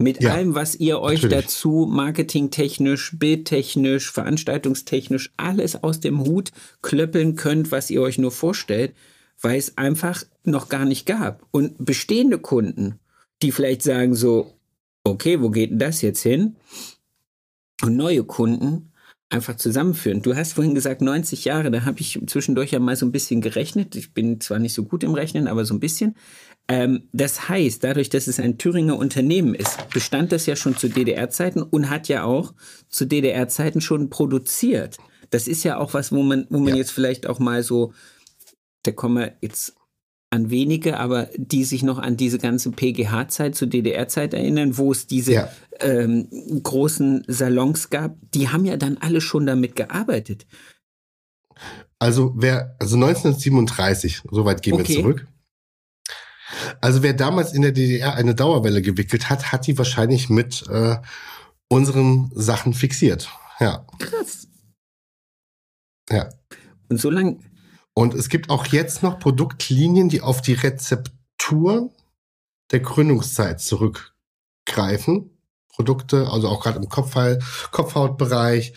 Mit 0.00 0.22
ja, 0.22 0.32
allem, 0.32 0.54
was 0.54 0.76
ihr 0.76 1.00
euch 1.00 1.22
natürlich. 1.22 1.46
dazu 1.46 1.88
marketingtechnisch, 1.90 3.16
bildtechnisch, 3.18 4.12
veranstaltungstechnisch 4.12 5.32
alles 5.36 5.82
aus 5.82 5.98
dem 5.98 6.20
Hut 6.20 6.52
klöppeln 6.82 7.34
könnt, 7.34 7.72
was 7.72 7.90
ihr 7.90 8.00
euch 8.00 8.16
nur 8.16 8.30
vorstellt, 8.30 8.94
weil 9.40 9.58
es 9.58 9.76
einfach 9.76 10.22
noch 10.44 10.68
gar 10.68 10.84
nicht 10.84 11.04
gab. 11.04 11.44
Und 11.50 11.84
bestehende 11.84 12.38
Kunden, 12.38 13.00
die 13.42 13.50
vielleicht 13.50 13.82
sagen 13.82 14.14
so, 14.14 14.54
okay, 15.02 15.40
wo 15.40 15.50
geht 15.50 15.72
denn 15.72 15.80
das 15.80 16.00
jetzt 16.00 16.22
hin? 16.22 16.56
Und 17.82 17.96
neue 17.96 18.22
Kunden, 18.22 18.92
einfach 19.30 19.56
zusammenführen. 19.56 20.22
Du 20.22 20.34
hast 20.34 20.54
vorhin 20.54 20.74
gesagt 20.74 21.02
90 21.02 21.44
Jahre, 21.44 21.70
da 21.70 21.84
habe 21.84 22.00
ich 22.00 22.20
zwischendurch 22.26 22.70
ja 22.70 22.78
mal 22.78 22.96
so 22.96 23.04
ein 23.04 23.12
bisschen 23.12 23.40
gerechnet. 23.40 23.94
Ich 23.94 24.14
bin 24.14 24.40
zwar 24.40 24.58
nicht 24.58 24.74
so 24.74 24.84
gut 24.84 25.04
im 25.04 25.14
Rechnen, 25.14 25.48
aber 25.48 25.64
so 25.64 25.74
ein 25.74 25.80
bisschen. 25.80 26.16
Ähm, 26.68 27.08
das 27.12 27.48
heißt, 27.48 27.82
dadurch, 27.82 28.10
dass 28.10 28.26
es 28.26 28.38
ein 28.38 28.58
Thüringer 28.58 28.96
Unternehmen 28.98 29.54
ist, 29.54 29.88
bestand 29.90 30.32
das 30.32 30.46
ja 30.46 30.54
schon 30.54 30.76
zu 30.76 30.88
DDR-Zeiten 30.88 31.62
und 31.62 31.88
hat 31.88 32.08
ja 32.08 32.24
auch 32.24 32.52
zu 32.88 33.06
DDR-Zeiten 33.06 33.80
schon 33.80 34.10
produziert. 34.10 34.98
Das 35.30 35.48
ist 35.48 35.64
ja 35.64 35.78
auch 35.78 35.94
was, 35.94 36.12
wo 36.12 36.22
man, 36.22 36.46
wo 36.50 36.58
man 36.58 36.74
ja. 36.74 36.76
jetzt 36.76 36.90
vielleicht 36.90 37.26
auch 37.26 37.38
mal 37.38 37.62
so, 37.62 37.92
da 38.82 38.92
kommen 38.92 39.16
wir 39.16 39.32
jetzt 39.40 39.74
an 40.30 40.50
wenige, 40.50 40.98
aber 40.98 41.30
die 41.36 41.64
sich 41.64 41.82
noch 41.82 41.98
an 41.98 42.18
diese 42.18 42.38
ganze 42.38 42.70
PGH-Zeit, 42.70 43.54
zu 43.54 43.66
DDR-Zeit 43.66 44.34
erinnern, 44.34 44.76
wo 44.76 44.92
es 44.92 45.06
diese 45.06 45.32
ja. 45.32 45.48
ähm, 45.80 46.28
großen 46.62 47.24
Salons 47.28 47.88
gab, 47.88 48.16
die 48.34 48.50
haben 48.50 48.66
ja 48.66 48.76
dann 48.76 48.98
alle 48.98 49.22
schon 49.22 49.46
damit 49.46 49.74
gearbeitet. 49.74 50.46
Also 51.98 52.34
wer, 52.36 52.76
also 52.78 52.96
1937, 52.96 54.22
soweit 54.30 54.62
gehen 54.62 54.74
okay. 54.74 54.88
wir 54.88 54.96
zurück. 54.96 55.26
Also 56.80 57.02
wer 57.02 57.14
damals 57.14 57.52
in 57.52 57.62
der 57.62 57.72
DDR 57.72 58.14
eine 58.14 58.34
Dauerwelle 58.34 58.82
gewickelt 58.82 59.28
hat, 59.28 59.52
hat 59.52 59.66
die 59.66 59.76
wahrscheinlich 59.78 60.28
mit 60.28 60.66
äh, 60.68 60.96
unseren 61.68 62.30
Sachen 62.34 62.74
fixiert. 62.74 63.28
Ja. 63.60 63.86
Krass. 63.98 64.48
Ja. 66.10 66.28
Und 66.88 67.00
so 67.00 67.10
lang, 67.10 67.44
und 67.94 68.14
es 68.14 68.28
gibt 68.28 68.50
auch 68.50 68.66
jetzt 68.66 69.02
noch 69.02 69.18
Produktlinien, 69.18 70.08
die 70.08 70.20
auf 70.20 70.40
die 70.40 70.54
Rezeptur 70.54 71.92
der 72.70 72.80
Gründungszeit 72.80 73.60
zurückgreifen. 73.60 75.30
Produkte, 75.68 76.28
also 76.30 76.48
auch 76.48 76.62
gerade 76.62 76.78
im 76.78 76.88
Kopfhaut, 76.88 77.38
Kopfhautbereich, 77.70 78.74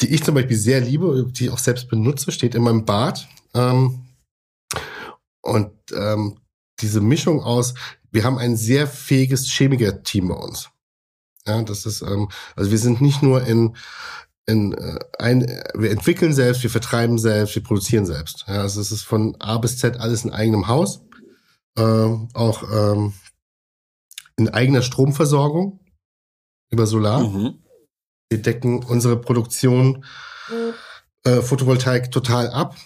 die 0.00 0.12
ich 0.12 0.22
zum 0.22 0.34
Beispiel 0.34 0.56
sehr 0.56 0.80
liebe, 0.80 1.30
die 1.30 1.44
ich 1.44 1.50
auch 1.50 1.58
selbst 1.58 1.88
benutze, 1.88 2.32
steht 2.32 2.54
in 2.54 2.62
meinem 2.62 2.84
Bad. 2.84 3.26
Ähm, 3.54 4.06
und 5.40 5.72
ähm, 5.94 6.38
diese 6.82 7.00
Mischung 7.00 7.42
aus, 7.42 7.74
wir 8.10 8.24
haben 8.24 8.38
ein 8.38 8.56
sehr 8.56 8.86
fähiges 8.86 9.50
Chemiker-Team 9.50 10.28
bei 10.28 10.34
uns. 10.34 10.70
Ja, 11.46 11.62
das 11.62 11.86
ist, 11.86 12.02
ähm, 12.02 12.28
also 12.54 12.70
wir 12.70 12.78
sind 12.78 13.00
nicht 13.00 13.22
nur 13.22 13.44
in 13.44 13.76
in, 14.46 14.72
äh, 14.72 14.98
ein, 15.18 15.46
wir 15.74 15.90
entwickeln 15.90 16.34
selbst, 16.34 16.62
wir 16.62 16.70
vertreiben 16.70 17.18
selbst, 17.18 17.54
wir 17.54 17.62
produzieren 17.62 18.06
selbst. 18.06 18.44
Ja, 18.48 18.62
also 18.62 18.80
es 18.80 18.90
ist 18.90 19.02
von 19.02 19.36
A 19.38 19.58
bis 19.58 19.78
Z 19.78 19.98
alles 20.00 20.24
in 20.24 20.32
eigenem 20.32 20.66
Haus. 20.66 21.02
Ähm, 21.78 22.28
auch 22.34 22.64
ähm, 22.70 23.14
in 24.36 24.48
eigener 24.48 24.82
Stromversorgung 24.82 25.80
über 26.70 26.86
Solar. 26.86 27.28
Mhm. 27.28 27.62
Wir 28.28 28.42
decken 28.42 28.82
unsere 28.82 29.16
Produktion 29.16 30.04
äh, 31.24 31.40
Photovoltaik 31.40 32.10
total 32.10 32.50
ab 32.50 32.76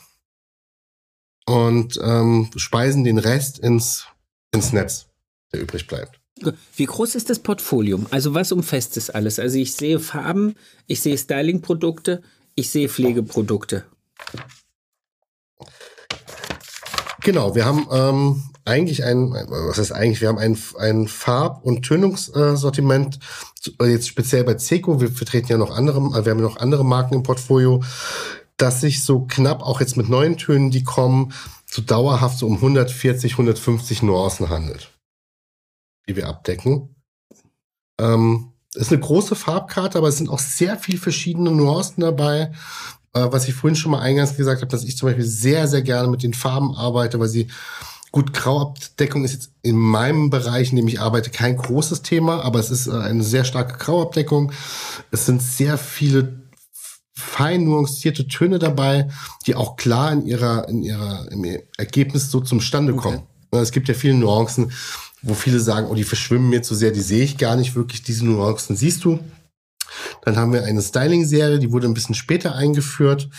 und 1.47 1.99
ähm, 2.03 2.51
speisen 2.57 3.05
den 3.05 3.19
Rest 3.19 3.59
ins, 3.59 4.07
ins 4.53 4.73
Netz, 4.73 5.07
der 5.53 5.63
übrig 5.63 5.87
bleibt. 5.87 6.21
Wie 6.77 6.85
groß 6.85 7.15
ist 7.15 7.31
das 7.31 7.39
Portfolio? 7.39 8.01
Also 8.11 8.35
was 8.35 8.53
umfasst 8.53 8.97
das 8.97 9.09
alles? 9.09 9.39
Also 9.39 9.57
ich 9.57 9.73
sehe 9.73 9.99
Farben, 9.99 10.55
ich 10.87 11.01
sehe 11.01 11.17
Styling-Produkte, 11.17 12.23
ich 12.55 12.69
sehe 12.69 12.91
Pflegeprodukte. 12.91 13.85
Genau, 17.23 17.55
wir 17.55 17.65
haben 17.65 17.89
ähm, 17.91 18.43
eigentlich 18.67 19.03
ein, 19.05 19.33
was 19.33 19.79
ist 19.79 19.93
eigentlich, 19.93 20.21
wir 20.21 20.29
haben 20.29 20.39
ein, 20.39 20.59
ein 20.79 21.09
Farb- 21.09 21.65
und 21.65 21.83
Tönungssortiment, 21.83 23.19
äh, 23.81 23.87
jetzt 23.87 24.09
speziell 24.09 24.45
bei 24.45 24.59
Seco, 24.59 25.01
wir 25.01 25.11
vertreten 25.11 25.49
ja 25.49 25.59
noch 25.59 25.71
andere, 25.71 25.99
äh, 25.99 26.25
wir 26.25 26.33
haben 26.33 26.43
noch 26.43 26.59
andere 26.59 26.85
Marken 26.85 27.15
im 27.15 27.23
Portfolio, 27.23 27.83
dass 28.57 28.81
sich 28.81 29.03
so 29.05 29.27
knapp 29.27 29.63
auch 29.63 29.81
jetzt 29.81 29.97
mit 29.97 30.09
neuen 30.09 30.37
Tönen, 30.39 30.71
die 30.71 30.85
kommen, 30.85 31.33
so 31.67 31.83
dauerhaft 31.83 32.39
so 32.39 32.47
um 32.47 32.57
140, 32.57 33.33
150 33.33 34.03
Nuancen 34.03 34.49
handelt 34.49 34.91
die 36.09 36.17
wir 36.17 36.29
abdecken. 36.29 36.95
Ähm, 37.99 38.53
ist 38.75 38.93
eine 38.93 39.01
große 39.01 39.35
Farbkarte, 39.35 39.99
aber 39.99 40.09
es 40.09 40.19
sind 40.19 40.29
auch 40.29 40.39
sehr 40.39 40.77
viel 40.77 40.99
verschiedene 40.99 41.51
Nuancen 41.51 42.03
dabei. 42.03 42.53
Äh, 43.15 43.27
was 43.31 43.49
ich 43.49 43.55
vorhin 43.55 43.77
schon 43.77 43.93
mal 43.93 44.01
eingangs 44.01 44.37
gesagt 44.37 44.61
habe, 44.61 44.71
dass 44.71 44.85
ich 44.85 44.97
zum 44.97 45.09
Beispiel 45.09 45.25
sehr, 45.25 45.67
sehr 45.69 45.83
gerne 45.83 46.09
mit 46.09 46.23
den 46.23 46.35
Farben 46.35 46.75
arbeite, 46.75 47.19
weil 47.19 47.29
sie 47.29 47.49
gut, 48.13 48.33
Grauabdeckung 48.33 49.25
ist 49.25 49.33
jetzt 49.33 49.51
in 49.63 49.77
meinem 49.77 50.31
Bereich, 50.31 50.71
in 50.71 50.77
dem 50.77 50.89
ich 50.89 51.01
arbeite, 51.01 51.31
kein 51.31 51.57
großes 51.57 52.03
Thema, 52.03 52.43
aber 52.43 52.59
es 52.59 52.71
ist 52.71 52.87
äh, 52.87 52.93
eine 52.93 53.23
sehr 53.23 53.45
starke 53.45 53.79
Grauabdeckung. 53.79 54.53
Es 55.11 55.27
sind 55.27 55.43
sehr 55.43 55.79
viele 55.79 56.46
fein 57.17 57.65
nuancierte 57.65 58.29
Töne 58.29 58.59
dabei, 58.59 59.09
die 59.47 59.55
auch 59.55 59.77
klar 59.77 60.13
in 60.13 60.27
ihrer, 60.27 60.69
in 60.69 60.83
ihrer, 60.83 61.31
im 61.33 61.45
Ergebnis 61.79 62.31
so 62.31 62.41
zum 62.41 62.61
Stande 62.61 62.95
kommen. 62.95 63.23
Okay. 63.51 63.63
Es 63.63 63.73
gibt 63.73 63.89
ja 63.89 63.95
viele 63.95 64.15
Nuancen, 64.15 64.71
wo 65.23 65.35
viele 65.35 65.61
sagen, 65.61 65.89
oh, 65.91 65.95
die 65.95 66.05
verschwimmen 66.05 66.51
mir 66.51 66.63
zu 66.63 66.75
sehr, 66.75 66.91
die 66.91 67.01
sehe 67.01 67.25
ich 67.25 67.39
gar 67.39 67.57
nicht 67.57 67.75
wirklich, 67.75 68.03
diese 68.03 68.27
Nuancen 68.27 68.77
siehst 68.77 69.05
du. 69.05 69.19
Dann 70.23 70.37
haben 70.37 70.53
wir 70.53 70.65
eine 70.65 70.83
Styling-Serie, 70.83 71.59
die 71.59 71.73
wurde 71.73 71.87
ein 71.87 71.95
bisschen 71.95 72.15
später 72.15 72.55
eingeführt. 72.55 73.31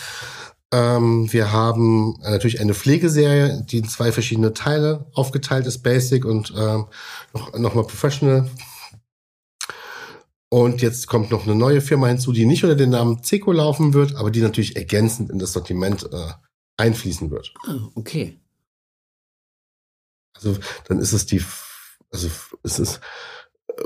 Ähm, 0.72 1.32
wir 1.32 1.52
haben 1.52 2.16
äh, 2.24 2.32
natürlich 2.32 2.60
eine 2.60 2.74
Pflegeserie, 2.74 3.64
die 3.70 3.78
in 3.78 3.88
zwei 3.88 4.10
verschiedene 4.10 4.52
Teile 4.54 5.06
aufgeteilt 5.14 5.66
ist, 5.66 5.78
Basic 5.78 6.24
und 6.24 6.52
ähm, 6.56 6.86
noch, 7.32 7.56
noch 7.56 7.74
mal 7.74 7.84
Professional. 7.84 8.50
Und 10.50 10.80
jetzt 10.80 11.06
kommt 11.06 11.30
noch 11.30 11.44
eine 11.44 11.54
neue 11.54 11.80
Firma 11.80 12.06
hinzu, 12.06 12.32
die 12.32 12.46
nicht 12.46 12.64
unter 12.64 12.76
dem 12.76 12.90
Namen 12.90 13.22
Seco 13.22 13.52
laufen 13.52 13.92
wird, 13.92 14.16
aber 14.16 14.30
die 14.30 14.40
natürlich 14.40 14.76
ergänzend 14.76 15.30
in 15.30 15.38
das 15.38 15.52
Sortiment 15.52 16.08
äh, 16.10 16.32
einfließen 16.78 17.30
wird. 17.30 17.52
Ah, 17.66 17.78
okay. 17.94 18.40
Also 20.34 20.56
dann 20.86 21.00
ist 21.00 21.12
es 21.12 21.26
die 21.26 21.42
also 22.10 22.28
es 22.62 22.78
ist, 22.78 23.00
äh, 23.68 23.82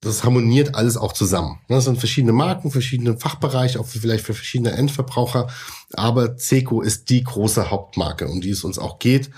das 0.00 0.22
harmoniert 0.22 0.76
alles 0.76 0.96
auch 0.96 1.12
zusammen. 1.12 1.58
Das 1.68 1.84
sind 1.84 1.98
verschiedene 1.98 2.32
Marken, 2.32 2.70
verschiedene 2.70 3.18
Fachbereiche, 3.18 3.80
auch 3.80 3.86
vielleicht 3.86 4.24
für 4.24 4.34
verschiedene 4.34 4.70
Endverbraucher. 4.70 5.48
Aber 5.94 6.38
Seco 6.38 6.82
ist 6.82 7.10
die 7.10 7.24
große 7.24 7.70
Hauptmarke, 7.70 8.28
um 8.28 8.40
die 8.40 8.50
es 8.50 8.62
uns 8.62 8.78
auch 8.78 9.00
geht, 9.00 9.30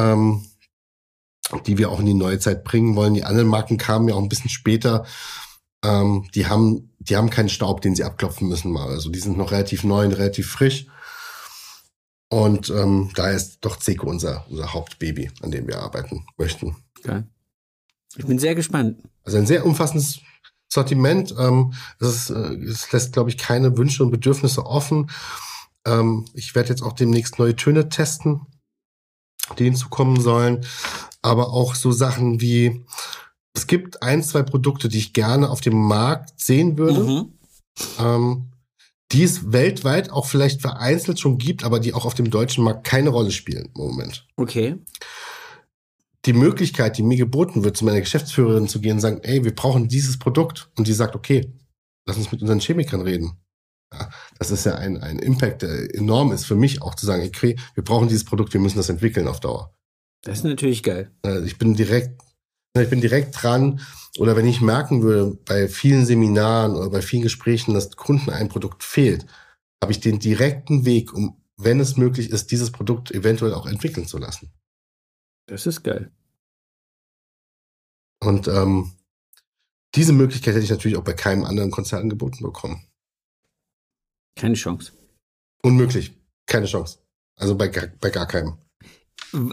ähm, 0.00 0.46
die 1.66 1.76
wir 1.76 1.90
auch 1.90 2.00
in 2.00 2.06
die 2.06 2.14
neue 2.14 2.38
Zeit 2.38 2.64
bringen 2.64 2.96
wollen. 2.96 3.12
Die 3.12 3.24
anderen 3.24 3.48
Marken 3.48 3.76
kamen 3.76 4.08
ja 4.08 4.14
auch 4.14 4.22
ein 4.22 4.30
bisschen 4.30 4.48
später. 4.48 5.04
Ähm, 5.84 6.26
die 6.34 6.46
haben, 6.46 6.90
die 6.98 7.16
haben 7.16 7.30
keinen 7.30 7.48
Staub, 7.48 7.82
den 7.82 7.94
sie 7.94 8.04
abklopfen 8.04 8.48
müssen 8.48 8.72
mal. 8.72 8.88
Also 8.88 9.10
die 9.10 9.20
sind 9.20 9.36
noch 9.36 9.52
relativ 9.52 9.84
neu 9.84 10.06
und 10.06 10.12
relativ 10.12 10.50
frisch. 10.50 10.86
Und 12.28 12.70
ähm, 12.70 13.10
da 13.14 13.30
ist 13.30 13.58
doch 13.60 13.80
Seco 13.80 14.08
unser, 14.08 14.44
unser 14.48 14.72
Hauptbaby, 14.72 15.30
an 15.42 15.50
dem 15.50 15.68
wir 15.68 15.80
arbeiten 15.80 16.26
möchten. 16.36 16.76
Geil. 17.02 17.28
Ich 18.16 18.26
bin 18.26 18.38
sehr 18.38 18.54
gespannt. 18.54 19.02
Also 19.24 19.38
ein 19.38 19.46
sehr 19.46 19.66
umfassendes 19.66 20.20
Sortiment. 20.68 21.34
Ähm, 21.38 21.74
es, 22.00 22.08
ist, 22.08 22.30
äh, 22.30 22.54
es 22.64 22.90
lässt, 22.92 23.12
glaube 23.12 23.30
ich, 23.30 23.38
keine 23.38 23.76
Wünsche 23.76 24.02
und 24.02 24.10
Bedürfnisse 24.10 24.66
offen. 24.66 25.10
Ähm, 25.86 26.24
ich 26.34 26.54
werde 26.54 26.70
jetzt 26.70 26.82
auch 26.82 26.94
demnächst 26.94 27.38
neue 27.38 27.56
Töne 27.56 27.88
testen, 27.88 28.46
die 29.58 29.64
hinzukommen 29.64 30.20
sollen. 30.20 30.64
Aber 31.22 31.50
auch 31.50 31.74
so 31.74 31.92
Sachen 31.92 32.40
wie, 32.40 32.84
es 33.54 33.66
gibt 33.66 34.02
ein, 34.02 34.22
zwei 34.22 34.42
Produkte, 34.42 34.88
die 34.88 34.98
ich 34.98 35.12
gerne 35.12 35.48
auf 35.48 35.60
dem 35.60 35.76
Markt 35.76 36.38
sehen 36.40 36.76
würde. 36.76 37.00
Mhm. 37.00 37.32
Ähm, 37.98 38.50
die 39.12 39.22
es 39.22 39.52
weltweit 39.52 40.10
auch 40.10 40.26
vielleicht 40.26 40.60
vereinzelt 40.60 41.20
schon 41.20 41.38
gibt, 41.38 41.62
aber 41.62 41.78
die 41.78 41.94
auch 41.94 42.04
auf 42.04 42.14
dem 42.14 42.30
deutschen 42.30 42.64
Markt 42.64 42.84
keine 42.84 43.10
Rolle 43.10 43.30
spielen 43.30 43.70
im 43.74 43.82
Moment. 43.82 44.26
Okay 44.36 44.78
die 46.26 46.32
Möglichkeit, 46.32 46.96
die 46.96 47.02
mir 47.02 47.18
geboten 47.18 47.64
wird, 47.64 47.76
zu 47.76 47.84
meiner 47.84 48.00
Geschäftsführerin 48.00 48.68
zu 48.68 48.80
gehen 48.80 48.94
und 48.94 49.00
sagen, 49.00 49.20
ey, 49.22 49.44
wir 49.44 49.54
brauchen 49.54 49.88
dieses 49.88 50.18
Produkt. 50.18 50.70
Und 50.76 50.88
die 50.88 50.92
sagt, 50.92 51.14
okay, 51.14 51.52
lass 52.06 52.16
uns 52.16 52.32
mit 52.32 52.40
unseren 52.40 52.60
Chemikern 52.60 53.02
reden. 53.02 53.38
Ja, 53.92 54.10
das 54.38 54.50
ist 54.50 54.64
ja 54.64 54.74
ein, 54.76 54.96
ein 55.00 55.18
Impact, 55.18 55.62
der 55.62 55.94
enorm 55.94 56.32
ist 56.32 56.46
für 56.46 56.56
mich 56.56 56.82
auch 56.82 56.94
zu 56.94 57.06
sagen, 57.06 57.24
okay, 57.26 57.56
wir 57.74 57.84
brauchen 57.84 58.08
dieses 58.08 58.24
Produkt, 58.24 58.52
wir 58.52 58.60
müssen 58.60 58.78
das 58.78 58.88
entwickeln 58.88 59.28
auf 59.28 59.40
Dauer. 59.40 59.74
Das 60.22 60.38
ist 60.38 60.44
natürlich 60.44 60.82
geil. 60.82 61.10
Ich 61.44 61.58
bin 61.58 61.74
direkt, 61.74 62.20
ich 62.82 62.90
bin 62.90 63.00
direkt 63.00 63.42
dran. 63.42 63.80
Oder 64.18 64.36
wenn 64.36 64.46
ich 64.46 64.60
merken 64.60 65.02
würde, 65.02 65.36
bei 65.44 65.68
vielen 65.68 66.06
Seminaren 66.06 66.76
oder 66.76 66.90
bei 66.90 67.02
vielen 67.02 67.22
Gesprächen, 67.22 67.74
dass 67.74 67.96
Kunden 67.96 68.30
ein 68.30 68.48
Produkt 68.48 68.84
fehlt, 68.84 69.26
habe 69.82 69.92
ich 69.92 70.00
den 70.00 70.18
direkten 70.18 70.84
Weg, 70.84 71.12
um, 71.12 71.40
wenn 71.56 71.80
es 71.80 71.96
möglich 71.96 72.30
ist, 72.30 72.50
dieses 72.50 72.70
Produkt 72.70 73.10
eventuell 73.10 73.54
auch 73.54 73.66
entwickeln 73.66 74.06
zu 74.06 74.18
lassen. 74.18 74.52
Das 75.46 75.66
ist 75.66 75.82
geil. 75.82 76.10
Und 78.20 78.48
ähm, 78.48 78.92
diese 79.94 80.12
Möglichkeit 80.12 80.54
hätte 80.54 80.64
ich 80.64 80.70
natürlich 80.70 80.96
auch 80.96 81.04
bei 81.04 81.12
keinem 81.12 81.44
anderen 81.44 81.70
Konzert 81.70 82.02
angeboten 82.02 82.42
bekommen. 82.42 82.86
Keine 84.36 84.54
Chance. 84.54 84.92
Unmöglich. 85.62 86.16
Keine 86.46 86.66
Chance. 86.66 86.98
Also 87.36 87.56
bei, 87.56 87.68
bei 87.68 88.10
gar 88.10 88.26
keinem. 88.26 88.58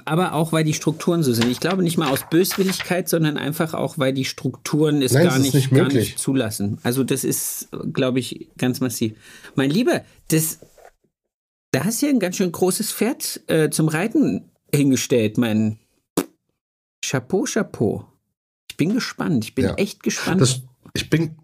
Aber 0.06 0.34
auch, 0.34 0.52
weil 0.52 0.64
die 0.64 0.74
Strukturen 0.74 1.24
so 1.24 1.34
sind. 1.34 1.50
Ich 1.50 1.60
glaube 1.60 1.82
nicht 1.82 1.98
mal 1.98 2.12
aus 2.12 2.26
Böswilligkeit, 2.30 3.10
sondern 3.10 3.38
einfach 3.38 3.74
auch, 3.74 3.98
weil 3.98 4.14
die 4.14 4.26
Strukturen 4.26 5.02
es 5.02 5.14
Nein, 5.14 5.28
gar, 5.28 5.40
nicht, 5.40 5.54
nicht 5.54 5.72
gar 5.72 5.88
nicht 5.88 6.20
zulassen. 6.20 6.78
Also 6.84 7.04
das 7.04 7.24
ist, 7.24 7.70
glaube 7.92 8.20
ich, 8.20 8.50
ganz 8.58 8.80
massiv. 8.80 9.14
Mein 9.56 9.72
Lieber, 9.72 10.04
das, 10.28 10.60
da 11.72 11.86
hast 11.86 12.02
du 12.02 12.06
ja 12.06 12.12
ein 12.12 12.20
ganz 12.20 12.38
schön 12.38 12.52
großes 12.52 12.92
Pferd 12.92 13.42
äh, 13.48 13.70
zum 13.70 13.88
Reiten 13.88 14.52
hingestellt, 14.74 15.38
mein 15.38 15.80
Chapeau, 17.04 17.46
Chapeau. 17.46 18.06
Ich 18.70 18.78
bin 18.78 18.94
gespannt. 18.94 19.46
Ich 19.46 19.56
bin 19.56 19.66
ja. 19.66 19.74
echt 19.76 20.04
gespannt. 20.04 20.42
Das, 20.42 20.62
ich 20.94 21.10
bin 21.10 21.36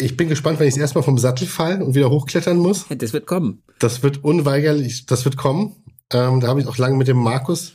ich 0.00 0.16
bin 0.16 0.28
gespannt, 0.28 0.58
wenn 0.58 0.66
ich 0.66 0.76
erstmal 0.76 1.04
vom 1.04 1.18
Sattel 1.18 1.46
fallen 1.46 1.80
und 1.80 1.94
wieder 1.94 2.10
hochklettern 2.10 2.56
muss. 2.56 2.86
Das 2.88 3.12
wird 3.12 3.26
kommen. 3.26 3.62
Das 3.78 4.02
wird 4.02 4.24
unweigerlich, 4.24 5.06
das 5.06 5.24
wird 5.24 5.36
kommen. 5.36 5.76
Ähm, 6.14 6.40
da 6.40 6.46
habe 6.46 6.60
ich 6.60 6.68
auch 6.68 6.78
lange 6.78 6.96
mit 6.96 7.08
dem 7.08 7.18
Markus 7.18 7.72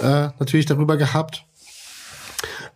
äh, 0.00 0.28
natürlich 0.40 0.66
darüber 0.66 0.96
gehabt. 0.96 1.46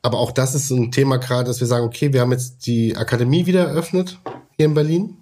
Aber 0.03 0.19
auch 0.19 0.31
das 0.31 0.55
ist 0.55 0.71
ein 0.71 0.93
Thema 0.93 1.19
gerade, 1.19 1.45
dass 1.49 1.61
wir 1.61 1.67
sagen, 1.67 1.85
okay, 1.85 2.13
wir 2.13 2.21
haben 2.21 2.33
jetzt 2.33 2.65
die 2.67 2.97
Akademie 2.97 3.45
wieder 3.45 3.67
eröffnet 3.67 4.19
hier 4.57 4.67
in 4.67 4.75
Berlin. 4.75 5.17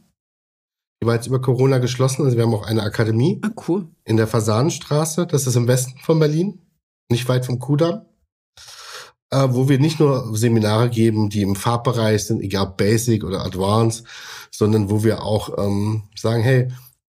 Die 1.02 1.06
war 1.06 1.14
jetzt 1.14 1.26
über 1.26 1.40
Corona 1.40 1.78
geschlossen, 1.78 2.24
also 2.24 2.36
wir 2.36 2.44
haben 2.44 2.54
auch 2.54 2.66
eine 2.66 2.82
Akademie. 2.82 3.40
Ah, 3.42 3.50
cool. 3.66 3.88
In 4.04 4.16
der 4.16 4.26
Fasanenstraße, 4.26 5.26
das 5.26 5.46
ist 5.46 5.56
im 5.56 5.68
Westen 5.68 5.98
von 6.00 6.18
Berlin, 6.18 6.60
nicht 7.08 7.28
weit 7.28 7.46
vom 7.46 7.58
Kudamm. 7.58 8.02
Äh, 9.30 9.48
wo 9.50 9.68
wir 9.68 9.78
nicht 9.78 10.00
nur 10.00 10.36
Seminare 10.36 10.88
geben, 10.90 11.28
die 11.28 11.42
im 11.42 11.54
Farbbereich 11.54 12.24
sind, 12.24 12.40
egal 12.40 12.74
Basic 12.76 13.24
oder 13.24 13.44
Advanced, 13.44 14.04
sondern 14.50 14.90
wo 14.90 15.04
wir 15.04 15.22
auch 15.22 15.58
ähm, 15.58 16.04
sagen, 16.16 16.42
hey, 16.42 16.68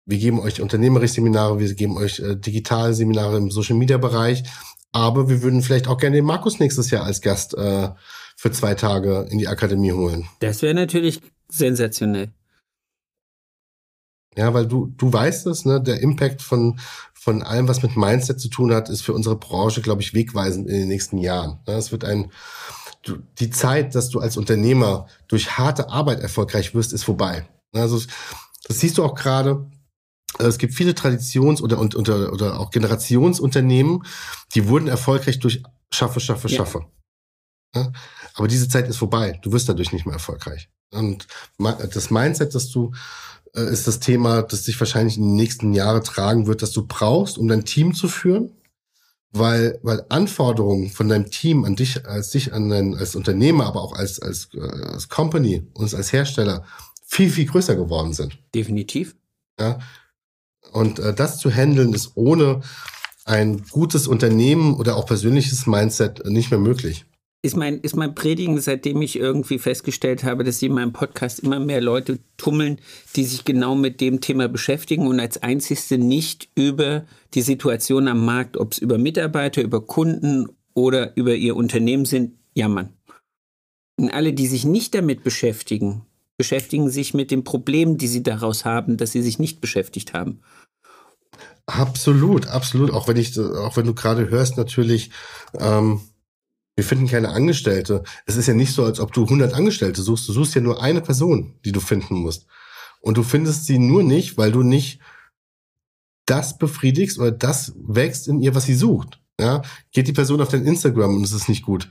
wir 0.06 0.18
geben 0.18 0.40
euch 0.40 0.62
unternehmerische 0.62 1.16
Seminare, 1.16 1.60
wir 1.60 1.74
geben 1.74 1.98
euch 1.98 2.20
äh, 2.20 2.36
digitale 2.36 2.94
Seminare 2.94 3.38
im 3.38 3.52
Social 3.52 3.78
Media 3.78 3.98
Bereich, 3.98 4.44
aber 4.92 5.30
wir 5.30 5.42
würden 5.42 5.62
vielleicht 5.62 5.88
auch 5.88 5.98
gerne 5.98 6.18
den 6.18 6.26
Markus 6.26 6.60
nächstes 6.60 6.92
Jahr 6.92 7.06
als 7.06 7.22
Gast 7.22 7.54
äh, 7.54 7.90
für 8.36 8.52
zwei 8.52 8.76
Tage 8.76 9.28
in 9.30 9.38
die 9.38 9.48
Akademie 9.48 9.92
holen. 9.92 10.28
Das 10.40 10.62
wäre 10.62 10.74
natürlich 10.74 11.22
sensationell. 11.50 12.32
Ja, 14.38 14.54
weil 14.54 14.66
du, 14.66 14.88
du 14.98 15.12
weißt 15.12 15.48
es, 15.48 15.66
ne, 15.66 15.82
der 15.82 16.00
Impact 16.00 16.42
von, 16.42 16.80
von 17.14 17.44
allem, 17.44 17.68
was 17.68 17.84
mit 17.84 17.98
Mindset 17.98 18.40
zu 18.40 18.48
tun 18.48 18.74
hat, 18.74 18.90
ist 18.90 19.02
für 19.02 19.14
unsere 19.14 19.36
Branche, 19.36 19.82
glaube 19.82 20.02
ich, 20.02 20.14
wegweisend 20.14 20.70
in 20.70 20.80
den 20.80 20.88
nächsten 20.88 21.18
Jahren. 21.18 21.60
Ja, 21.68 21.78
es 21.78 21.92
wird 21.92 22.06
ein, 22.06 22.32
du, 23.04 23.18
die 23.40 23.50
Zeit, 23.50 23.94
dass 23.94 24.10
du 24.10 24.20
als 24.20 24.38
Unternehmer 24.38 25.08
durch 25.28 25.58
harte 25.58 25.90
Arbeit 25.90 26.22
erfolgreich 26.22 26.74
wirst, 26.74 26.94
ist 26.94 27.04
vorbei. 27.04 27.46
Also, 27.74 28.02
das 28.68 28.80
siehst 28.80 28.98
du 28.98 29.04
auch 29.04 29.16
gerade. 29.16 29.70
Es 30.40 30.58
gibt 30.58 30.74
viele 30.74 30.94
Traditions- 30.94 31.62
oder, 31.62 31.78
und, 31.78 31.96
oder, 31.96 32.32
oder 32.32 32.60
auch 32.60 32.72
Generationsunternehmen, 32.72 34.04
die 34.56 34.68
wurden 34.68 34.88
erfolgreich 34.88 35.40
durch 35.40 35.64
Schaffe, 35.94 36.20
Schaffe, 36.20 36.50
Schaffe. 36.50 36.86
Ja. 37.76 37.82
Ja? 37.82 37.92
Aber 38.36 38.48
diese 38.48 38.68
Zeit 38.68 38.88
ist 38.88 38.98
vorbei. 38.98 39.40
Du 39.42 39.52
wirst 39.52 39.68
dadurch 39.68 39.92
nicht 39.92 40.06
mehr 40.06 40.16
erfolgreich. 40.16 40.70
Und 40.94 41.28
das 41.58 42.12
Mindset, 42.12 42.56
das 42.56 42.70
du 42.70 42.92
äh, 43.56 43.72
ist 43.72 43.88
das 43.88 44.00
Thema, 44.00 44.42
das 44.42 44.66
sich 44.66 44.80
wahrscheinlich 44.80 45.18
in 45.18 45.24
den 45.24 45.36
nächsten 45.36 45.74
Jahren 45.74 46.04
tragen 46.04 46.48
wird, 46.48 46.62
dass 46.62 46.72
du 46.72 46.86
brauchst, 46.86 47.38
um 47.38 47.48
dein 47.48 47.66
Team 47.66 47.94
zu 47.94 48.08
führen. 48.08 48.52
Weil, 49.34 49.80
weil 49.82 50.06
Anforderungen 50.10 50.90
von 50.90 51.08
deinem 51.08 51.32
Team 51.32 51.64
an 51.64 51.78
dich, 51.78 52.06
als 52.06 52.32
dich, 52.32 52.52
an 52.52 52.68
dein, 52.68 52.96
als 52.96 53.16
Unternehmer, 53.16 53.66
aber 53.66 53.82
auch 53.82 53.94
als, 53.94 54.20
als, 54.20 54.50
äh, 54.54 54.60
als 54.60 55.08
Company 55.08 55.66
und 55.74 55.94
als 55.94 56.12
Hersteller 56.12 56.66
viel, 57.06 57.30
viel 57.30 57.46
größer 57.46 57.78
geworden 57.78 58.12
sind. 58.12 58.38
Definitiv. 58.54 59.16
Ja. 59.58 59.80
Und 60.72 61.00
äh, 61.00 61.14
das 61.14 61.38
zu 61.40 61.52
handeln 61.52 61.94
ist 61.94 62.12
ohne 62.16 62.62
ein 63.26 63.64
gutes 63.70 64.08
Unternehmen 64.08 64.76
oder 64.76 64.96
auch 64.96 65.06
persönliches 65.06 65.68
Mindset 65.68 66.26
nicht 66.26 66.52
mehr 66.52 66.60
möglich 66.60 67.06
ist 67.44 67.58
mein, 67.58 67.80
ist 67.80 67.96
mein 67.96 68.14
Predigen, 68.14 68.60
seitdem 68.60 69.02
ich 69.02 69.18
irgendwie 69.18 69.58
festgestellt 69.58 70.24
habe, 70.24 70.44
dass 70.44 70.60
sie 70.60 70.68
in 70.68 70.74
meinem 70.74 70.94
Podcast 70.94 71.40
immer 71.40 71.60
mehr 71.60 71.82
Leute 71.82 72.20
tummeln, 72.38 72.80
die 73.16 73.24
sich 73.24 73.46
genau 73.46 73.76
mit 73.76 74.00
dem 74.00 74.22
Thema 74.22 74.48
beschäftigen 74.48 75.08
und 75.08 75.20
als 75.20 75.42
einzigste 75.42 75.98
nicht 75.98 76.50
über 76.56 77.06
die 77.34 77.42
Situation 77.42 78.08
am 78.08 78.24
Markt, 78.26 78.58
ob 78.58 78.74
es 78.74 78.78
über 78.78 78.98
Mitarbeiter, 78.98 79.64
über 79.64 79.82
Kunden 79.86 80.50
oder 80.76 81.18
über 81.18 81.34
ihr 81.34 81.56
Unternehmen 81.56 82.06
sind, 82.06 82.38
jammern. 82.54 82.94
Und 83.98 84.12
alle, 84.12 84.34
die 84.34 84.48
sich 84.48 84.64
nicht 84.64 84.94
damit 84.94 85.24
beschäftigen, 85.24 86.06
beschäftigen 86.42 86.90
sich 86.90 87.14
mit 87.14 87.30
den 87.30 87.44
Problemen, 87.44 88.00
die 88.00 88.08
sie 88.08 88.24
daraus 88.24 88.66
haben, 88.66 88.98
dass 88.98 89.12
sie 89.12 89.22
sich 89.22 89.38
nicht 89.38 89.62
beschäftigt 89.62 90.16
haben. 90.16 90.42
Absolut, 91.68 92.48
absolut. 92.48 92.90
Auch 92.90 93.08
wenn 93.08 93.16
ich, 93.16 93.38
auch 93.38 93.78
wenn 93.78 93.86
du 93.86 93.94
gerade 93.94 94.28
hörst, 94.32 94.58
natürlich, 94.58 95.12
ähm, 95.54 96.02
wir 96.76 96.84
finden 96.84 97.06
keine 97.06 97.30
Angestellte. 97.30 98.02
Es 98.26 98.38
ist 98.38 98.48
ja 98.48 98.56
nicht 98.56 98.74
so, 98.74 98.84
als 98.84 99.00
ob 99.00 99.14
du 99.14 99.26
100 99.26 99.54
Angestellte 99.54 100.02
suchst. 100.02 100.28
Du 100.28 100.34
suchst 100.34 100.56
ja 100.56 100.62
nur 100.62 100.82
eine 100.82 101.02
Person, 101.02 101.60
die 101.64 101.72
du 101.72 101.80
finden 101.80 102.16
musst. 102.16 102.48
Und 103.02 103.18
du 103.18 103.22
findest 103.24 103.68
sie 103.68 103.78
nur 103.78 104.02
nicht, 104.02 104.40
weil 104.40 104.52
du 104.52 104.64
nicht 104.64 105.00
das 106.26 106.58
befriedigst 106.58 107.20
oder 107.20 107.32
das 107.32 107.74
wächst 107.76 108.28
in 108.28 108.42
ihr, 108.42 108.56
was 108.56 108.64
sie 108.64 108.74
sucht. 108.74 109.22
Ja, 109.40 109.62
geht 109.92 110.08
die 110.08 110.14
Person 110.14 110.42
auf 110.42 110.50
dein 110.50 110.66
Instagram 110.66 111.18
und 111.18 111.24
es 111.24 111.34
ist 111.34 111.50
nicht 111.50 111.64
gut, 111.64 111.88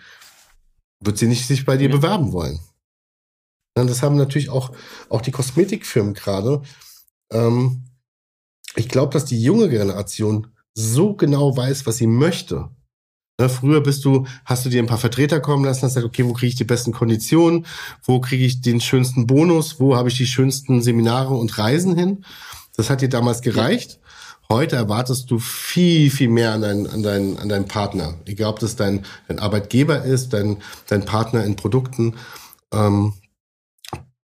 wird 0.98 1.18
sie 1.18 1.28
nicht 1.28 1.46
sich 1.46 1.64
bei 1.64 1.76
dir 1.76 1.88
ja. 1.88 1.94
bewerben 1.94 2.32
wollen. 2.32 2.58
Das 3.86 4.02
haben 4.02 4.16
natürlich 4.16 4.50
auch, 4.50 4.72
auch 5.08 5.20
die 5.20 5.30
Kosmetikfirmen 5.30 6.14
gerade. 6.14 6.62
Ähm, 7.32 7.84
ich 8.76 8.88
glaube, 8.88 9.12
dass 9.12 9.24
die 9.24 9.42
junge 9.42 9.68
Generation 9.68 10.48
so 10.74 11.14
genau 11.14 11.56
weiß, 11.56 11.86
was 11.86 11.96
sie 11.96 12.06
möchte. 12.06 12.70
Ne, 13.40 13.48
früher 13.48 13.80
bist 13.80 14.04
du, 14.04 14.26
hast 14.44 14.66
du 14.66 14.68
dir 14.68 14.82
ein 14.82 14.86
paar 14.86 14.98
Vertreter 14.98 15.40
kommen 15.40 15.64
lassen, 15.64 15.82
hast 15.82 15.94
gesagt, 15.94 16.06
okay, 16.06 16.26
wo 16.26 16.34
kriege 16.34 16.48
ich 16.48 16.56
die 16.56 16.64
besten 16.64 16.92
Konditionen, 16.92 17.64
wo 18.04 18.20
kriege 18.20 18.44
ich 18.44 18.60
den 18.60 18.82
schönsten 18.82 19.26
Bonus, 19.26 19.80
wo 19.80 19.96
habe 19.96 20.10
ich 20.10 20.16
die 20.16 20.26
schönsten 20.26 20.82
Seminare 20.82 21.34
und 21.34 21.56
Reisen 21.56 21.96
hin. 21.96 22.24
Das 22.76 22.90
hat 22.90 23.00
dir 23.00 23.08
damals 23.08 23.40
gereicht. 23.40 23.98
Heute 24.50 24.76
erwartest 24.76 25.30
du 25.30 25.38
viel, 25.38 26.10
viel 26.10 26.28
mehr 26.28 26.52
an 26.52 26.60
deinen, 26.60 26.86
an 26.86 27.02
deinen, 27.02 27.38
an 27.38 27.48
deinen 27.48 27.66
Partner. 27.66 28.18
Egal, 28.26 28.50
ob 28.50 28.58
das 28.58 28.76
dein, 28.76 29.06
dein 29.28 29.38
Arbeitgeber 29.38 30.02
ist, 30.02 30.34
dein, 30.34 30.58
dein 30.88 31.04
Partner 31.04 31.44
in 31.44 31.56
Produkten. 31.56 32.16
Ähm, 32.72 33.14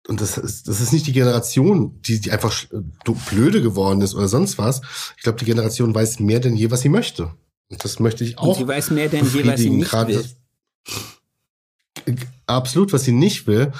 und 0.06 0.20
das 0.20 0.36
ist, 0.36 0.68
das 0.68 0.80
ist 0.80 0.92
nicht 0.92 1.06
die 1.06 1.12
Generation, 1.12 2.00
die, 2.02 2.20
die 2.20 2.30
einfach 2.30 2.52
blöde 3.30 3.62
geworden 3.62 4.02
ist 4.02 4.14
oder 4.14 4.28
sonst 4.28 4.58
was. 4.58 4.82
Ich 5.16 5.22
glaube, 5.22 5.38
die 5.38 5.46
Generation 5.46 5.94
weiß 5.94 6.20
mehr 6.20 6.40
denn 6.40 6.56
je, 6.56 6.70
was 6.70 6.82
sie 6.82 6.90
möchte. 6.90 7.30
Und 7.70 7.82
das 7.84 8.00
möchte 8.00 8.22
ich 8.22 8.38
auch. 8.38 8.48
Und 8.48 8.56
sie 8.56 8.68
weiß 8.68 8.90
mehr 8.90 9.08
denn 9.08 9.26
je, 9.26 9.46
was 9.46 9.60
sie 9.60 9.70
nicht 9.70 9.92
will. 9.92 10.24
Absolut, 12.46 12.92
was 12.92 13.04
sie 13.04 13.12
nicht 13.12 13.46
will. 13.46 13.72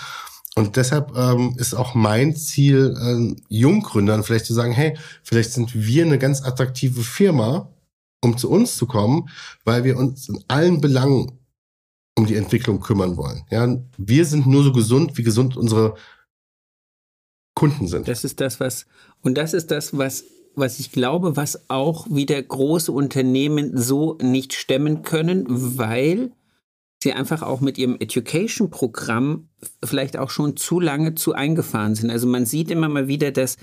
Und 0.54 0.76
deshalb 0.76 1.14
ähm, 1.16 1.56
ist 1.58 1.74
auch 1.74 1.94
mein 1.94 2.34
Ziel, 2.36 2.94
äh, 2.98 3.42
Junggründern 3.48 4.22
vielleicht 4.22 4.46
zu 4.46 4.54
sagen, 4.54 4.72
hey, 4.72 4.96
vielleicht 5.22 5.52
sind 5.52 5.74
wir 5.74 6.04
eine 6.04 6.18
ganz 6.18 6.42
attraktive 6.42 7.02
Firma, 7.02 7.68
um 8.22 8.38
zu 8.38 8.48
uns 8.48 8.76
zu 8.76 8.86
kommen, 8.86 9.28
weil 9.64 9.84
wir 9.84 9.98
uns 9.98 10.28
in 10.28 10.42
allen 10.48 10.80
Belangen 10.80 11.38
um 12.16 12.26
die 12.26 12.36
Entwicklung 12.36 12.80
kümmern 12.80 13.16
wollen. 13.16 13.42
Ja, 13.50 13.68
wir 13.98 14.24
sind 14.24 14.46
nur 14.46 14.62
so 14.62 14.72
gesund, 14.72 15.18
wie 15.18 15.24
gesund 15.24 15.56
unsere 15.56 15.96
Kunden 17.54 17.86
sind. 17.86 18.08
Das 18.08 18.24
ist 18.24 18.40
das, 18.40 18.60
was, 18.60 18.86
und 19.22 19.38
das 19.38 19.54
ist 19.54 19.70
das, 19.70 19.96
was 19.96 20.24
was 20.56 20.78
ich 20.78 20.92
glaube, 20.92 21.36
was 21.36 21.68
auch 21.68 22.06
wieder 22.08 22.40
große 22.40 22.92
Unternehmen 22.92 23.76
so 23.76 24.18
nicht 24.22 24.54
stemmen 24.54 25.02
können, 25.02 25.44
weil 25.48 26.30
sie 27.02 27.12
einfach 27.12 27.42
auch 27.42 27.60
mit 27.60 27.76
ihrem 27.76 27.96
Education-Programm 27.98 29.48
vielleicht 29.84 30.16
auch 30.16 30.30
schon 30.30 30.56
zu 30.56 30.80
lange 30.80 31.14
zu 31.14 31.34
eingefahren 31.34 31.94
sind. 31.94 32.10
Also 32.10 32.26
man 32.26 32.46
sieht 32.46 32.70
immer 32.70 32.88
mal 32.88 33.08
wieder, 33.08 33.30
dass 33.30 33.56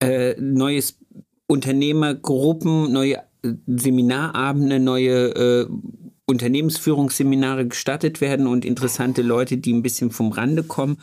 äh, 0.00 0.34
neues 0.40 0.98
Unternehmergruppen, 1.46 2.92
neue 2.92 3.16
äh, 3.42 3.52
Seminarabende, 3.66 4.80
neue 4.80 5.34
äh, 5.34 5.66
Unternehmensführungsseminare 6.24 7.66
gestattet 7.66 8.20
werden 8.20 8.46
und 8.46 8.64
interessante 8.64 9.22
Leute, 9.22 9.58
die 9.58 9.72
ein 9.72 9.82
bisschen 9.82 10.10
vom 10.10 10.32
Rande 10.32 10.62
kommen, 10.62 10.98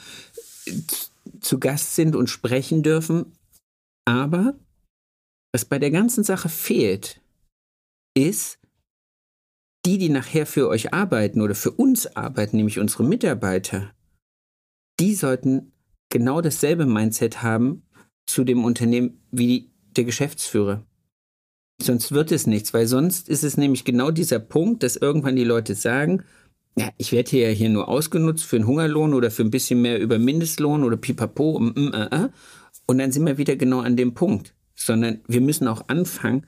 zu 1.41 1.59
Gast 1.59 1.95
sind 1.95 2.15
und 2.15 2.29
sprechen 2.29 2.83
dürfen. 2.83 3.33
Aber 4.05 4.55
was 5.53 5.65
bei 5.65 5.79
der 5.79 5.91
ganzen 5.91 6.23
Sache 6.23 6.49
fehlt, 6.49 7.21
ist, 8.15 8.59
die, 9.85 9.97
die 9.97 10.09
nachher 10.09 10.45
für 10.45 10.67
euch 10.67 10.93
arbeiten 10.93 11.41
oder 11.41 11.55
für 11.55 11.71
uns 11.71 12.15
arbeiten, 12.15 12.57
nämlich 12.57 12.79
unsere 12.79 13.03
Mitarbeiter, 13.03 13.93
die 14.99 15.15
sollten 15.15 15.71
genau 16.09 16.41
dasselbe 16.41 16.85
Mindset 16.85 17.41
haben 17.41 17.83
zu 18.27 18.43
dem 18.43 18.65
Unternehmen 18.65 19.21
wie 19.31 19.47
die, 19.47 19.71
der 19.95 20.03
Geschäftsführer. 20.03 20.85
Sonst 21.81 22.11
wird 22.11 22.31
es 22.31 22.45
nichts, 22.45 22.73
weil 22.73 22.87
sonst 22.87 23.29
ist 23.29 23.43
es 23.43 23.57
nämlich 23.57 23.85
genau 23.85 24.11
dieser 24.11 24.39
Punkt, 24.39 24.83
dass 24.83 24.97
irgendwann 24.97 25.35
die 25.35 25.45
Leute 25.45 25.75
sagen, 25.75 26.23
ja, 26.77 26.89
ich 26.97 27.11
werde 27.11 27.29
hier 27.29 27.49
ja 27.49 27.55
hier 27.55 27.69
nur 27.69 27.87
ausgenutzt 27.87 28.45
für 28.45 28.55
einen 28.55 28.67
Hungerlohn 28.67 29.13
oder 29.13 29.31
für 29.31 29.43
ein 29.43 29.51
bisschen 29.51 29.81
mehr 29.81 29.99
über 29.99 30.17
Mindestlohn 30.19 30.83
oder 30.83 30.97
pipapo. 30.97 31.59
Mm, 31.59 31.73
mm, 31.75 31.93
äh, 31.93 32.29
und 32.87 32.97
dann 32.97 33.11
sind 33.11 33.25
wir 33.25 33.37
wieder 33.37 33.55
genau 33.55 33.81
an 33.81 33.97
dem 33.97 34.13
Punkt 34.13 34.53
sondern 34.79 35.21
wir 35.27 35.41
müssen 35.41 35.67
auch 35.67 35.83
anfangen, 35.87 36.45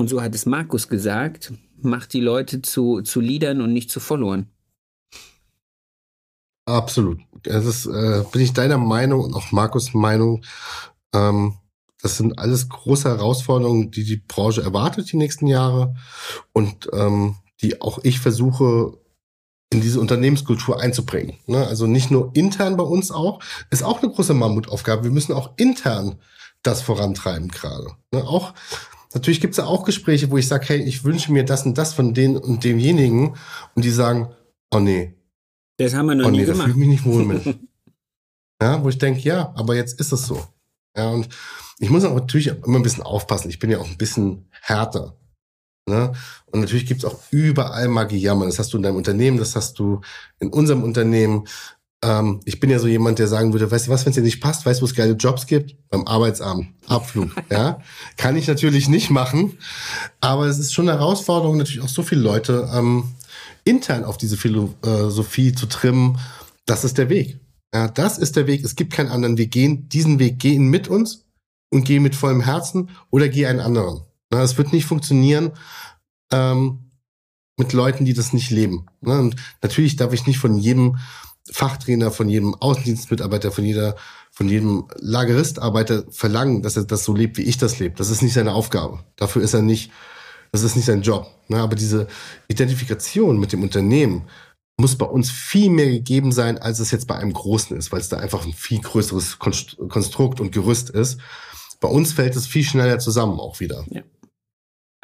und 0.00 0.08
so 0.08 0.22
hat 0.22 0.34
es 0.34 0.46
Markus 0.46 0.88
gesagt, 0.88 1.52
macht 1.82 2.12
die 2.12 2.20
Leute 2.20 2.62
zu, 2.62 3.02
zu 3.02 3.20
Leadern 3.20 3.60
und 3.60 3.72
nicht 3.72 3.90
zu 3.90 3.98
Followern. 3.98 4.46
Absolut. 6.66 7.20
Das 7.42 7.64
ist, 7.64 7.86
äh, 7.86 8.24
bin 8.30 8.42
ich 8.42 8.52
deiner 8.52 8.78
Meinung 8.78 9.22
und 9.22 9.34
auch 9.34 9.50
Markus' 9.50 9.94
Meinung. 9.94 10.44
Ähm, 11.12 11.54
das 12.00 12.16
sind 12.16 12.38
alles 12.38 12.68
große 12.68 13.08
Herausforderungen, 13.08 13.90
die 13.90 14.04
die 14.04 14.18
Branche 14.18 14.62
erwartet 14.62 15.10
die 15.10 15.16
nächsten 15.16 15.48
Jahre 15.48 15.96
und 16.52 16.88
ähm, 16.92 17.36
die 17.60 17.80
auch 17.80 17.98
ich 18.04 18.20
versuche 18.20 18.98
in 19.70 19.80
diese 19.80 20.00
Unternehmenskultur 20.00 20.80
einzubringen. 20.80 21.36
Ne? 21.46 21.66
Also 21.66 21.86
nicht 21.86 22.10
nur 22.10 22.30
intern 22.34 22.76
bei 22.76 22.84
uns 22.84 23.10
auch, 23.10 23.40
ist 23.70 23.82
auch 23.82 24.02
eine 24.02 24.10
große 24.12 24.34
Mammutaufgabe. 24.34 25.04
Wir 25.04 25.10
müssen 25.10 25.32
auch 25.32 25.52
intern 25.56 26.16
das 26.62 26.82
vorantreiben 26.82 27.48
gerade. 27.48 27.88
Ne? 28.12 28.24
Auch 28.24 28.54
natürlich 29.14 29.40
gibt 29.40 29.52
es 29.52 29.58
ja 29.58 29.66
auch 29.66 29.84
Gespräche, 29.84 30.30
wo 30.30 30.38
ich 30.38 30.48
sage, 30.48 30.66
hey, 30.68 30.82
ich 30.82 31.04
wünsche 31.04 31.32
mir 31.32 31.44
das 31.44 31.66
und 31.66 31.76
das 31.76 31.92
von 31.92 32.14
denen 32.14 32.36
und 32.36 32.64
demjenigen 32.64 33.36
und 33.74 33.84
die 33.84 33.90
sagen, 33.90 34.30
oh 34.70 34.80
nee. 34.80 35.14
Das 35.76 35.94
haben 35.94 36.06
wir 36.06 36.14
noch 36.14 36.26
oh, 36.26 36.30
nie 36.30 36.38
nee, 36.38 36.44
gemacht. 36.46 36.60
Da 36.60 36.72
fühle 36.72 36.72
ich 36.72 36.78
mich 36.78 36.88
nicht 36.88 37.04
wohl 37.04 37.24
mit. 37.24 37.44
ja, 38.62 38.82
wo 38.82 38.88
ich 38.88 38.98
denke, 38.98 39.20
ja, 39.20 39.52
aber 39.54 39.76
jetzt 39.76 40.00
ist 40.00 40.12
es 40.12 40.26
so. 40.26 40.42
Ja, 40.96 41.10
und 41.10 41.28
ich 41.78 41.90
muss 41.90 42.04
auch 42.04 42.14
natürlich 42.14 42.48
immer 42.48 42.78
ein 42.78 42.82
bisschen 42.82 43.04
aufpassen. 43.04 43.50
Ich 43.50 43.58
bin 43.58 43.70
ja 43.70 43.78
auch 43.78 43.88
ein 43.88 43.98
bisschen 43.98 44.48
härter. 44.62 45.17
Ne? 45.88 46.12
Und 46.46 46.60
natürlich 46.60 46.86
gibt 46.86 47.02
es 47.02 47.04
auch 47.04 47.18
überall 47.30 47.88
mal 47.88 48.04
Gejammer. 48.04 48.46
Das 48.46 48.58
hast 48.58 48.72
du 48.72 48.76
in 48.76 48.82
deinem 48.82 48.96
Unternehmen, 48.96 49.38
das 49.38 49.56
hast 49.56 49.78
du 49.78 50.00
in 50.38 50.50
unserem 50.50 50.82
Unternehmen. 50.82 51.46
Ähm, 52.02 52.40
ich 52.44 52.60
bin 52.60 52.70
ja 52.70 52.78
so 52.78 52.86
jemand, 52.86 53.18
der 53.18 53.26
sagen 53.26 53.52
würde, 53.52 53.70
weißt 53.70 53.88
du 53.88 53.90
was, 53.90 54.04
wenn 54.04 54.10
es 54.10 54.16
dir 54.16 54.22
nicht 54.22 54.40
passt, 54.40 54.64
weißt 54.64 54.80
du, 54.80 54.82
wo 54.82 54.86
es 54.86 54.94
geile 54.94 55.14
Jobs 55.14 55.46
gibt? 55.46 55.76
Beim 55.88 56.06
Arbeitsabend, 56.06 56.68
Abflug. 56.86 57.30
ja, 57.50 57.80
kann 58.16 58.36
ich 58.36 58.46
natürlich 58.46 58.88
nicht 58.88 59.10
machen, 59.10 59.58
aber 60.20 60.46
es 60.46 60.58
ist 60.58 60.72
schon 60.72 60.88
eine 60.88 60.98
Herausforderung, 60.98 61.56
natürlich 61.56 61.82
auch 61.82 61.88
so 61.88 62.02
viele 62.02 62.20
Leute 62.20 62.68
ähm, 62.72 63.04
intern 63.64 64.04
auf 64.04 64.16
diese 64.16 64.36
Philosophie 64.36 65.52
zu 65.52 65.66
trimmen. 65.66 66.18
Das 66.66 66.84
ist 66.84 66.98
der 66.98 67.08
Weg. 67.08 67.40
Ja, 67.74 67.88
das 67.88 68.16
ist 68.16 68.36
der 68.36 68.46
Weg. 68.46 68.64
Es 68.64 68.76
gibt 68.76 68.92
keinen 68.92 69.10
anderen. 69.10 69.36
Wir 69.36 69.46
gehen 69.46 69.88
diesen 69.88 70.18
Weg, 70.18 70.38
gehen 70.38 70.68
mit 70.68 70.88
uns 70.88 71.26
und 71.70 71.84
gehen 71.84 72.02
mit 72.02 72.14
vollem 72.14 72.40
Herzen 72.40 72.90
oder 73.10 73.28
geh 73.28 73.46
einen 73.46 73.60
anderen. 73.60 74.02
Na, 74.30 74.42
es 74.42 74.58
wird 74.58 74.72
nicht 74.72 74.86
funktionieren 74.86 75.52
ähm, 76.32 76.90
mit 77.56 77.72
Leuten, 77.72 78.04
die 78.04 78.14
das 78.14 78.32
nicht 78.32 78.50
leben. 78.50 78.86
Ne? 79.00 79.18
Und 79.18 79.36
natürlich 79.62 79.96
darf 79.96 80.12
ich 80.12 80.26
nicht 80.26 80.38
von 80.38 80.56
jedem 80.56 80.98
Fachtrainer, 81.50 82.10
von 82.10 82.28
jedem 82.28 82.54
Außendienstmitarbeiter, 82.54 83.50
von 83.50 83.64
jeder, 83.64 83.96
von 84.30 84.48
jedem 84.48 84.86
Lageristarbeiter 84.96 86.04
verlangen, 86.10 86.62
dass 86.62 86.76
er 86.76 86.84
das 86.84 87.04
so 87.04 87.14
lebt, 87.14 87.38
wie 87.38 87.42
ich 87.42 87.58
das 87.58 87.78
lebe. 87.78 87.96
Das 87.96 88.10
ist 88.10 88.22
nicht 88.22 88.34
seine 88.34 88.52
Aufgabe. 88.52 89.00
Dafür 89.16 89.42
ist 89.42 89.54
er 89.54 89.62
nicht, 89.62 89.90
das 90.52 90.62
ist 90.62 90.76
nicht 90.76 90.84
sein 90.84 91.02
Job. 91.02 91.26
Ne? 91.48 91.58
Aber 91.58 91.74
diese 91.74 92.06
Identifikation 92.48 93.38
mit 93.38 93.52
dem 93.52 93.62
Unternehmen 93.62 94.28
muss 94.76 94.96
bei 94.96 95.06
uns 95.06 95.30
viel 95.30 95.70
mehr 95.70 95.90
gegeben 95.90 96.30
sein, 96.30 96.58
als 96.58 96.78
es 96.78 96.90
jetzt 96.92 97.08
bei 97.08 97.16
einem 97.16 97.32
Großen 97.32 97.76
ist, 97.76 97.90
weil 97.90 98.00
es 98.00 98.08
da 98.08 98.18
einfach 98.18 98.46
ein 98.46 98.52
viel 98.52 98.80
größeres 98.80 99.38
Konstrukt 99.38 100.40
und 100.40 100.52
Gerüst 100.52 100.90
ist. 100.90 101.18
Bei 101.80 101.88
uns 101.88 102.12
fällt 102.12 102.36
es 102.36 102.46
viel 102.46 102.62
schneller 102.62 102.98
zusammen 103.00 103.40
auch 103.40 103.58
wieder. 103.58 103.84
Ja. 103.90 104.02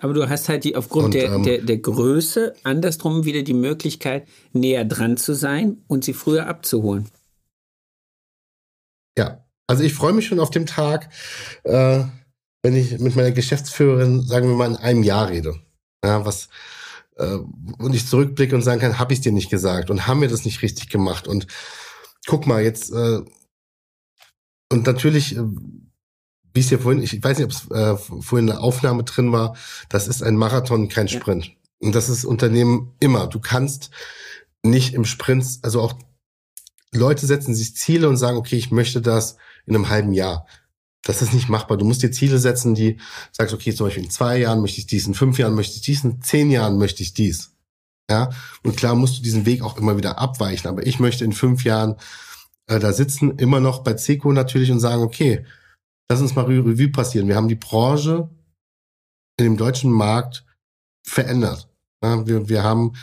Aber 0.04 0.12
du 0.12 0.28
hast 0.28 0.50
halt 0.50 0.64
die 0.64 0.76
aufgrund 0.76 1.06
und, 1.06 1.14
der, 1.14 1.32
ähm, 1.32 1.42
der, 1.44 1.62
der 1.62 1.78
Größe 1.78 2.52
andersrum 2.62 3.24
wieder 3.24 3.40
die 3.40 3.54
Möglichkeit, 3.54 4.28
näher 4.52 4.84
dran 4.84 5.16
zu 5.16 5.34
sein 5.34 5.78
und 5.86 6.04
sie 6.04 6.12
früher 6.12 6.46
abzuholen. 6.46 7.08
Ja, 9.16 9.46
also 9.66 9.82
ich 9.82 9.94
freue 9.94 10.12
mich 10.12 10.26
schon 10.26 10.40
auf 10.40 10.50
den 10.50 10.66
Tag, 10.66 11.08
äh, 11.62 12.04
wenn 12.62 12.76
ich 12.76 12.98
mit 12.98 13.16
meiner 13.16 13.30
Geschäftsführerin, 13.30 14.20
sagen 14.20 14.46
wir 14.48 14.56
mal, 14.56 14.72
in 14.72 14.76
einem 14.76 15.04
Jahr 15.04 15.30
rede. 15.30 15.58
Ja, 16.04 16.26
was, 16.26 16.50
äh, 17.16 17.38
und 17.78 17.94
ich 17.94 18.06
zurückblicke 18.06 18.54
und 18.54 18.60
sagen 18.60 18.82
kann, 18.82 18.98
habe 18.98 19.14
ich 19.14 19.22
dir 19.22 19.32
nicht 19.32 19.48
gesagt 19.48 19.88
und 19.88 20.06
haben 20.06 20.20
wir 20.20 20.28
das 20.28 20.44
nicht 20.44 20.60
richtig 20.60 20.90
gemacht 20.90 21.26
und 21.26 21.46
guck 22.26 22.46
mal, 22.46 22.62
jetzt, 22.62 22.92
äh, 22.92 23.22
und 24.70 24.86
natürlich, 24.86 25.34
äh, 25.34 25.44
wie 26.54 26.60
es 26.60 26.70
ja 26.70 26.78
vorhin, 26.78 27.02
ich 27.02 27.22
weiß 27.22 27.38
nicht, 27.38 27.46
ob 27.46 27.50
es 27.50 27.70
äh, 27.70 27.96
vorhin 28.22 28.48
eine 28.48 28.60
Aufnahme 28.60 29.02
drin 29.02 29.32
war, 29.32 29.56
das 29.88 30.06
ist 30.08 30.22
ein 30.22 30.36
Marathon, 30.36 30.88
kein 30.88 31.08
Sprint. 31.08 31.50
Und 31.80 31.94
das 31.94 32.08
ist 32.08 32.24
Unternehmen 32.24 32.94
immer. 33.00 33.26
Du 33.26 33.40
kannst 33.40 33.90
nicht 34.62 34.94
im 34.94 35.04
Sprint, 35.04 35.44
also 35.62 35.82
auch 35.82 35.94
Leute 36.92 37.26
setzen 37.26 37.54
sich 37.54 37.76
Ziele 37.76 38.08
und 38.08 38.16
sagen, 38.16 38.38
okay, 38.38 38.56
ich 38.56 38.70
möchte 38.70 39.02
das 39.02 39.36
in 39.66 39.74
einem 39.74 39.88
halben 39.88 40.12
Jahr. 40.12 40.46
Das 41.02 41.20
ist 41.20 41.34
nicht 41.34 41.48
machbar. 41.48 41.76
Du 41.76 41.84
musst 41.84 42.02
dir 42.02 42.12
Ziele 42.12 42.38
setzen, 42.38 42.74
die 42.74 42.98
sagst, 43.32 43.52
okay, 43.52 43.74
zum 43.74 43.88
Beispiel 43.88 44.04
in 44.04 44.10
zwei 44.10 44.38
Jahren 44.38 44.60
möchte 44.60 44.78
ich 44.78 44.86
dies, 44.86 45.06
in 45.06 45.14
fünf 45.14 45.38
Jahren 45.38 45.54
möchte 45.54 45.74
ich 45.74 45.82
dies, 45.82 46.04
in 46.04 46.22
zehn 46.22 46.50
Jahren 46.50 46.78
möchte 46.78 47.02
ich 47.02 47.12
dies. 47.12 47.50
Ja, 48.08 48.30
und 48.62 48.76
klar 48.76 48.94
musst 48.94 49.18
du 49.18 49.22
diesen 49.22 49.44
Weg 49.44 49.62
auch 49.62 49.76
immer 49.76 49.96
wieder 49.96 50.18
abweichen. 50.18 50.68
Aber 50.68 50.86
ich 50.86 51.00
möchte 51.00 51.24
in 51.24 51.32
fünf 51.32 51.64
Jahren 51.64 51.96
äh, 52.68 52.78
da 52.78 52.92
sitzen, 52.92 53.38
immer 53.38 53.60
noch 53.60 53.80
bei 53.80 53.96
Seco 53.96 54.32
natürlich 54.32 54.70
und 54.70 54.80
sagen, 54.80 55.02
okay, 55.02 55.44
lass 56.08 56.20
uns 56.20 56.34
mal 56.34 56.44
Revue 56.44 56.88
passieren. 56.88 57.28
Wir 57.28 57.36
haben 57.36 57.48
die 57.48 57.54
Branche 57.54 58.28
in 59.36 59.44
dem 59.44 59.56
deutschen 59.56 59.90
Markt 59.90 60.44
verändert. 61.02 61.68
Wir, 62.00 62.48
wir 62.48 62.62
haben, 62.62 62.94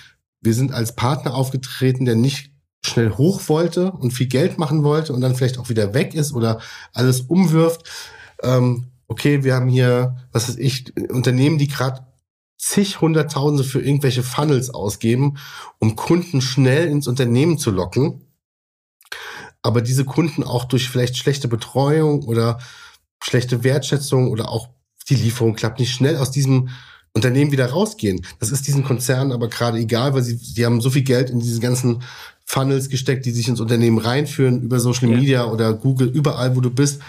wir 0.42 0.54
sind 0.54 0.74
als 0.74 0.96
Partner 0.96 1.34
aufgetreten, 1.34 2.06
der 2.06 2.16
nicht 2.16 2.52
schnell 2.86 3.12
hoch 3.12 3.48
wollte 3.48 3.92
und 3.92 4.12
viel 4.12 4.28
Geld 4.28 4.58
machen 4.58 4.84
wollte 4.84 5.14
und 5.14 5.22
dann 5.22 5.36
vielleicht 5.36 5.58
auch 5.58 5.70
wieder 5.70 5.94
weg 5.94 6.14
ist 6.14 6.34
oder 6.34 6.60
alles 6.94 7.22
umwirft. 7.22 7.90
Ähm, 8.42 8.92
okay, 9.08 9.44
wir 9.44 9.56
haben 9.56 9.68
hier, 9.68 10.18
was 10.32 10.50
weiß 10.50 10.58
ich, 10.58 10.96
Unternehmen, 11.10 11.58
die 11.58 11.68
gerade 11.68 12.06
zig 12.58 13.02
Hunderttausende 13.02 13.64
für 13.64 13.82
irgendwelche 13.82 14.24
Funnels 14.24 14.70
ausgeben, 14.70 15.38
um 15.80 15.96
Kunden 15.96 16.42
schnell 16.42 16.88
ins 16.88 17.08
Unternehmen 17.08 17.58
zu 17.58 17.72
locken. 17.72 18.26
Aber 19.64 19.82
diese 19.82 20.06
Kunden 20.06 20.44
auch 20.44 20.66
durch 20.66 20.90
vielleicht 20.90 21.18
schlechte 21.18 21.48
Betreuung 21.48 22.24
oder 22.24 22.60
schlechte 23.24 23.64
Wertschätzung 23.64 24.30
oder 24.30 24.50
auch 24.50 24.70
die 25.10 25.16
Lieferung 25.16 25.56
klappt 25.56 25.80
nicht 25.80 25.94
schnell 25.94 26.18
aus 26.18 26.32
diesem 26.32 26.70
Unternehmen 27.14 27.52
wieder 27.52 27.68
rausgehen. 27.68 28.26
Das 28.40 28.52
ist 28.52 28.68
diesen 28.68 28.84
Konzernen 28.84 29.32
aber 29.32 29.50
gerade 29.50 29.78
egal, 29.78 30.14
weil 30.14 30.24
sie, 30.24 30.38
die 30.38 30.66
haben 30.66 30.82
so 30.82 30.90
viel 30.90 31.04
Geld 31.04 31.30
in 31.30 31.40
diese 31.40 31.60
ganzen 31.60 32.04
Funnels 32.46 32.90
gesteckt, 32.90 33.26
die 33.26 33.32
sich 33.32 33.48
ins 33.48 33.60
Unternehmen 33.60 33.98
reinführen, 33.98 34.62
über 34.62 34.80
Social 34.80 35.10
ja. 35.10 35.18
Media 35.18 35.46
oder 35.46 35.74
Google, 35.74 36.10
überall, 36.10 36.56
wo 36.56 36.62
du 36.62 36.70
bist. 36.70 37.02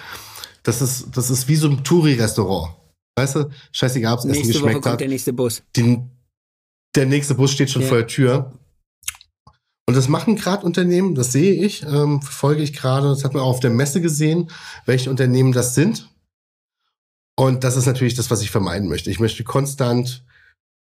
Das 0.63 0.83
ist, 0.83 1.07
das 1.15 1.31
ist 1.31 1.49
wie 1.49 1.57
so 1.57 1.69
ein 1.69 1.83
Touri-Restaurant. 1.85 2.75
Weißt 3.17 3.37
du, 3.37 3.51
scheißegal, 3.73 4.15
ob 4.15 4.21
es 4.21 4.25
Essen 4.27 4.47
geschmeckt 4.47 4.63
Woche 4.63 4.73
kommt 4.73 4.87
hat. 4.87 5.01
der 5.01 5.09
nächste 5.09 5.33
Bus. 5.33 5.63
Die, 5.77 5.99
der 6.95 7.07
nächste 7.07 7.35
Bus 7.35 7.53
steht 7.53 7.71
schon 7.71 7.83
ja. 7.83 7.89
vor 7.89 7.99
der 7.99 8.07
Tür. 8.07 8.53
Und 9.87 9.97
das 9.97 10.09
machen 10.09 10.37
gerade 10.37 10.64
Unternehmen, 10.64 11.14
das 11.14 11.33
sehe 11.33 11.55
ich, 11.55 11.83
ähm, 11.83 12.22
verfolge 12.22 12.62
ich 12.62 12.72
gerade, 12.72 13.09
das 13.09 13.24
hat 13.24 13.35
man 13.35 13.43
auch 13.43 13.49
auf 13.49 13.61
der 13.61 13.70
Messe 13.70 14.01
gesehen, 14.01 14.51
welche 14.87 15.11
Unternehmen 15.11 15.53
das 15.53 15.74
sind. 15.74 16.09
Und 17.37 17.64
das 17.64 17.76
ist 17.76 17.87
natürlich 17.87 18.14
das, 18.14 18.30
was 18.30 18.43
ich 18.43 18.51
vermeiden 18.51 18.89
möchte. 18.89 19.11
Ich 19.11 19.18
möchte 19.18 19.43
konstant 19.43 20.24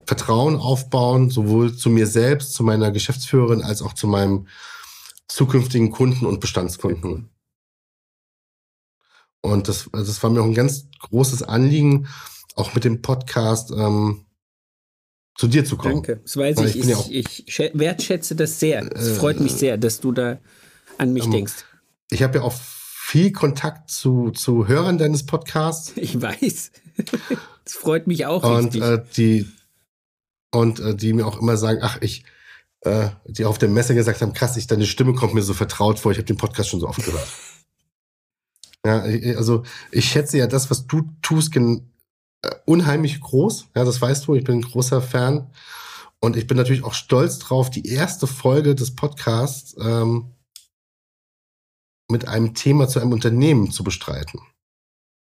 Vertrauen 0.04 0.56
aufbauen, 0.56 1.30
sowohl 1.30 1.74
zu 1.74 1.88
mir 1.88 2.06
selbst, 2.06 2.54
zu 2.54 2.64
meiner 2.64 2.90
Geschäftsführerin, 2.90 3.62
als 3.62 3.82
auch 3.82 3.92
zu 3.92 4.06
meinem 4.06 4.48
zukünftigen 5.28 5.90
Kunden 5.90 6.26
und 6.26 6.40
Bestandskunden. 6.40 7.30
Und 9.40 9.68
das, 9.68 9.88
das 9.92 10.22
war 10.22 10.30
mir 10.30 10.42
auch 10.42 10.46
ein 10.46 10.54
ganz 10.54 10.88
großes 10.98 11.42
Anliegen, 11.42 12.08
auch 12.54 12.74
mit 12.74 12.84
dem 12.84 13.00
Podcast, 13.02 13.70
ähm, 13.70 14.26
zu 15.34 15.48
dir 15.48 15.64
zu 15.64 15.76
kommen. 15.76 15.94
Danke, 15.94 16.20
das 16.22 16.36
weiß 16.36 16.58
ich. 16.60 16.76
Ich, 16.76 16.84
ja 16.86 16.98
ich, 17.08 17.48
ich, 17.48 17.70
wertschätze 17.74 18.36
das 18.36 18.60
sehr. 18.60 18.90
Es 18.94 19.08
äh, 19.08 19.14
freut 19.14 19.40
mich 19.40 19.52
sehr, 19.52 19.76
dass 19.76 20.00
du 20.00 20.12
da 20.12 20.38
an 20.98 21.12
mich 21.12 21.24
ähm, 21.24 21.32
denkst. 21.32 21.64
Ich 22.10 22.22
habe 22.22 22.38
ja 22.38 22.44
auch 22.44 22.54
viel 22.54 23.32
Kontakt 23.32 23.90
zu, 23.90 24.30
zu 24.30 24.68
Hörern 24.68 24.98
deines 24.98 25.26
Podcasts. 25.26 25.92
Ich 25.96 26.20
weiß. 26.20 26.72
Das 27.64 27.74
freut 27.74 28.08
mich 28.08 28.26
auch. 28.26 28.42
Und 28.42 28.74
äh, 28.74 29.04
die 29.16 29.46
und 30.50 30.80
äh, 30.80 30.94
die 30.94 31.12
mir 31.12 31.26
auch 31.26 31.40
immer 31.40 31.56
sagen, 31.56 31.78
ach, 31.80 31.98
ich, 32.00 32.24
äh, 32.80 33.10
die 33.24 33.44
auf 33.44 33.58
der 33.58 33.68
Messe 33.68 33.94
gesagt 33.94 34.20
haben, 34.20 34.32
krass, 34.32 34.56
ich, 34.56 34.66
deine 34.66 34.86
Stimme 34.86 35.14
kommt 35.14 35.34
mir 35.34 35.42
so 35.42 35.54
vertraut 35.54 35.98
vor, 35.98 36.12
ich 36.12 36.18
habe 36.18 36.26
den 36.26 36.36
Podcast 36.36 36.70
schon 36.70 36.80
so 36.80 36.88
oft 36.88 37.04
gehört. 37.04 37.28
ja, 38.84 39.00
also 39.36 39.62
ich 39.90 40.06
schätze 40.06 40.38
ja 40.38 40.46
das, 40.46 40.70
was 40.70 40.86
du 40.86 41.02
tust, 41.22 41.56
äh, 41.56 41.82
unheimlich 42.64 43.20
groß. 43.20 43.68
Ja, 43.76 43.84
das 43.84 44.00
weißt 44.00 44.26
du, 44.26 44.34
ich 44.34 44.44
bin 44.44 44.58
ein 44.58 44.62
großer 44.62 45.00
Fan. 45.00 45.50
Und 46.20 46.36
ich 46.36 46.46
bin 46.46 46.56
natürlich 46.56 46.84
auch 46.84 46.94
stolz 46.94 47.38
drauf, 47.38 47.68
die 47.68 47.86
erste 47.88 48.26
Folge 48.26 48.74
des 48.74 48.94
Podcasts 48.94 49.74
ähm, 49.80 50.26
mit 52.08 52.28
einem 52.28 52.54
Thema 52.54 52.88
zu 52.88 53.00
einem 53.00 53.12
Unternehmen 53.12 53.72
zu 53.72 53.82
bestreiten. 53.82 54.40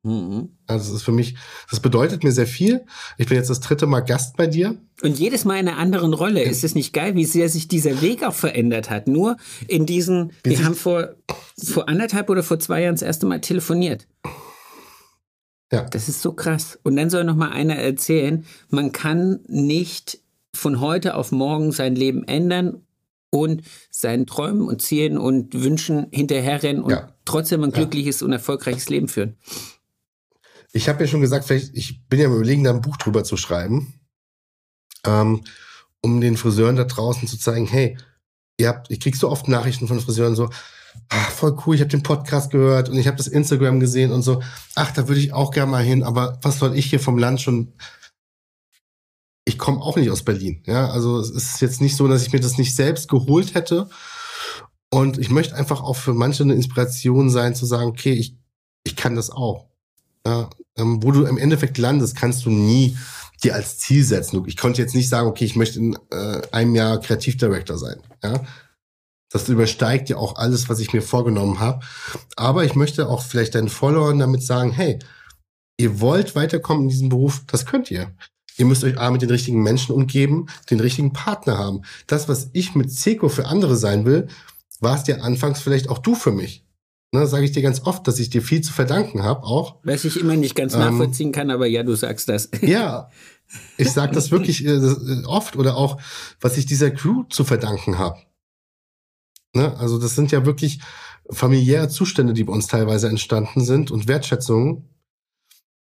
Mhm. 0.04 0.56
Also 0.66 0.86
das 0.86 1.00
ist 1.00 1.02
für 1.02 1.12
mich, 1.12 1.36
das 1.70 1.80
bedeutet 1.80 2.24
mir 2.24 2.32
sehr 2.32 2.46
viel. 2.46 2.86
Ich 3.18 3.26
bin 3.26 3.36
jetzt 3.36 3.50
das 3.50 3.60
dritte 3.60 3.86
Mal 3.86 4.00
Gast 4.00 4.36
bei 4.36 4.46
dir. 4.46 4.78
Und 5.02 5.18
jedes 5.18 5.44
Mal 5.44 5.58
in 5.58 5.68
einer 5.68 5.78
anderen 5.78 6.14
Rolle. 6.14 6.42
Ist 6.42 6.64
es 6.64 6.74
nicht 6.74 6.92
geil, 6.92 7.14
wie 7.14 7.24
sehr 7.24 7.48
sich 7.48 7.68
dieser 7.68 8.00
Weg 8.00 8.24
auch 8.24 8.34
verändert 8.34 8.90
hat? 8.90 9.08
Nur 9.08 9.36
in 9.66 9.86
diesen, 9.86 10.32
wie 10.44 10.50
wir 10.50 10.64
haben 10.64 10.74
vor, 10.74 11.16
vor 11.62 11.88
anderthalb 11.88 12.30
oder 12.30 12.42
vor 12.42 12.58
zwei 12.58 12.82
Jahren 12.82 12.94
das 12.94 13.02
erste 13.02 13.26
Mal 13.26 13.40
telefoniert. 13.40 14.06
Ja. 15.72 15.82
Das 15.82 16.08
ist 16.08 16.22
so 16.22 16.32
krass. 16.32 16.78
Und 16.82 16.96
dann 16.96 17.10
soll 17.10 17.24
noch 17.24 17.36
mal 17.36 17.50
einer 17.50 17.76
erzählen, 17.76 18.44
man 18.70 18.92
kann 18.92 19.40
nicht 19.48 20.20
von 20.54 20.80
heute 20.80 21.14
auf 21.14 21.30
morgen 21.30 21.72
sein 21.72 21.94
Leben 21.94 22.24
ändern 22.24 22.82
und 23.30 23.62
seinen 23.90 24.26
Träumen 24.26 24.62
und 24.62 24.80
Zielen 24.80 25.18
und 25.18 25.54
Wünschen 25.54 26.06
hinterherrennen 26.10 26.82
und 26.82 26.92
ja. 26.92 27.12
trotzdem 27.24 27.62
ein 27.62 27.72
glückliches 27.72 28.20
ja. 28.20 28.26
und 28.26 28.32
erfolgreiches 28.32 28.88
Leben 28.88 29.08
führen. 29.08 29.36
Ich 30.72 30.88
habe 30.88 31.04
ja 31.04 31.08
schon 31.08 31.20
gesagt, 31.20 31.46
vielleicht, 31.46 31.76
ich 31.76 32.06
bin 32.08 32.20
ja 32.20 32.26
im 32.26 32.34
Überlegen, 32.34 32.64
da 32.64 32.70
ein 32.70 32.80
Buch 32.80 32.96
drüber 32.96 33.24
zu 33.24 33.36
schreiben, 33.36 33.94
ähm, 35.04 35.44
um 36.00 36.20
den 36.20 36.36
Friseuren 36.36 36.76
da 36.76 36.84
draußen 36.84 37.28
zu 37.28 37.38
zeigen, 37.38 37.66
hey, 37.66 37.96
ihr 38.58 38.68
habt, 38.68 38.90
ich 38.90 39.00
krieg 39.00 39.16
so 39.16 39.28
oft 39.28 39.48
Nachrichten 39.48 39.88
von 39.88 40.00
Friseuren 40.00 40.34
so, 40.34 40.50
ach, 41.08 41.30
voll 41.30 41.56
cool, 41.66 41.74
ich 41.74 41.80
habe 41.80 41.90
den 41.90 42.02
Podcast 42.02 42.50
gehört 42.50 42.88
und 42.88 42.98
ich 42.98 43.06
habe 43.06 43.16
das 43.16 43.28
Instagram 43.28 43.80
gesehen 43.80 44.12
und 44.12 44.22
so, 44.22 44.42
ach, 44.74 44.92
da 44.92 45.08
würde 45.08 45.20
ich 45.20 45.32
auch 45.32 45.50
gerne 45.50 45.70
mal 45.70 45.84
hin, 45.84 46.02
aber 46.02 46.38
was 46.42 46.58
soll 46.58 46.76
ich 46.76 46.86
hier 46.86 47.00
vom 47.00 47.18
Land 47.18 47.40
schon 47.40 47.72
ich 49.48 49.58
komme 49.58 49.80
auch 49.80 49.96
nicht 49.96 50.10
aus 50.10 50.22
Berlin. 50.22 50.62
Ja, 50.66 50.90
also 50.90 51.18
es 51.18 51.30
ist 51.30 51.60
jetzt 51.62 51.80
nicht 51.80 51.96
so, 51.96 52.06
dass 52.06 52.22
ich 52.22 52.32
mir 52.32 52.40
das 52.40 52.58
nicht 52.58 52.76
selbst 52.76 53.08
geholt 53.08 53.54
hätte. 53.54 53.88
Und 54.90 55.18
ich 55.18 55.30
möchte 55.30 55.56
einfach 55.56 55.82
auch 55.82 55.96
für 55.96 56.12
manche 56.12 56.42
eine 56.42 56.54
Inspiration 56.54 57.30
sein, 57.30 57.54
zu 57.54 57.64
sagen, 57.64 57.88
okay, 57.88 58.12
ich, 58.12 58.36
ich 58.84 58.94
kann 58.94 59.16
das 59.16 59.30
auch. 59.30 59.66
Ja, 60.26 60.50
ähm, 60.76 61.02
wo 61.02 61.12
du 61.12 61.24
im 61.24 61.38
Endeffekt 61.38 61.78
landest, 61.78 62.14
kannst 62.14 62.44
du 62.44 62.50
nie 62.50 62.96
dir 63.42 63.54
als 63.54 63.78
Ziel 63.78 64.04
setzen. 64.04 64.42
Ich 64.46 64.56
konnte 64.56 64.82
jetzt 64.82 64.94
nicht 64.94 65.08
sagen, 65.08 65.28
okay, 65.28 65.46
ich 65.46 65.56
möchte 65.56 65.78
in 65.78 65.96
äh, 66.10 66.42
einem 66.52 66.74
Jahr 66.74 67.00
Kreativdirektor 67.00 67.78
sein. 67.78 68.00
Ja, 68.22 68.42
das 69.30 69.48
übersteigt 69.48 70.08
ja 70.08 70.16
auch 70.16 70.36
alles, 70.36 70.68
was 70.68 70.80
ich 70.80 70.92
mir 70.92 71.02
vorgenommen 71.02 71.60
habe. 71.60 71.80
Aber 72.36 72.64
ich 72.64 72.74
möchte 72.74 73.08
auch 73.08 73.22
vielleicht 73.22 73.54
deinen 73.54 73.68
Followern 73.68 74.18
damit 74.18 74.42
sagen, 74.42 74.72
hey, 74.72 74.98
ihr 75.78 76.00
wollt 76.00 76.34
weiterkommen 76.34 76.84
in 76.84 76.88
diesem 76.88 77.08
Beruf, 77.08 77.42
das 77.46 77.66
könnt 77.66 77.90
ihr. 77.90 78.12
Ihr 78.56 78.66
müsst 78.66 78.82
euch 78.82 78.98
A 78.98 79.10
mit 79.10 79.22
den 79.22 79.30
richtigen 79.30 79.62
Menschen 79.62 79.94
umgeben, 79.94 80.46
den 80.70 80.80
richtigen 80.80 81.12
Partner 81.12 81.58
haben. 81.58 81.82
Das, 82.06 82.28
was 82.28 82.50
ich 82.52 82.74
mit 82.74 82.90
Seco 82.90 83.28
für 83.28 83.46
andere 83.46 83.76
sein 83.76 84.04
will, 84.04 84.28
warst 84.80 85.08
ja 85.08 85.18
anfangs 85.18 85.60
vielleicht 85.60 85.88
auch 85.88 85.98
du 85.98 86.14
für 86.14 86.32
mich. 86.32 86.64
Ne, 87.10 87.26
sage 87.26 87.46
ich 87.46 87.52
dir 87.52 87.62
ganz 87.62 87.80
oft, 87.86 88.06
dass 88.06 88.18
ich 88.18 88.28
dir 88.28 88.42
viel 88.42 88.60
zu 88.60 88.72
verdanken 88.72 89.22
habe, 89.22 89.44
auch. 89.44 89.76
Was 89.82 90.04
ich 90.04 90.20
immer 90.20 90.36
nicht 90.36 90.54
ganz 90.54 90.74
ähm, 90.74 90.80
nachvollziehen 90.80 91.32
kann, 91.32 91.50
aber 91.50 91.66
ja, 91.66 91.82
du 91.82 91.94
sagst 91.94 92.28
das. 92.28 92.50
Ja, 92.60 93.08
ich 93.78 93.90
sage 93.90 94.12
das 94.12 94.30
wirklich 94.30 94.66
äh, 94.66 95.24
oft 95.24 95.56
oder 95.56 95.76
auch, 95.76 95.98
was 96.38 96.58
ich 96.58 96.66
dieser 96.66 96.90
Crew 96.90 97.24
zu 97.30 97.44
verdanken 97.44 97.98
habe. 97.98 98.18
Ne, 99.54 99.76
also 99.78 99.98
das 99.98 100.14
sind 100.14 100.32
ja 100.32 100.44
wirklich 100.46 100.80
familiäre 101.30 101.88
Zustände, 101.88 102.32
die 102.32 102.44
bei 102.44 102.52
uns 102.52 102.66
teilweise 102.66 103.08
entstanden 103.08 103.64
sind 103.64 103.90
und 103.90 104.08
Wertschätzungen, 104.08 104.88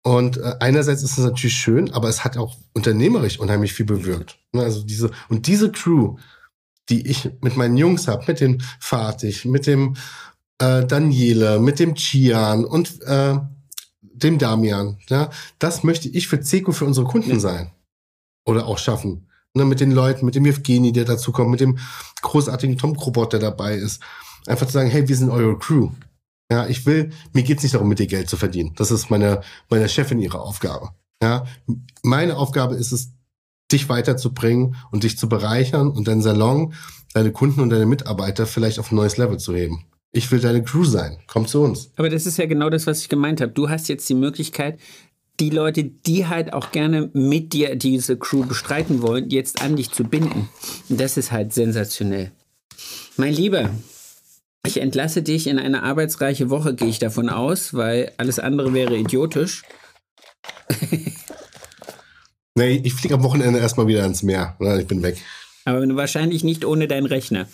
und 0.06 0.36
äh, 0.36 0.54
einerseits 0.60 1.02
ist 1.02 1.18
es 1.18 1.24
natürlich 1.24 1.56
schön, 1.56 1.92
aber 1.92 2.08
es 2.08 2.22
hat 2.22 2.36
auch 2.36 2.54
unternehmerisch 2.74 3.40
unheimlich 3.40 3.72
viel 3.72 3.86
bewirkt. 3.86 4.38
Ne, 4.52 4.62
also 4.62 4.84
diese 4.84 5.10
und 5.28 5.48
diese 5.48 5.72
Crew, 5.72 6.16
die 6.88 7.08
ich 7.08 7.28
mit 7.40 7.56
meinen 7.56 7.76
Jungs 7.76 8.06
habe, 8.06 8.22
mit 8.28 8.38
dem 8.38 8.58
Fatih, 8.78 9.48
mit 9.48 9.66
dem 9.66 9.96
äh, 10.60 10.86
Daniele, 10.86 11.58
mit 11.58 11.80
dem 11.80 11.96
Chian 11.96 12.64
und 12.64 13.02
äh, 13.02 13.34
dem 14.00 14.38
Damian, 14.38 14.98
ja, 15.08 15.28
das 15.58 15.82
möchte 15.82 16.08
ich 16.08 16.28
für 16.28 16.40
Zeko 16.40 16.70
für 16.70 16.84
unsere 16.84 17.08
Kunden 17.08 17.32
ja. 17.32 17.40
sein 17.40 17.72
oder 18.44 18.68
auch 18.68 18.78
schaffen. 18.78 19.28
Ne, 19.56 19.64
mit 19.64 19.80
den 19.80 19.90
Leuten, 19.90 20.26
mit 20.26 20.34
dem 20.34 20.44
Evgeni, 20.44 20.92
der 20.92 21.06
dazu 21.06 21.32
kommt, 21.32 21.50
mit 21.50 21.60
dem 21.60 21.78
großartigen 22.20 22.76
Tom 22.76 22.94
Krobot, 22.94 23.32
der 23.32 23.40
dabei 23.40 23.74
ist. 23.74 24.02
Einfach 24.46 24.66
zu 24.66 24.74
sagen, 24.74 24.90
hey, 24.90 25.08
wir 25.08 25.16
sind 25.16 25.30
eure 25.30 25.58
Crew. 25.58 25.92
Ja, 26.52 26.66
ich 26.66 26.84
will, 26.84 27.10
mir 27.32 27.42
geht's 27.42 27.62
nicht 27.62 27.74
darum, 27.74 27.88
mit 27.88 27.98
dir 27.98 28.06
Geld 28.06 28.28
zu 28.28 28.36
verdienen. 28.36 28.74
Das 28.76 28.90
ist 28.90 29.08
meine, 29.08 29.40
meine 29.70 29.88
Chefin 29.88 30.20
ihre 30.20 30.40
Aufgabe. 30.40 30.90
Ja, 31.22 31.46
meine 32.02 32.36
Aufgabe 32.36 32.74
ist 32.74 32.92
es, 32.92 33.12
dich 33.72 33.88
weiterzubringen 33.88 34.76
und 34.90 35.04
dich 35.04 35.16
zu 35.16 35.26
bereichern 35.26 35.88
und 35.88 36.06
deinen 36.06 36.20
Salon, 36.20 36.74
deine 37.14 37.32
Kunden 37.32 37.60
und 37.60 37.70
deine 37.70 37.86
Mitarbeiter 37.86 38.44
vielleicht 38.44 38.78
auf 38.78 38.92
ein 38.92 38.96
neues 38.96 39.16
Level 39.16 39.38
zu 39.38 39.56
heben. 39.56 39.86
Ich 40.12 40.30
will 40.30 40.40
deine 40.40 40.62
Crew 40.62 40.84
sein. 40.84 41.18
Komm 41.26 41.46
zu 41.46 41.62
uns. 41.62 41.90
Aber 41.96 42.10
das 42.10 42.26
ist 42.26 42.36
ja 42.36 42.44
genau 42.44 42.68
das, 42.68 42.86
was 42.86 43.00
ich 43.00 43.08
gemeint 43.08 43.40
habe. 43.40 43.52
Du 43.52 43.70
hast 43.70 43.88
jetzt 43.88 44.06
die 44.08 44.14
Möglichkeit, 44.14 44.78
die 45.40 45.50
Leute, 45.50 45.84
die 45.84 46.26
halt 46.26 46.52
auch 46.52 46.72
gerne 46.72 47.10
mit 47.12 47.52
dir 47.52 47.76
diese 47.76 48.16
Crew 48.16 48.44
bestreiten 48.44 49.02
wollen, 49.02 49.30
jetzt 49.30 49.62
an 49.62 49.76
dich 49.76 49.90
zu 49.90 50.04
binden. 50.04 50.48
Und 50.88 51.00
das 51.00 51.16
ist 51.16 51.32
halt 51.32 51.52
sensationell. 51.52 52.32
Mein 53.16 53.32
Lieber, 53.32 53.70
ich 54.66 54.80
entlasse 54.80 55.22
dich 55.22 55.46
in 55.46 55.58
eine 55.58 55.82
arbeitsreiche 55.82 56.50
Woche, 56.50 56.74
gehe 56.74 56.88
ich 56.88 56.98
davon 56.98 57.28
aus, 57.28 57.74
weil 57.74 58.12
alles 58.16 58.38
andere 58.38 58.74
wäre 58.74 58.96
idiotisch. 58.96 59.62
nee, 62.54 62.80
ich 62.82 62.94
fliege 62.94 63.14
am 63.14 63.22
Wochenende 63.22 63.58
erstmal 63.58 63.86
wieder 63.86 64.04
ins 64.04 64.22
Meer. 64.22 64.56
Ich 64.78 64.86
bin 64.86 65.02
weg. 65.02 65.18
Aber 65.64 65.84
wahrscheinlich 65.96 66.44
nicht 66.44 66.64
ohne 66.64 66.88
deinen 66.88 67.06
Rechner. 67.06 67.48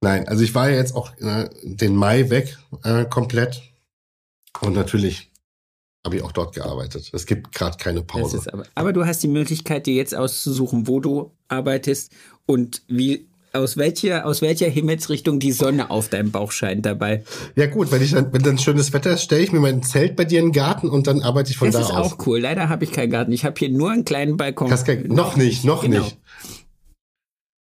Nein, 0.00 0.28
also 0.28 0.42
ich 0.44 0.54
war 0.54 0.68
ja 0.68 0.76
jetzt 0.76 0.94
auch 0.94 1.16
äh, 1.18 1.48
den 1.62 1.96
Mai 1.96 2.28
weg 2.30 2.58
äh, 2.82 3.04
komplett. 3.04 3.62
Und 4.60 4.74
natürlich 4.74 5.30
habe 6.04 6.16
ich 6.16 6.22
auch 6.22 6.32
dort 6.32 6.54
gearbeitet. 6.54 7.10
Es 7.12 7.26
gibt 7.26 7.52
gerade 7.52 7.78
keine 7.78 8.02
Pause. 8.02 8.42
Aber, 8.52 8.64
aber, 8.74 8.92
du 8.92 9.06
hast 9.06 9.22
die 9.22 9.28
Möglichkeit, 9.28 9.86
dir 9.86 9.94
jetzt 9.94 10.14
auszusuchen, 10.14 10.86
wo 10.86 11.00
du 11.00 11.32
arbeitest 11.48 12.12
und 12.46 12.82
wie 12.88 13.26
aus 13.54 13.76
welcher, 13.76 14.26
aus 14.26 14.42
welcher 14.42 14.68
Himmelsrichtung 14.68 15.38
die 15.38 15.52
Sonne 15.52 15.90
auf 15.90 16.08
deinem 16.08 16.32
Bauch 16.32 16.50
scheint 16.50 16.84
dabei. 16.84 17.22
Ja 17.54 17.66
gut, 17.66 17.92
wenn 17.92 18.02
ich 18.02 18.10
dann, 18.10 18.32
wenn 18.32 18.42
dann 18.42 18.58
schönes 18.58 18.92
Wetter 18.92 19.12
ist, 19.12 19.22
stelle 19.22 19.42
ich 19.42 19.52
mir 19.52 19.60
mein 19.60 19.82
Zelt 19.82 20.16
bei 20.16 20.24
dir 20.24 20.40
in 20.40 20.46
den 20.46 20.52
Garten 20.52 20.90
und 20.90 21.06
dann 21.06 21.22
arbeite 21.22 21.52
ich 21.52 21.56
von 21.56 21.70
das 21.70 21.74
da 21.74 21.80
aus. 21.80 21.88
Das 21.88 22.06
ist 22.06 22.12
auch 22.12 22.26
cool. 22.26 22.40
Leider 22.40 22.68
habe 22.68 22.84
ich 22.84 22.90
keinen 22.90 23.10
Garten. 23.10 23.32
Ich 23.32 23.44
habe 23.44 23.54
hier 23.56 23.70
nur 23.70 23.92
einen 23.92 24.04
kleinen 24.04 24.36
Balkon. 24.36 24.68
Kein, 24.68 25.06
noch 25.06 25.36
nicht, 25.36 25.64
noch 25.64 25.82
genau. 25.82 26.02
nicht. 26.02 26.18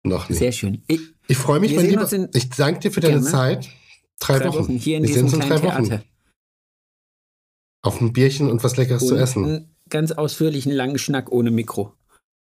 Noch 0.05 0.29
nicht. 0.29 0.39
Sehr 0.39 0.53
schön. 0.53 0.83
Ich, 0.87 1.01
ich 1.27 1.37
freue 1.37 1.59
mich, 1.59 1.75
mein 1.75 1.89
Lieber. 1.89 2.09
Ich 2.35 2.51
danke 2.51 2.81
dir 2.81 2.93
für 2.93 3.01
deine 3.01 3.14
gerne. 3.14 3.29
Zeit. 3.29 3.68
Drei, 4.20 4.39
drei 4.39 4.49
Wochen. 4.49 4.59
Wochen. 4.59 4.77
Hier 4.77 4.99
in 4.99 5.03
Wir 5.03 5.09
diesem 5.09 5.29
kleinen 5.29 5.61
Theater. 5.61 5.91
Wochen. 5.91 6.05
Auf 7.85 8.01
ein 8.01 8.14
Bierchen 8.14 8.51
und 8.51 8.64
was 8.64 8.78
Leckeres 8.78 9.03
und 9.03 9.09
zu 9.09 9.16
essen. 9.16 9.45
Einen 9.45 9.76
ganz 9.91 10.11
ausführlichen 10.11 10.72
langen 10.72 10.97
Schnack 10.99 11.30
ohne 11.30 11.51
Mikro. 11.51 11.93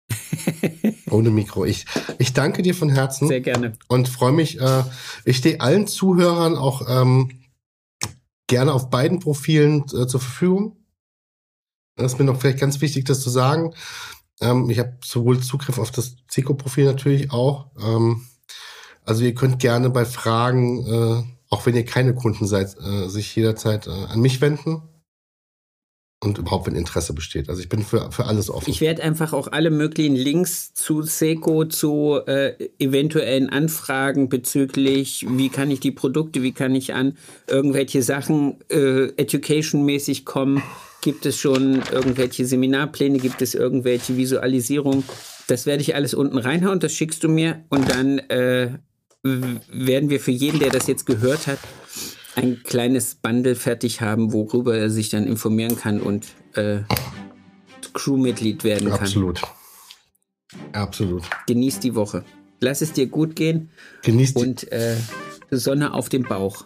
Ohne 1.09 1.29
Mikro. 1.29 1.65
Ich, 1.65 1.85
ich 2.17 2.33
danke 2.33 2.61
dir 2.61 2.73
von 2.73 2.89
Herzen. 2.89 3.27
Sehr 3.27 3.41
gerne. 3.41 3.73
Und 3.87 4.09
freue 4.09 4.31
mich. 4.31 4.59
Äh, 4.59 4.83
ich 5.25 5.37
stehe 5.37 5.61
allen 5.61 5.85
Zuhörern 5.85 6.55
auch 6.55 6.87
ähm, 6.89 7.43
gerne 8.47 8.73
auf 8.73 8.89
beiden 8.89 9.19
Profilen 9.19 9.83
äh, 9.83 10.07
zur 10.07 10.19
Verfügung. 10.19 10.77
Das 11.95 12.13
ist 12.13 12.19
mir 12.19 12.25
noch 12.25 12.39
vielleicht 12.39 12.59
ganz 12.59 12.81
wichtig, 12.81 13.05
das 13.05 13.21
zu 13.21 13.29
sagen. 13.29 13.73
Ähm, 14.41 14.69
ich 14.69 14.79
habe 14.79 14.97
sowohl 15.03 15.39
Zugriff 15.39 15.77
auf 15.77 15.91
das 15.91 16.15
Zico-Profil 16.27 16.85
natürlich 16.85 17.31
auch. 17.31 17.71
Ähm, 17.79 18.25
also 19.03 19.23
ihr 19.23 19.35
könnt 19.35 19.59
gerne 19.59 19.89
bei 19.89 20.05
Fragen, 20.05 20.87
äh, 20.87 21.23
auch 21.49 21.65
wenn 21.65 21.75
ihr 21.75 21.85
keine 21.85 22.15
Kunden 22.15 22.47
seid, 22.47 22.75
äh, 22.79 23.07
sich 23.09 23.35
jederzeit 23.35 23.87
äh, 23.87 23.91
an 23.91 24.21
mich 24.21 24.41
wenden 24.41 24.81
und 26.23 26.37
überhaupt, 26.37 26.67
wenn 26.67 26.75
Interesse 26.75 27.13
besteht. 27.13 27.49
Also 27.49 27.61
ich 27.61 27.69
bin 27.69 27.83
für, 27.83 28.11
für 28.11 28.25
alles 28.25 28.49
offen. 28.49 28.69
Ich 28.69 28.81
werde 28.81 29.03
einfach 29.03 29.33
auch 29.33 29.51
alle 29.51 29.69
möglichen 29.69 30.15
Links 30.15 30.73
zu 30.73 31.01
Seco, 31.01 31.65
zu 31.65 32.19
äh, 32.25 32.53
eventuellen 32.79 33.49
Anfragen 33.49 34.29
bezüglich, 34.29 35.25
wie 35.29 35.49
kann 35.49 35.69
ich 35.69 35.79
die 35.79 35.91
Produkte, 35.91 36.41
wie 36.41 36.53
kann 36.53 36.73
ich 36.75 36.93
an 36.93 37.17
irgendwelche 37.47 38.01
Sachen 38.01 38.59
äh, 38.69 39.07
education-mäßig 39.17 40.25
kommen. 40.25 40.63
Gibt 41.01 41.25
es 41.25 41.37
schon 41.37 41.81
irgendwelche 41.91 42.45
Seminarpläne? 42.45 43.17
Gibt 43.17 43.41
es 43.41 43.55
irgendwelche 43.55 44.15
Visualisierungen? 44.15 45.03
Das 45.47 45.65
werde 45.65 45.81
ich 45.81 45.95
alles 45.95 46.13
unten 46.13 46.37
reinhauen, 46.37 46.79
das 46.79 46.93
schickst 46.93 47.23
du 47.23 47.27
mir 47.27 47.65
und 47.69 47.89
dann 47.91 48.19
äh, 48.19 48.69
werden 49.23 50.09
wir 50.09 50.19
für 50.19 50.31
jeden, 50.31 50.59
der 50.59 50.69
das 50.69 50.87
jetzt 50.87 51.05
gehört 51.05 51.47
hat, 51.47 51.59
ein 52.35 52.63
kleines 52.63 53.15
Bundle 53.15 53.55
fertig 53.55 54.01
haben, 54.01 54.33
worüber 54.33 54.75
er 54.75 54.89
sich 54.89 55.09
dann 55.09 55.25
informieren 55.27 55.75
kann 55.77 56.01
und 56.01 56.27
äh, 56.55 56.79
Crewmitglied 57.93 58.63
werden 58.63 58.89
kann. 58.89 58.99
Absolut. 58.99 59.41
Absolut. 60.71 61.23
Genieß 61.47 61.79
die 61.79 61.95
Woche. 61.95 62.23
Lass 62.59 62.81
es 62.81 62.93
dir 62.93 63.07
gut 63.07 63.35
gehen. 63.35 63.69
Genieß 64.03 64.33
Und 64.33 64.71
äh, 64.71 64.95
Sonne 65.51 65.93
auf 65.93 66.09
dem 66.09 66.23
Bauch. 66.23 66.65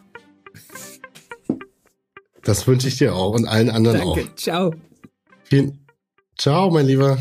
Das 2.43 2.65
wünsche 2.68 2.88
ich 2.88 2.97
dir 2.97 3.15
auch 3.15 3.34
und 3.34 3.45
allen 3.45 3.70
anderen 3.70 3.97
Danke. 3.97 4.22
auch. 4.22 4.36
Ciao. 4.36 4.74
Vielen 5.43 5.88
Ciao, 6.38 6.70
mein 6.70 6.86
Lieber. 6.86 7.18